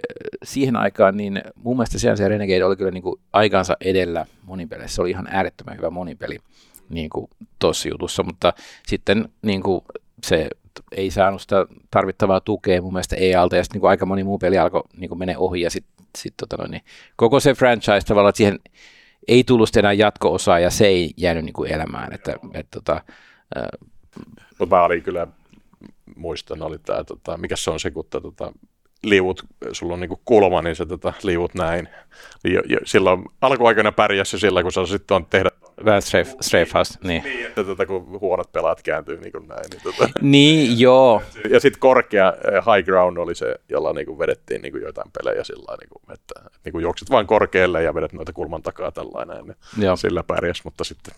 siihen 0.43 0.75
aikaan, 0.75 1.17
niin 1.17 1.41
mun 1.55 1.77
mielestä 1.77 1.99
se 1.99 2.27
Renegade 2.27 2.65
oli 2.65 2.75
kyllä 2.75 2.91
niin 2.91 3.03
kuin 3.03 3.19
aikansa 3.33 3.77
edellä 3.81 4.25
monipeleissä. 4.43 4.95
Se 4.95 5.01
oli 5.01 5.09
ihan 5.09 5.27
äärettömän 5.31 5.77
hyvä 5.77 5.89
monipeli 5.89 6.39
niin 6.89 7.09
kuin 7.09 7.27
tuossa 7.59 7.89
jutussa, 7.89 8.23
mutta 8.23 8.53
sitten 8.87 9.29
niin 9.41 9.63
kuin 9.63 9.81
se 10.23 10.49
ei 10.91 11.12
saanut 11.12 11.41
sitä 11.41 11.65
tarvittavaa 11.91 12.41
tukea 12.41 12.81
mun 12.81 12.93
mielestä 12.93 13.15
EA-alta, 13.15 13.55
ja 13.55 13.63
sitten 13.63 13.81
niin 13.81 13.89
aika 13.89 14.05
moni 14.05 14.23
muu 14.23 14.38
peli 14.38 14.57
alkoi 14.57 14.84
niin 14.97 15.17
menee 15.17 15.38
ohi, 15.38 15.62
ja 15.62 15.69
sitten 15.69 16.05
sit, 16.17 16.34
tota 16.38 16.67
niin, 16.67 16.81
koko 17.15 17.39
se 17.39 17.53
franchise 17.53 18.01
tavallaan, 18.05 18.29
että 18.29 18.38
siihen 18.38 18.60
ei 19.27 19.43
tullut 19.43 19.75
enää 19.75 19.93
jatko-osaa, 19.93 20.60
ja 20.60 20.69
se 20.69 20.88
ei 20.88 21.13
jäänyt 21.17 21.45
niin 21.45 21.53
kuin 21.53 21.71
elämään. 21.71 22.13
Että, 22.13 22.36
et, 22.53 22.67
tota, 22.71 23.01
äh, 23.57 23.89
Mutta 24.60 24.75
mä 24.75 24.84
olin 24.84 25.03
kyllä, 25.03 25.27
muistan, 26.15 26.62
oli 26.62 26.79
tämä, 26.79 27.03
tota, 27.03 27.38
mikä 27.38 27.55
se 27.55 27.71
on 27.71 27.79
se, 27.79 27.91
kun 27.91 28.05
tota, 28.10 28.53
liivut, 29.03 29.45
sulla 29.71 29.93
on 29.93 29.99
niinku 29.99 30.21
kulma, 30.25 30.62
niin 30.62 30.75
se 30.75 30.86
tota, 30.86 31.13
liivut 31.23 31.53
näin. 31.53 31.89
Ja, 32.43 32.62
ja 32.69 32.77
silloin 32.86 33.25
alkuaikana 33.41 33.91
pärjäsi 33.91 34.39
sillä, 34.39 34.63
kun 34.63 34.71
sä 34.71 34.86
sitten 34.86 35.15
on 35.15 35.25
tehdä 35.25 35.49
Vähän 35.85 36.01
strafe, 36.41 36.97
niin. 37.03 37.23
niin 37.23 37.45
että 37.45 37.63
tota, 37.63 37.85
kun 37.85 38.19
huonot 38.21 38.51
pelaat 38.51 38.81
kääntyy 38.81 39.17
niin 39.17 39.31
kuin 39.31 39.47
näin. 39.47 39.65
Niin, 39.71 39.81
tota. 39.83 40.09
niin 40.21 40.79
joo. 40.79 41.21
Ja 41.49 41.59
sitten 41.59 41.79
korkea 41.79 42.27
eh, 42.27 42.53
high 42.53 42.85
ground 42.85 43.17
oli 43.17 43.35
se, 43.35 43.55
jolla 43.69 43.93
niin 43.93 44.05
kuin 44.05 44.19
vedettiin 44.19 44.61
niin 44.61 44.71
kuin 44.71 44.81
joitain 44.81 45.11
pelejä 45.11 45.43
sillä 45.43 45.77
niin 45.81 45.89
kuin, 45.89 46.13
että, 46.13 46.49
niin 46.65 46.71
kuin 46.71 46.81
juokset 46.81 47.09
vain 47.09 47.27
korkealle 47.27 47.83
ja 47.83 47.93
vedet 47.93 48.13
noita 48.13 48.33
kulman 48.33 48.61
takaa 48.61 48.91
tällainen. 48.91 49.45
Niin 49.45 49.85
joo. 49.85 49.95
Sillä 49.95 50.23
pärjäs, 50.23 50.63
mutta 50.63 50.83
sitten, 50.83 51.13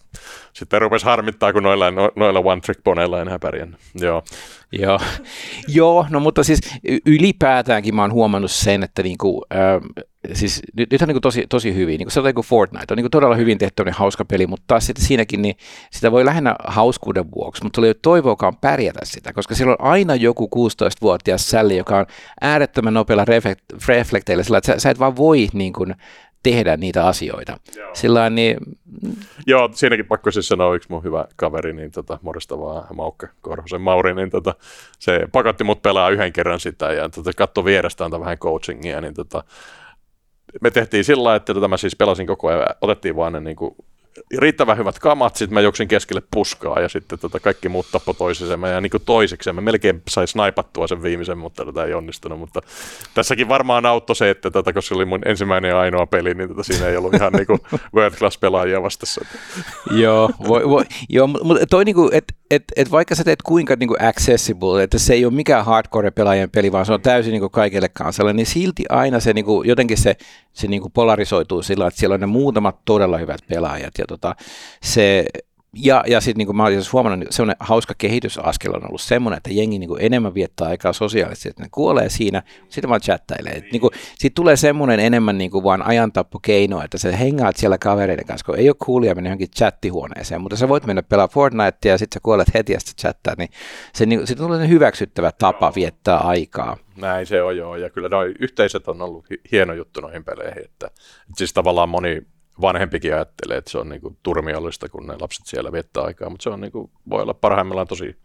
sitten 0.54 0.82
rupesi 0.82 1.06
harmittaa, 1.06 1.54
kun 1.54 1.63
noilla, 1.63 1.91
no, 1.91 2.12
noilla 2.15 2.39
one 2.39 2.62
trick 2.62 2.84
poneilla 2.84 3.21
enää 3.21 3.39
pärjännyt. 3.39 3.80
Joo. 3.95 4.23
Joo. 4.71 4.99
Joo, 5.67 6.06
no 6.10 6.19
mutta 6.19 6.43
siis 6.43 6.60
ylipäätäänkin 7.06 7.95
mä 7.95 8.02
oon 8.02 8.13
huomannut 8.13 8.52
sen, 8.52 8.84
että 8.84 9.04
niinku, 9.04 9.45
äh, 9.54 10.06
siis 10.34 10.62
nyt, 10.76 10.92
nyt 10.92 11.02
on 11.02 11.08
niin 11.08 11.22
tosi, 11.22 11.46
tosi 11.50 11.76
hyvin, 11.76 11.98
niin 11.98 12.06
kuin 12.06 12.12
sanotaan 12.12 12.34
kuin 12.34 12.46
Fortnite 12.46 12.86
on 12.94 12.96
niin 12.96 13.04
kuin 13.04 13.12
todella 13.12 13.36
hyvin 13.36 13.58
tehty 13.58 13.84
hauska 13.92 14.26
peli, 14.26 14.48
mutta 14.48 14.64
taas 14.68 14.86
sitten 14.86 15.06
siinäkin 15.06 15.42
niin 15.42 15.56
sitä 15.92 16.12
voi 16.12 16.26
lähinnä 16.26 16.56
hauskuuden 16.68 17.32
vuoksi, 17.32 17.64
mutta 17.64 17.86
ei 17.88 17.94
toivoakaan 18.02 18.58
pärjätä 18.58 19.00
sitä, 19.04 19.34
koska 19.34 19.56
siellä 19.56 19.76
on 19.80 19.88
aina 19.88 20.16
joku 20.16 20.50
16-vuotias 20.56 21.50
sälli, 21.50 21.78
joka 21.78 21.98
on 21.98 22.06
äärettömän 22.42 22.94
nopealla 22.94 23.26
reflekteillä 23.88 24.44
sillä, 24.44 24.58
että 24.58 24.74
sä, 24.74 24.80
sä 24.80 24.90
et 24.90 25.00
vaan 25.00 25.16
voi 25.16 25.48
niin 25.54 25.74
kuin, 25.74 25.96
tehdä 26.44 26.78
niitä 26.78 27.08
asioita. 27.08 27.58
Joo. 27.76 27.90
Sillä 27.94 28.30
niin... 28.30 28.58
Joo, 29.48 29.70
siinäkin 29.74 30.06
pakko 30.06 30.32
siis 30.32 30.48
sanoa 30.48 30.76
yksi 30.76 30.90
mun 30.92 31.04
hyvä 31.04 31.26
kaveri, 31.36 31.74
niin 31.74 31.92
tota, 31.92 32.20
moristavaa 32.22 32.88
Maukka 32.94 33.28
Korhosen 33.42 33.82
Mauri, 33.82 34.16
niin 34.16 34.30
tota, 34.30 34.56
se 35.00 35.28
pakotti 35.32 35.64
mut 35.64 35.82
pelaa 35.82 36.10
yhden 36.10 36.34
kerran 36.34 36.60
sitä 36.60 36.94
ja 36.94 37.10
tota, 37.10 37.32
katso 37.36 37.66
vierestä 37.66 38.06
antaa 38.06 38.20
vähän 38.20 38.38
coachingia, 38.38 39.02
niin 39.02 39.14
tota, 39.14 39.44
me 40.62 40.72
tehtiin 40.72 41.04
sillä 41.04 41.36
että 41.36 41.54
tota, 41.54 41.68
mä 41.68 41.78
siis 41.78 41.96
pelasin 41.96 42.28
koko 42.28 42.48
ajan, 42.48 42.66
otettiin 42.82 43.16
vaan 43.16 43.34
ne 43.34 43.39
niin 43.39 43.56
kuin 43.56 43.76
riittävän 44.38 44.78
hyvät 44.78 45.00
kamat, 45.00 45.36
sitten 45.36 45.54
mä 45.54 45.62
juoksin 45.62 45.88
keskelle 45.88 46.22
puskaa 46.32 46.80
ja 46.80 46.89
sitten 46.89 47.20
tota 47.20 47.39
kaikki 47.39 47.70
muut 47.70 47.86
tappo 47.92 48.13
toiseen 48.13 48.62
ja 48.62 48.82
niin 48.82 48.89
kuin 48.89 49.04
toiseksi. 49.06 49.54
Mä 49.54 49.62
melkein 49.62 50.02
sai 50.10 50.28
snaipattua 50.28 50.88
sen 50.88 51.04
viimeisen, 51.04 51.38
mutta 51.38 51.66
tota 51.66 51.86
ei 51.86 51.94
onnistunut. 51.94 52.39
Mutta 52.39 52.62
tässäkin 53.13 53.50
varmaan 53.50 53.86
auttoi 53.86 54.16
se, 54.16 54.30
että 54.30 54.52
tota, 54.52 54.74
koska 54.74 54.88
se 54.88 54.96
oli 54.96 55.06
mun 55.06 55.22
ensimmäinen 55.26 55.70
ja 55.70 55.80
ainoa 55.80 56.06
peli, 56.06 56.34
niin 56.34 56.50
tota, 56.50 56.63
siinä 56.63 56.88
ei 56.88 56.98
ollut 56.98 57.13
ihan 57.13 57.34
niin 57.34 57.48
kuin 57.48 57.60
world 57.96 58.16
class 58.16 58.38
pelaajia 58.38 58.82
vastassa. 58.82 59.26
joo, 59.92 60.30
voi, 60.48 60.70
voi, 60.70 60.84
joo, 61.10 61.28
mutta 61.28 61.66
toi 61.70 61.86
niin 61.86 61.96
kuin, 61.96 62.13
että 62.13 62.34
et, 62.56 62.63
et 62.76 62.92
vaikka 62.92 63.16
sä 63.16 63.24
teet 63.24 63.42
kuinka 63.42 63.76
niin 63.80 63.88
kuin 63.88 64.04
accessible, 64.04 64.84
että 64.84 65.00
se 65.00 65.13
ei 65.13 65.26
ole 65.26 65.34
mikään 65.34 65.66
hardcore-pelaajien 65.66 66.50
peli, 66.50 66.72
vaan 66.72 66.86
se 66.86 66.94
on 66.94 67.02
täysin 67.02 67.32
niin 67.32 67.39
kuin 67.42 67.52
kaikille 67.52 67.89
kansalle, 67.89 68.34
niin 68.34 68.46
silti 68.46 68.84
aina 68.89 69.20
se 69.20 69.34
niin 69.34 69.46
kuin, 69.46 69.68
jotenkin 69.68 69.98
se, 69.98 70.16
se 70.54 70.68
niin 70.68 70.82
kuin 70.82 70.92
polarisoituu 70.92 71.62
sillä, 71.62 71.88
että 71.88 72.00
siellä 72.00 72.13
on 72.13 72.20
ne 72.20 72.26
muutamat 72.26 72.76
todella 72.86 73.18
hyvät 73.18 73.42
pelaajat 73.48 73.94
ja 73.98 74.06
tota, 74.08 74.36
se 74.84 75.26
ja, 75.76 76.04
ja 76.08 76.22
sitten 76.22 76.48
niin 76.48 76.56
mä 76.56 76.64
olen 76.64 76.74
siis 76.74 76.94
huomannut, 76.94 77.20
niin 77.20 77.34
semmoinen 77.34 77.58
hauska 77.60 77.94
kehitysaskel 77.98 78.74
on 78.74 78.88
ollut 78.88 79.02
semmoinen, 79.02 79.38
että 79.38 79.50
jengi 79.54 79.80
niin 79.80 79.90
enemmän 80.00 80.34
viettää 80.34 80.68
aikaa 80.68 80.94
sosiaalisesti, 80.94 81.50
että 81.50 81.64
ne 81.64 81.70
kuolee 81.72 82.10
siinä, 82.10 82.44
sitten 82.70 82.90
vaan 82.90 83.02
chattailee. 83.02 83.62
Niin. 83.72 83.82
Sitten 84.06 84.36
tulee 84.36 84.56
semmoinen 84.56 85.00
enemmän 85.00 85.38
niin 85.38 85.52
kuin 85.52 85.64
vaan 85.64 85.82
ajantappokeino, 85.82 86.84
että 86.84 86.98
sä 86.98 87.12
hengaat 87.12 87.56
siellä 87.56 87.78
kavereiden 87.78 88.26
kanssa, 88.26 88.46
kun 88.46 88.58
ei 88.58 88.70
ole 88.70 88.76
coolia 88.86 89.16
mennä 89.16 89.28
johonkin 89.28 89.52
chattihuoneeseen, 89.52 90.42
mutta 90.42 90.58
sä 90.58 90.70
voit 90.70 90.86
mennä 90.86 91.04
pelaa 91.04 91.28
Fortnitea 91.28 91.92
ja 91.92 91.98
sitten 91.98 92.16
sä 92.16 92.20
kuolet 92.24 92.54
heti 92.54 92.74
ja 92.74 92.80
sitten 92.80 93.02
chattaa, 93.02 93.34
niin 93.38 93.50
se 93.94 94.06
niin, 94.06 94.28
sit 94.28 94.38
tulee 94.38 94.68
hyväksyttävä 94.68 95.32
tapa 95.32 95.72
viettää 95.76 96.18
aikaa. 96.18 96.78
Näin 96.98 97.26
se 97.26 97.42
on 97.42 97.58
joo, 97.58 97.76
ja 97.76 97.90
kyllä 97.90 98.10
noin 98.10 98.36
yhteisöt 98.40 98.88
on 98.88 99.02
ollut 99.02 99.26
hieno 99.52 99.74
juttu 99.74 100.02
noihin 100.02 100.24
peleihin, 100.24 100.66
että, 100.66 100.88
että 100.88 101.38
siis 101.38 101.54
tavallaan 101.54 101.90
moni 101.90 102.22
vanhempikin 102.62 103.13
ajattelee, 103.13 103.58
että 103.58 103.72
se 103.72 103.78
on 103.78 103.89
niin 103.89 104.02
kuin 104.02 104.18
turmiollista, 104.24 104.89
kun 104.89 105.08
ne 105.08 105.16
lapset 105.20 105.46
siellä 105.46 105.72
viettää 105.72 106.04
aikaa, 106.04 106.30
mutta 106.30 106.44
se 106.44 106.50
on 106.50 106.62
niin 106.62 106.72
kuin, 106.72 106.92
voi 107.10 107.22
olla 107.22 107.34
parhaimmillaan 107.34 107.88
tosi 107.88 108.16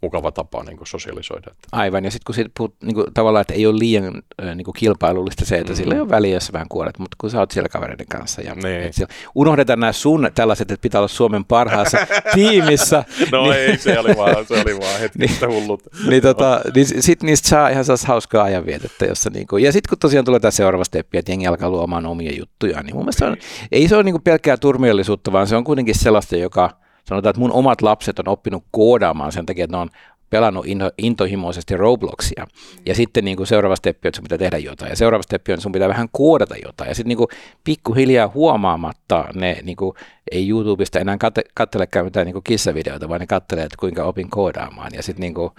mukava 0.00 0.32
tapa 0.32 0.64
niin 0.64 0.76
kuin 0.76 0.88
sosialisoida. 0.88 1.54
Aivan, 1.72 2.04
ja 2.04 2.10
sitten 2.10 2.24
kun 2.26 2.34
siitä 2.34 2.50
puhut, 2.58 2.74
niin 2.82 2.94
kuin, 2.94 3.06
tavallaan, 3.14 3.40
että 3.40 3.54
ei 3.54 3.66
ole 3.66 3.78
liian 3.78 4.22
niin 4.54 4.64
kuin 4.64 4.74
kilpailullista 4.78 5.44
se, 5.44 5.56
että 5.56 5.72
mm. 5.72 5.76
sillä 5.76 5.94
ei 5.94 6.00
ole 6.00 6.08
väliä, 6.08 6.34
jos 6.34 6.52
vähän 6.52 6.68
kuolet, 6.68 6.98
mutta 6.98 7.16
kun 7.20 7.30
sä 7.30 7.38
oot 7.38 7.50
siellä 7.50 7.68
kavereiden 7.68 8.06
kanssa. 8.06 8.42
Ja, 8.42 8.54
niin. 8.54 8.92
siellä, 8.92 9.14
unohdetaan 9.34 9.80
nämä 9.80 9.92
sun 9.92 10.30
tällaiset, 10.34 10.70
että 10.70 10.82
pitää 10.82 11.00
olla 11.00 11.08
Suomen 11.08 11.44
parhaassa 11.44 11.98
tiimissä. 12.34 13.04
no 13.32 13.42
niin, 13.42 13.54
ei, 13.54 13.78
se 13.78 13.98
oli 13.98 14.16
vaan, 14.16 14.46
se 14.46 14.54
oli 14.54 14.78
vaan 14.80 15.00
hetkistä 15.00 15.46
niin, 15.46 15.60
hullut. 15.60 15.82
niin, 16.08 16.22
tota, 16.22 16.60
niin 16.74 16.86
sitten 17.02 17.26
niistä 17.26 17.48
saa 17.48 17.68
ihan 17.68 17.84
sellaista 17.84 18.06
hauskaa 18.06 18.44
ajanvietettä. 18.44 19.04
Jossa, 19.04 19.30
niin 19.30 19.46
kuin, 19.46 19.64
ja 19.64 19.72
sitten 19.72 19.88
kun 19.88 19.98
tosiaan 19.98 20.24
tulee 20.24 20.40
tämä 20.40 20.50
seuraava 20.50 20.84
steppi, 20.84 21.18
että 21.18 21.32
jengi 21.32 21.46
alkaa 21.46 21.70
luomaan 21.70 22.06
omia 22.06 22.32
juttuja, 22.38 22.82
niin 22.82 22.94
mun 22.94 23.04
mielestä 23.04 23.24
niin. 23.24 23.32
on, 23.32 23.38
ei 23.72 23.88
se 23.88 23.94
ole 23.94 24.02
niin 24.02 24.12
kuin 24.12 24.22
pelkkää 24.22 24.56
turmiollisuutta, 24.56 25.32
vaan 25.32 25.46
se 25.46 25.56
on 25.56 25.64
kuitenkin 25.64 25.94
sellaista, 25.94 26.36
joka 26.36 26.87
sanotaan, 27.08 27.30
että 27.30 27.40
mun 27.40 27.52
omat 27.52 27.82
lapset 27.82 28.18
on 28.18 28.28
oppinut 28.28 28.64
koodaamaan 28.70 29.32
sen 29.32 29.46
takia, 29.46 29.64
että 29.64 29.76
ne 29.76 29.80
on 29.80 29.90
pelannut 30.30 30.66
into, 30.66 30.90
intohimoisesti 30.98 31.76
Robloxia. 31.76 32.46
Ja 32.86 32.94
sitten 32.94 33.24
niin 33.24 33.36
kuin 33.36 33.46
seuraava 33.46 33.76
steppi 33.76 34.08
on, 34.08 34.08
että 34.08 34.16
sun 34.16 34.22
pitää 34.22 34.38
tehdä 34.38 34.58
jotain. 34.58 34.90
Ja 34.90 34.96
seuraava 34.96 35.22
steppi 35.22 35.52
on, 35.52 35.54
että 35.54 35.62
sun 35.62 35.72
pitää 35.72 35.88
vähän 35.88 36.08
koodata 36.12 36.54
jotain. 36.64 36.88
Ja 36.88 36.94
sitten 36.94 37.08
niin 37.08 37.18
kuin 37.18 37.28
pikkuhiljaa 37.64 38.30
huomaamatta 38.34 39.24
ne 39.34 39.56
niin 39.62 39.76
kuin, 39.76 39.96
ei 40.30 40.48
YouTubesta 40.48 40.98
enää 40.98 41.18
katte, 41.18 41.42
kattelekaan 41.54 42.06
mitään 42.06 42.26
niin 42.26 42.32
kuin 42.32 42.44
kissavideoita, 42.44 43.08
vaan 43.08 43.20
ne 43.20 43.26
kattelee, 43.26 43.64
että 43.64 43.76
kuinka 43.80 44.04
opin 44.04 44.30
koodaamaan. 44.30 44.90
Ja 44.94 45.02
sitten 45.02 45.20
niin 45.20 45.34
kuin, 45.34 45.50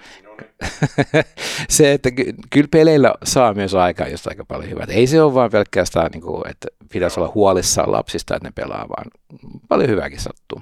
se, 1.69 1.93
että 1.93 2.11
ky- 2.11 2.33
kyllä 2.49 2.67
peleillä 2.71 3.13
saa 3.23 3.53
myös 3.53 3.75
aikaa 3.75 4.07
just 4.07 4.27
aika 4.27 4.45
paljon 4.45 4.69
hyvää. 4.69 4.85
Ei 4.89 5.07
se 5.07 5.21
ole 5.21 5.33
vaan 5.33 5.51
pelkästään, 5.51 6.11
niin 6.11 6.21
kuin, 6.21 6.47
että 6.49 6.67
pitäisi 6.91 7.19
olla 7.19 7.31
huolissaan 7.35 7.91
lapsista, 7.91 8.35
että 8.35 8.47
ne 8.47 8.51
pelaa, 8.55 8.89
vaan 8.89 9.11
paljon 9.69 9.89
hyvääkin 9.89 10.19
sattuu. 10.19 10.61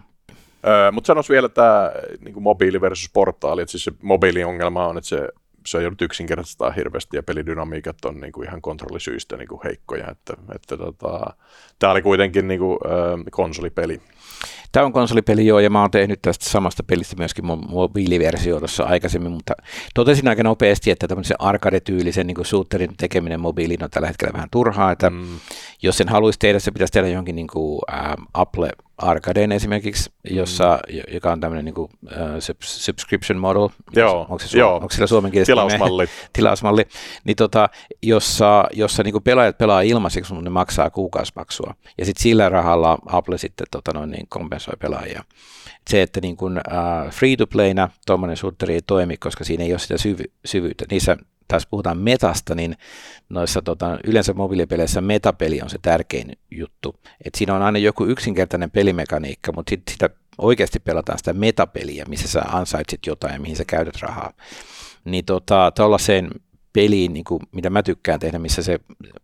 Öö, 0.66 0.92
Mutta 0.92 1.08
sanois 1.08 1.30
vielä 1.30 1.50
tämä 1.50 1.92
niin 2.20 2.44
mobiili 2.44 2.82
versus 2.82 3.10
portaali, 3.14 3.62
että 3.62 3.72
siis 3.72 3.84
se 3.84 3.92
mobiiliongelma 4.02 4.88
on, 4.88 4.98
että 4.98 5.08
se 5.08 5.28
se 5.68 5.78
on 5.78 5.84
joudut 5.84 6.02
yksinkertaistaa 6.02 6.72
hirveästi 6.72 7.18
ja 7.18 7.24
pelidynamiikat 7.24 8.06
on 8.06 8.20
niin 8.20 8.32
kuin 8.32 8.48
ihan 8.48 8.62
kontrollisyistä 8.62 9.38
niin 9.38 9.48
kuin 9.48 9.62
heikkoja. 9.64 10.12
Että, 10.12 10.34
että 10.56 10.78
tota, 10.78 11.34
tämä 11.80 11.92
oli 11.92 12.02
kuitenkin 12.02 12.48
niin 12.48 12.60
kuin, 12.60 12.78
äh, 12.86 13.24
konsolipeli. 13.32 14.02
Tämä 14.72 14.86
on 14.86 14.94
konsolipeli 14.94 15.46
joo, 15.46 15.60
ja 15.60 15.70
mä 15.70 15.82
oon 15.82 15.92
tehnyt 15.92 16.22
tästä 16.22 16.50
samasta 16.50 16.84
pelistä 16.84 17.16
myöskin 17.18 17.46
mobiiliversio 17.70 18.60
tuossa 18.60 18.84
aikaisemmin, 18.84 19.32
mutta 19.32 19.54
totesin 19.94 20.28
aika 20.28 20.44
nopeasti, 20.44 20.92
että 20.92 21.08
tämmöisen 21.08 21.42
arcade-tyylisen 21.42 22.28
niin 22.28 22.46
shooterin 22.46 22.98
tekeminen 22.98 23.40
mobiiliin 23.40 23.84
on 23.84 23.90
tällä 23.90 24.08
hetkellä 24.08 24.34
vähän 24.34 24.50
turhaa, 24.52 24.92
että 24.92 25.10
mm. 25.10 25.26
jos 25.82 25.98
sen 25.98 26.10
haluaisi 26.10 26.40
tehdä, 26.40 26.60
se 26.60 26.72
pitäisi 26.72 26.94
tehdä 26.94 27.08
johonkin 27.08 27.36
niin 27.36 27.48
kuin, 27.48 27.82
ähm, 27.94 28.24
Apple 28.34 28.70
Arcadeen 28.98 29.52
esimerkiksi, 29.52 30.12
jossa, 30.30 30.80
mm. 30.90 31.14
joka 31.14 31.32
on 31.32 31.40
tämmöinen 31.40 31.66
niin 31.66 31.76
kuin, 31.76 31.90
uh, 32.04 32.56
subscription 32.62 33.40
model. 33.40 33.70
Joo, 33.96 34.22
onko, 34.22 34.40
se 34.40 34.58
joo. 34.58 34.76
onko 34.76 34.90
sillä 34.90 35.08
suomen 35.08 35.32
kielessä? 35.32 35.52
Tilausmalli. 35.52 36.06
Tilausmalli. 36.34 36.86
Niin 37.24 37.36
tota, 37.36 37.70
jossa, 38.04 38.66
jossa 38.74 39.04
niin 39.04 39.12
kuin 39.12 39.24
pelaajat 39.24 39.58
pelaa 39.58 39.82
ilmaiseksi, 39.82 40.34
mutta 40.34 40.44
ne 40.44 40.50
maksaa 40.50 40.90
kuukausimaksua. 40.90 41.74
Ja 41.98 42.06
sitten 42.06 42.24
sillä 42.24 42.50
rahalla 42.50 42.98
Apple 43.06 43.38
sitten 43.38 43.68
tota 43.72 43.94
noin, 43.94 44.12
niin 44.12 44.28
kompensoi 44.30 44.76
pelaajia. 44.80 45.24
Se, 45.90 46.02
että 46.02 46.22
niin 46.22 46.38
kuin, 46.38 46.58
uh, 46.58 47.12
free-to-playna 47.12 47.90
tuommoinen 48.06 48.38
shooteri 48.38 48.74
ei 48.74 48.82
toimi, 48.88 49.18
koska 49.18 49.44
siinä 49.44 49.64
ei 49.64 49.74
ole 49.74 49.80
sitä 49.80 49.98
syvy- 49.98 50.32
syvyyttä. 50.46 50.86
Niissä 50.92 51.18
tässä 51.48 51.68
puhutaan 51.72 51.98
metasta, 51.98 52.56
niin 52.56 52.78
noissa 53.30 53.62
tota, 53.62 54.00
yleensä 54.04 54.34
mobiilipeleissä 54.34 55.02
metapeli 55.02 55.62
on 55.62 55.70
se 55.70 55.78
tärkein 55.82 56.32
juttu. 56.52 56.96
Et 57.26 57.36
siinä 57.36 57.56
on 57.56 57.62
aina 57.62 57.80
joku 57.80 58.06
yksinkertainen 58.06 58.72
pelimekaniikka, 58.72 59.52
mutta 59.52 59.70
sitten 59.70 59.94
sitä 59.94 60.10
oikeasti 60.38 60.80
pelataan 60.80 61.18
sitä 61.18 61.34
metapeliä, 61.34 62.06
missä 62.08 62.28
sä 62.28 62.42
ansaitsit 62.42 63.06
jotain 63.06 63.34
ja 63.34 63.40
mihin 63.40 63.56
sä 63.56 63.66
käytät 63.68 64.02
rahaa. 64.02 64.34
Niin 65.06 65.26
tota, 65.26 65.72
tuollaiseen 65.76 66.30
peliin, 66.74 67.14
niin 67.14 67.24
kuin, 67.24 67.40
mitä 67.52 67.70
mä 67.70 67.84
tykkään 67.84 68.20
tehdä, 68.20 68.40
missä 68.40 68.64
se 68.64 68.80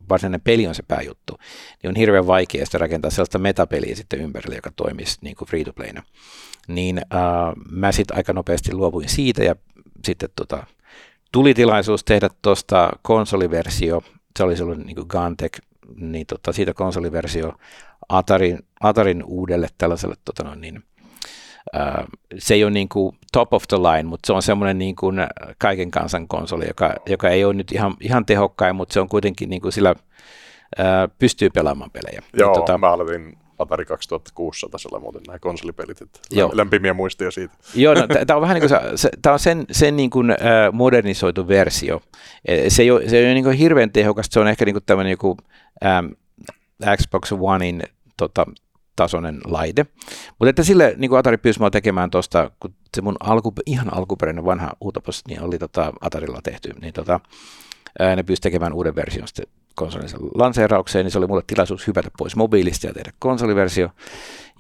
varsinainen 0.09 0.41
peli 0.41 0.67
on 0.67 0.75
se 0.75 0.83
pääjuttu, 0.83 1.37
niin 1.83 1.89
on 1.89 1.95
hirveän 1.95 2.27
vaikea 2.27 2.65
sitä 2.65 2.77
rakentaa 2.77 3.11
sellaista 3.11 3.39
metapeliä 3.39 3.95
sitten 3.95 4.21
ympärille, 4.21 4.55
joka 4.55 4.71
toimisi 4.75 5.17
niin 5.21 5.35
kuin 5.35 5.47
free-to-playna. 5.47 6.03
Niin 6.67 6.97
äh, 6.97 7.53
mä 7.71 7.91
sitten 7.91 8.17
aika 8.17 8.33
nopeasti 8.33 8.73
luovuin 8.73 9.09
siitä 9.09 9.43
ja 9.43 9.55
sitten 10.05 10.29
tota, 10.35 10.67
tuli 11.33 11.53
tilaisuus 11.53 12.03
tehdä 12.03 12.29
tuosta 12.41 12.89
konsoliversio, 13.01 14.01
se 14.37 14.43
oli 14.43 14.57
silloin 14.57 14.85
niin 14.85 15.05
Gantec, 15.07 15.57
niin 15.95 16.25
tota, 16.27 16.53
siitä 16.53 16.73
konsoliversio 16.73 17.53
Atarin, 18.09 18.59
Atarin 18.81 19.23
uudelle 19.23 19.67
tällaiselle 19.77 20.15
tota 20.25 20.43
noin, 20.43 20.61
niin, 20.61 20.83
Uh, 21.75 22.07
se 22.37 22.53
ei 22.53 22.63
ole 22.63 22.71
niin 22.71 22.89
kuin 22.89 23.17
top 23.31 23.53
of 23.53 23.63
the 23.67 23.77
line, 23.77 24.03
mutta 24.03 24.27
se 24.27 24.33
on 24.33 24.41
semmoinen 24.41 24.77
niin 24.77 24.95
kuin 24.95 25.15
kaiken 25.57 25.91
kansan 25.91 26.27
konsoli, 26.27 26.65
joka, 26.67 26.95
joka 27.05 27.29
ei 27.29 27.45
ole 27.45 27.53
nyt 27.53 27.71
ihan, 27.71 27.95
ihan 27.99 28.25
tehokkain, 28.25 28.75
mutta 28.75 28.93
se 28.93 28.99
on 28.99 29.09
kuitenkin 29.09 29.49
niin 29.49 29.61
kuin 29.61 29.71
sillä 29.71 29.91
uh, 29.91 31.15
pystyy 31.19 31.49
pelaamaan 31.49 31.91
pelejä. 31.91 32.21
Joo, 32.33 32.49
ja, 32.49 32.59
tota, 32.59 32.77
mä 32.77 32.91
aloitin 32.91 33.37
Atari 33.59 33.85
2600 33.85 34.99
muuten 34.99 35.21
nämä 35.27 35.39
konsolipelit, 35.39 36.01
että 36.01 36.19
Joo. 36.31 36.51
lämpimiä 36.53 36.93
muistia 36.93 37.31
siitä. 37.31 37.53
Joo, 37.75 37.93
no, 37.93 38.07
tämä 38.07 38.35
on 38.37 38.41
vähän 38.41 38.59
niin 38.59 38.69
kuin 38.69 38.97
se, 38.97 39.09
tämä 39.21 39.33
on 39.33 39.39
sen, 39.39 39.65
sen 39.71 39.95
niin 39.95 40.09
kuin, 40.09 40.31
äh, 40.31 40.37
modernisoitu 40.71 41.47
versio. 41.47 42.01
Se 42.67 42.83
ei 42.83 42.91
ole, 42.91 43.09
se 43.09 43.17
ei 43.17 43.25
ole 43.25 43.33
niin 43.33 43.43
kuin 43.43 43.57
hirveän 43.57 43.91
tehokasta, 43.91 44.33
se 44.33 44.39
on 44.39 44.47
ehkä 44.47 44.65
niin 44.65 44.73
kuin 44.73 44.83
tämmöinen 44.85 45.11
joku 45.11 45.37
ähm, 45.85 46.05
Xbox 46.97 47.31
Onein 47.39 47.83
tota, 48.17 48.45
tasoinen 48.95 49.41
laite. 49.45 49.85
Mutta 50.39 50.49
että 50.49 50.63
sille 50.63 50.93
niin 50.97 51.09
kuin 51.09 51.19
Atari 51.19 51.37
pyysi 51.37 51.59
tekemään 51.71 52.11
tuosta, 52.11 52.51
kun 52.59 52.73
se 52.95 53.01
mun 53.01 53.15
alku, 53.19 53.53
ihan 53.65 53.93
alkuperäinen 53.93 54.45
vanha 54.45 54.73
Utopus 54.83 55.21
niin 55.27 55.41
oli 55.41 55.59
tota 55.59 55.93
Atarilla 56.01 56.39
tehty, 56.43 56.69
niin 56.81 56.93
tota, 56.93 57.19
ne 58.15 58.23
pyysi 58.23 58.41
tekemään 58.41 58.73
uuden 58.73 58.95
version 58.95 59.27
sitten 59.27 59.45
konsolisen 59.75 60.19
lanseeraukseen, 60.35 61.05
niin 61.05 61.11
se 61.11 61.17
oli 61.17 61.27
mulle 61.27 61.43
tilaisuus 61.47 61.87
hypätä 61.87 62.09
pois 62.17 62.35
mobiilista 62.35 62.87
ja 62.87 62.93
tehdä 62.93 63.11
konsoliversio. 63.19 63.89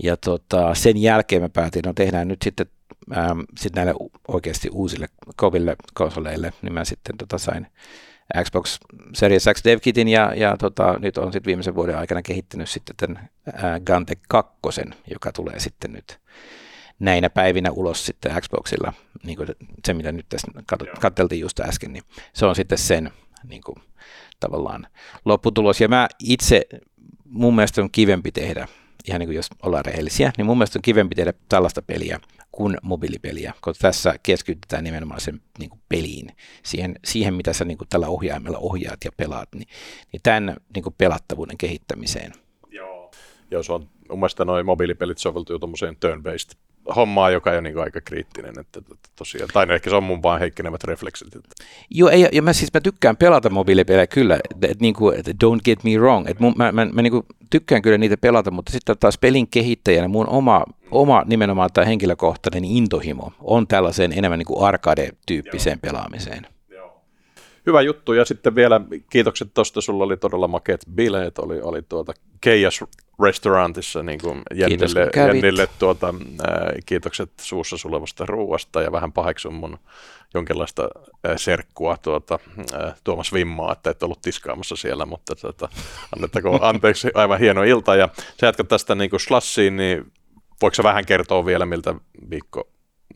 Ja 0.03 0.17
tota, 0.17 0.75
sen 0.75 1.01
jälkeen 1.01 1.41
mä 1.41 1.49
päätin, 1.49 1.81
no 1.85 1.93
tehdään 1.93 2.27
nyt 2.27 2.41
sitten 2.41 2.65
ähm, 3.17 3.39
sit 3.59 3.75
näille 3.75 3.93
oikeasti 4.27 4.69
uusille 4.71 5.07
koville 5.35 5.75
konsoleille, 5.93 6.53
niin 6.61 6.73
mä 6.73 6.85
sitten 6.85 7.17
tota, 7.17 7.37
sain 7.37 7.67
Xbox 8.43 8.79
Series 9.13 9.45
X 9.53 9.63
DevKitin 9.63 10.07
ja, 10.07 10.33
ja 10.35 10.57
tota, 10.57 10.99
nyt 10.99 11.17
on 11.17 11.33
sitten 11.33 11.45
viimeisen 11.45 11.75
vuoden 11.75 11.97
aikana 11.97 12.21
kehittänyt 12.21 12.69
sitten 12.69 12.95
tämän 12.95 13.29
äh, 13.47 13.81
Gante 13.85 14.13
2, 14.27 14.51
joka 15.09 15.31
tulee 15.31 15.59
sitten 15.59 15.93
nyt 15.93 16.19
näinä 16.99 17.29
päivinä 17.29 17.71
ulos 17.71 18.05
sitten 18.05 18.41
Xboxilla, 18.41 18.93
niin 19.23 19.37
kuin 19.37 19.49
se 19.85 19.93
mitä 19.93 20.11
nyt 20.11 20.25
tässä 20.29 20.47
katseltiin 20.99 21.41
just 21.41 21.59
äsken, 21.59 21.93
niin 21.93 22.03
se 22.33 22.45
on 22.45 22.55
sitten 22.55 22.77
sen 22.77 23.11
niin 23.49 23.61
kuin, 23.65 23.75
tavallaan 24.39 24.87
lopputulos. 25.25 25.81
Ja 25.81 25.87
mä 25.87 26.07
itse, 26.19 26.61
mun 27.25 27.55
mielestä 27.55 27.81
on 27.81 27.91
kivempi 27.91 28.31
tehdä, 28.31 28.67
ihan 29.07 29.19
niin 29.19 29.27
kuin 29.27 29.35
jos 29.35 29.49
ollaan 29.63 29.85
rehellisiä, 29.85 30.31
niin 30.37 30.45
mun 30.45 30.57
mielestä 30.57 30.79
on 30.79 30.81
kivempi 30.81 31.15
tehdä 31.15 31.33
tällaista 31.49 31.81
peliä 31.81 32.19
kuin 32.51 32.77
mobiilipeliä, 32.81 33.53
koska 33.61 33.81
tässä 33.81 34.15
keskitytään 34.23 34.83
nimenomaan 34.83 35.21
sen 35.21 35.41
niin 35.59 35.69
kuin 35.69 35.81
peliin, 35.89 36.27
siihen, 36.63 36.95
siihen 37.05 37.33
mitä 37.33 37.53
sä 37.53 37.65
niin 37.65 37.77
kuin 37.77 37.87
tällä 37.89 38.07
ohjaimella 38.07 38.57
ohjaat 38.57 38.99
ja 39.05 39.11
pelaat, 39.17 39.49
niin, 39.55 39.67
niin 40.11 40.21
tämän 40.23 40.57
niin 40.75 40.83
kuin 40.83 40.95
pelattavuuden 40.97 41.57
kehittämiseen. 41.57 42.33
Joo. 42.69 43.11
Joo, 43.51 43.63
se 43.63 43.73
on 43.73 43.89
mun 44.09 44.19
mielestä 44.19 44.45
noin 44.45 44.65
mobiilipelit 44.65 45.17
soveltuu 45.17 45.59
tuommoiseen 45.59 45.95
turn-based 45.95 46.57
hommaa, 46.95 47.29
joka 47.29 47.51
on 47.51 47.63
niin 47.63 47.79
aika 47.79 48.01
kriittinen. 48.01 48.59
Että, 48.59 48.81
tosiaan, 49.15 49.49
tai 49.53 49.65
ehkä 49.73 49.89
se 49.89 49.95
on 49.95 50.03
mun 50.03 50.23
vaan 50.23 50.39
heikkenevät 50.39 50.83
refleksit. 50.83 51.35
Että. 51.35 51.49
Joo, 51.89 52.09
ei, 52.09 52.27
ja 52.31 52.41
mä 52.41 52.53
siis 52.53 52.73
mä 52.73 52.81
tykkään 52.81 53.17
pelata 53.17 53.49
mobiilipelejä 53.49 54.07
kyllä, 54.07 54.35
että, 54.35 54.67
että, 54.67 54.81
niin 54.81 54.93
kuin, 54.93 55.19
että 55.19 55.31
don't 55.31 55.61
get 55.65 55.83
me 55.83 55.97
wrong. 55.97 56.29
Että 56.29 56.43
mun, 56.43 56.53
mä, 56.57 56.71
mä, 56.71 56.85
mä 56.85 57.01
niin 57.01 57.11
kuin 57.11 57.25
tykkään 57.49 57.81
kyllä 57.81 57.97
niitä 57.97 58.17
pelata, 58.17 58.51
mutta 58.51 58.71
sitten 58.71 58.97
taas 58.99 59.17
pelin 59.17 59.47
kehittäjänä 59.47 60.07
mun 60.07 60.27
oma, 60.27 60.63
oma 60.91 61.23
nimenomaan 61.25 61.69
tämä 61.73 61.85
henkilökohtainen 61.85 62.65
intohimo 62.65 63.31
on 63.41 63.67
tällaiseen 63.67 64.13
enemmän 64.17 64.39
niin 64.39 64.47
kuin 64.47 64.63
arcade-tyyppiseen 64.63 65.79
Joo. 65.83 65.91
pelaamiseen. 65.91 66.52
Hyvä 67.65 67.81
juttu, 67.81 68.13
ja 68.13 68.25
sitten 68.25 68.55
vielä 68.55 68.81
kiitokset 69.09 69.53
tuosta, 69.53 69.81
sulla 69.81 70.03
oli 70.03 70.17
todella 70.17 70.47
makeat 70.47 70.81
bileet, 70.95 71.39
oli, 71.39 71.61
oli 71.61 71.81
tuota 71.81 72.13
Keijas 72.41 72.83
restaurantissa 73.23 74.03
niin 74.03 74.19
kuin 74.21 74.41
Jennille, 74.53 75.09
Jennille 75.15 75.67
tuota, 75.79 76.13
ää, 76.47 76.73
kiitokset 76.85 77.31
suussa 77.41 77.77
sulevasta 77.77 78.25
ruuasta. 78.25 78.81
Ja 78.81 78.91
vähän 78.91 79.11
paheksun 79.11 79.53
mun 79.53 79.77
jonkinlaista 80.33 80.89
ää, 81.23 81.37
serkkua 81.37 81.97
tuota, 81.97 82.39
ää, 82.73 82.95
Tuomas 83.03 83.33
Vimmaa, 83.33 83.71
että 83.71 83.89
et 83.89 84.03
ollut 84.03 84.21
tiskaamassa 84.21 84.75
siellä, 84.75 85.05
mutta 85.05 85.35
tuota, 85.35 85.69
annettako 86.15 86.59
anteeksi, 86.65 87.11
aivan 87.13 87.39
hieno 87.39 87.63
ilta. 87.63 87.95
Ja 87.95 88.09
sä 88.39 88.47
jatkat 88.47 88.67
tästä 88.67 88.95
niin 88.95 89.09
kuin 89.09 89.19
slassiin, 89.19 89.77
niin 89.77 90.11
voiko 90.61 90.83
vähän 90.83 91.05
kertoa 91.05 91.45
vielä, 91.45 91.65
miltä 91.65 91.95
viikko, 92.29 92.67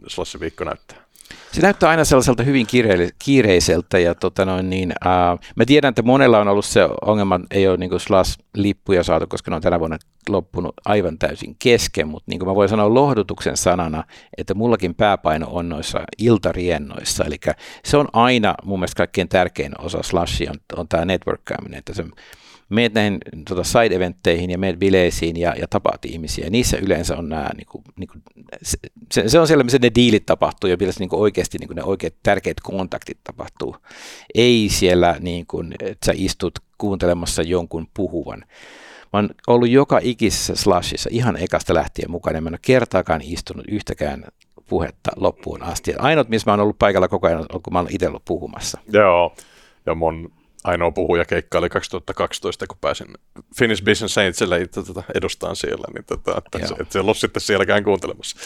slassi 0.07 0.39
viikko 0.39 0.63
näyttää? 0.63 1.06
Se 1.51 1.61
näyttää 1.61 1.89
aina 1.89 2.05
sellaiselta 2.05 2.43
hyvin 2.43 2.67
kiire- 2.67 3.11
kiireiseltä 3.19 3.99
ja 3.99 4.15
tota 4.15 4.45
noin, 4.45 4.69
niin, 4.69 4.93
uh, 5.05 5.39
mä 5.55 5.65
tiedän, 5.65 5.89
että 5.89 6.01
monella 6.01 6.39
on 6.39 6.47
ollut 6.47 6.65
se 6.65 6.87
ongelma, 7.01 7.39
ei 7.51 7.67
ole 7.67 7.77
niin 7.77 7.91
Slash-lippuja 7.91 9.03
saatu, 9.03 9.27
koska 9.27 9.51
ne 9.51 9.55
on 9.55 9.61
tänä 9.61 9.79
vuonna 9.79 9.97
loppunut 10.29 10.73
aivan 10.85 11.17
täysin 11.17 11.55
kesken, 11.59 12.07
mutta 12.07 12.31
niin 12.31 12.39
kuin 12.39 12.49
mä 12.49 12.55
voin 12.55 12.69
sanoa 12.69 12.93
lohdutuksen 12.93 13.57
sanana, 13.57 14.03
että 14.37 14.53
mullakin 14.53 14.95
pääpaino 14.95 15.47
on 15.49 15.69
noissa 15.69 15.99
iltariennoissa, 16.17 17.23
eli 17.25 17.37
se 17.85 17.97
on 17.97 18.07
aina 18.13 18.55
mun 18.63 18.79
mielestä 18.79 18.97
kaikkein 18.97 19.29
tärkein 19.29 19.81
osa 19.81 20.03
Slashia 20.03 20.51
on, 20.51 20.59
on 20.75 20.87
tämä 20.87 21.05
networkkaaminen, 21.05 21.79
että 21.79 21.93
se 21.93 22.05
meet 22.69 22.93
näihin 22.93 23.17
tota, 23.49 23.63
side-eventteihin 23.63 24.49
ja 24.49 24.57
meet 24.57 24.79
bileisiin 24.79 25.37
ja, 25.37 25.55
ja 25.59 25.67
tapaat 25.69 26.05
ihmisiä. 26.05 26.45
Ja 26.45 26.51
niissä 26.51 26.77
yleensä 26.77 27.17
on 27.17 27.29
nämä, 27.29 27.49
niin 27.57 27.67
kuin, 27.71 27.83
niin 27.95 28.07
kuin, 28.07 28.23
se, 28.61 29.29
se, 29.29 29.39
on 29.39 29.47
siellä, 29.47 29.63
missä 29.63 29.79
ne 29.81 29.91
diilit 29.95 30.25
tapahtuu 30.25 30.69
ja 30.69 30.77
missä 30.79 30.99
niin 30.99 31.09
oikeasti 31.11 31.57
niin 31.57 31.75
ne 31.75 31.83
oikeat 31.83 32.13
tärkeät 32.23 32.57
kontaktit 32.63 33.17
tapahtuu. 33.23 33.75
Ei 34.35 34.67
siellä, 34.71 35.15
niin 35.19 35.47
kuin, 35.47 35.73
että 35.79 36.05
sä 36.05 36.11
istut 36.15 36.59
kuuntelemassa 36.77 37.41
jonkun 37.41 37.87
puhuvan. 37.93 38.39
Mä 39.13 39.19
oon 39.19 39.29
ollut 39.47 39.69
joka 39.69 39.99
ikisessä 40.01 40.55
slashissa 40.55 41.09
ihan 41.13 41.37
ekasta 41.37 41.73
lähtien 41.73 42.11
mukana. 42.11 42.41
Mä 42.41 42.49
en 42.49 42.53
ole 42.53 42.59
kertaakaan 42.61 43.21
istunut 43.23 43.65
yhtäkään 43.67 44.23
puhetta 44.69 45.11
loppuun 45.15 45.63
asti. 45.63 45.93
Ainut, 45.95 46.29
missä 46.29 46.49
mä 46.49 46.53
oon 46.53 46.59
ollut 46.59 46.79
paikalla 46.79 47.07
koko 47.07 47.27
ajan, 47.27 47.45
on 47.53 47.61
kun 47.61 47.73
mä 47.73 47.79
oon 47.79 47.87
itse 47.91 48.07
ollut 48.07 48.25
puhumassa. 48.25 48.79
Joo, 48.93 49.35
ja 49.85 49.95
mun 49.95 50.31
ainoa 50.67 50.91
puhuja 50.91 51.25
keikka 51.25 51.57
oli 51.57 51.69
2012, 51.69 52.67
kun 52.67 52.77
pääsin 52.81 53.07
Finnish 53.57 53.83
Business 53.83 54.13
Saintsille 54.13 54.61
itse 54.61 54.83
tota, 54.83 55.03
edustaan 55.15 55.55
siellä, 55.55 55.87
niin 55.93 56.05
tota, 56.05 56.37
että 56.37 56.67
se, 56.67 56.75
et 56.79 56.91
se 56.91 56.99
ollut 56.99 57.17
sitten 57.17 57.41
sielläkään 57.41 57.83
kuuntelemassa. 57.83 58.37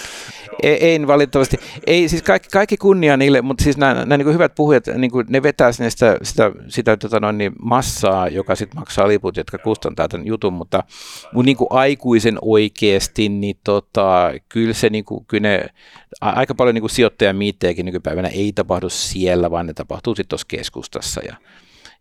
Ei, 0.63 0.85
ei 0.85 1.07
valitettavasti. 1.07 1.57
Ei, 1.87 2.09
siis 2.09 2.23
kaikki, 2.23 2.49
kaikki 2.49 2.77
kunnia 2.77 3.17
niille, 3.17 3.41
mutta 3.41 3.63
siis 3.63 3.77
nämä, 3.77 3.93
nämä 3.93 4.17
niin 4.17 4.33
hyvät 4.33 4.55
puhujat, 4.55 4.87
niin 4.87 5.11
kuin 5.11 5.25
ne 5.29 5.43
vetää 5.43 5.71
sinne 5.71 5.89
sitä, 5.89 6.17
sitä, 6.23 6.51
sitä 6.67 6.97
tota 6.97 7.19
noin, 7.19 7.37
niin 7.37 7.51
massaa, 7.61 8.27
joka 8.27 8.55
sitten 8.55 8.79
maksaa 8.79 9.07
liput, 9.07 9.37
jotka 9.37 9.57
kustantaa 9.57 10.07
tämän 10.07 10.27
jutun, 10.27 10.53
mutta, 10.53 10.83
mutta 11.33 11.45
niin 11.45 11.57
kuin 11.57 11.67
aikuisen 11.69 12.37
oikeasti, 12.41 13.29
niin 13.29 13.59
tota, 13.63 14.31
kyllä 14.49 14.73
se 14.73 14.89
niin 14.89 15.05
kuin, 15.05 15.25
kyllä 15.25 15.41
ne, 15.41 15.65
aika 16.21 16.55
paljon 16.55 16.75
niin 16.75 16.89
sijoittajamiittejäkin 16.89 17.85
nykypäivänä 17.85 18.27
ei 18.27 18.53
tapahdu 18.53 18.89
siellä, 18.89 19.51
vaan 19.51 19.65
ne 19.65 19.73
tapahtuu 19.73 20.15
sitten 20.15 20.29
tuossa 20.29 20.47
keskustassa 20.47 21.21
ja 21.25 21.35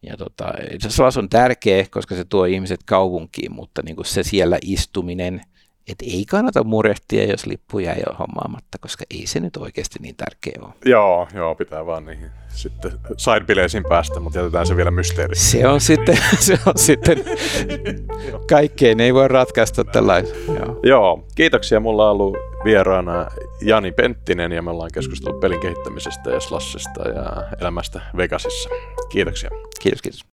ja 0.03 0.17
tota, 0.17 0.53
se 0.89 1.19
on 1.19 1.29
tärkeä, 1.29 1.87
koska 1.91 2.15
se 2.15 2.25
tuo 2.25 2.45
ihmiset 2.45 2.81
kaupunkiin, 2.85 3.53
mutta 3.53 3.83
niin 3.83 3.97
kuin 3.97 4.07
se 4.07 4.23
siellä 4.23 4.59
istuminen, 4.63 5.41
että 5.89 6.05
ei 6.09 6.25
kannata 6.25 6.65
murehtia, 6.65 7.25
jos 7.25 7.47
lippu 7.47 7.79
jäi 7.79 7.97
jo 8.07 8.15
hommaamatta, 8.19 8.79
koska 8.81 9.05
ei 9.11 9.27
se 9.27 9.41
nyt 9.41 9.57
oikeasti 9.57 9.99
niin 10.03 10.17
tärkeä 10.17 10.53
ole. 10.63 10.75
Joo, 10.85 11.29
joo, 11.35 11.55
pitää 11.55 11.87
vaan 11.87 12.07
niihin 12.07 12.31
sitten 12.49 12.93
sidebileisiin 13.17 13.85
päästä, 13.89 14.21
mutta 14.21 14.39
jätetään 14.39 14.67
se 14.67 14.77
vielä 14.77 14.91
mysteeri. 14.91 15.37
Se 15.37 15.69
on 15.69 15.81
sitten, 15.81 16.19
se 16.39 16.59
on 16.67 16.79
sitten 16.79 17.25
kaikkeen 18.49 19.01
ei 19.01 19.15
voi 19.15 19.29
ratkaista 19.29 19.85
tällaista. 19.85 20.53
Joo. 20.53 20.81
joo, 20.83 21.25
kiitoksia. 21.35 21.81
Mulla 21.81 22.05
on 22.05 22.11
ollut 22.11 22.37
vieraana 22.65 23.27
Jani 23.63 23.93
Penttinen 23.93 24.53
ja 24.53 24.63
me 24.63 24.71
ollaan 24.71 24.91
keskustellut 24.95 25.41
pelin 25.41 25.61
kehittämisestä 25.61 26.31
ja 26.31 26.41
Slassista 26.41 27.09
ja 27.09 27.57
elämästä 27.61 28.01
Vegasissa. 28.17 28.69
Kiitoksia. 29.09 29.51
Kiitos, 29.83 30.03
kiitos. 30.03 30.25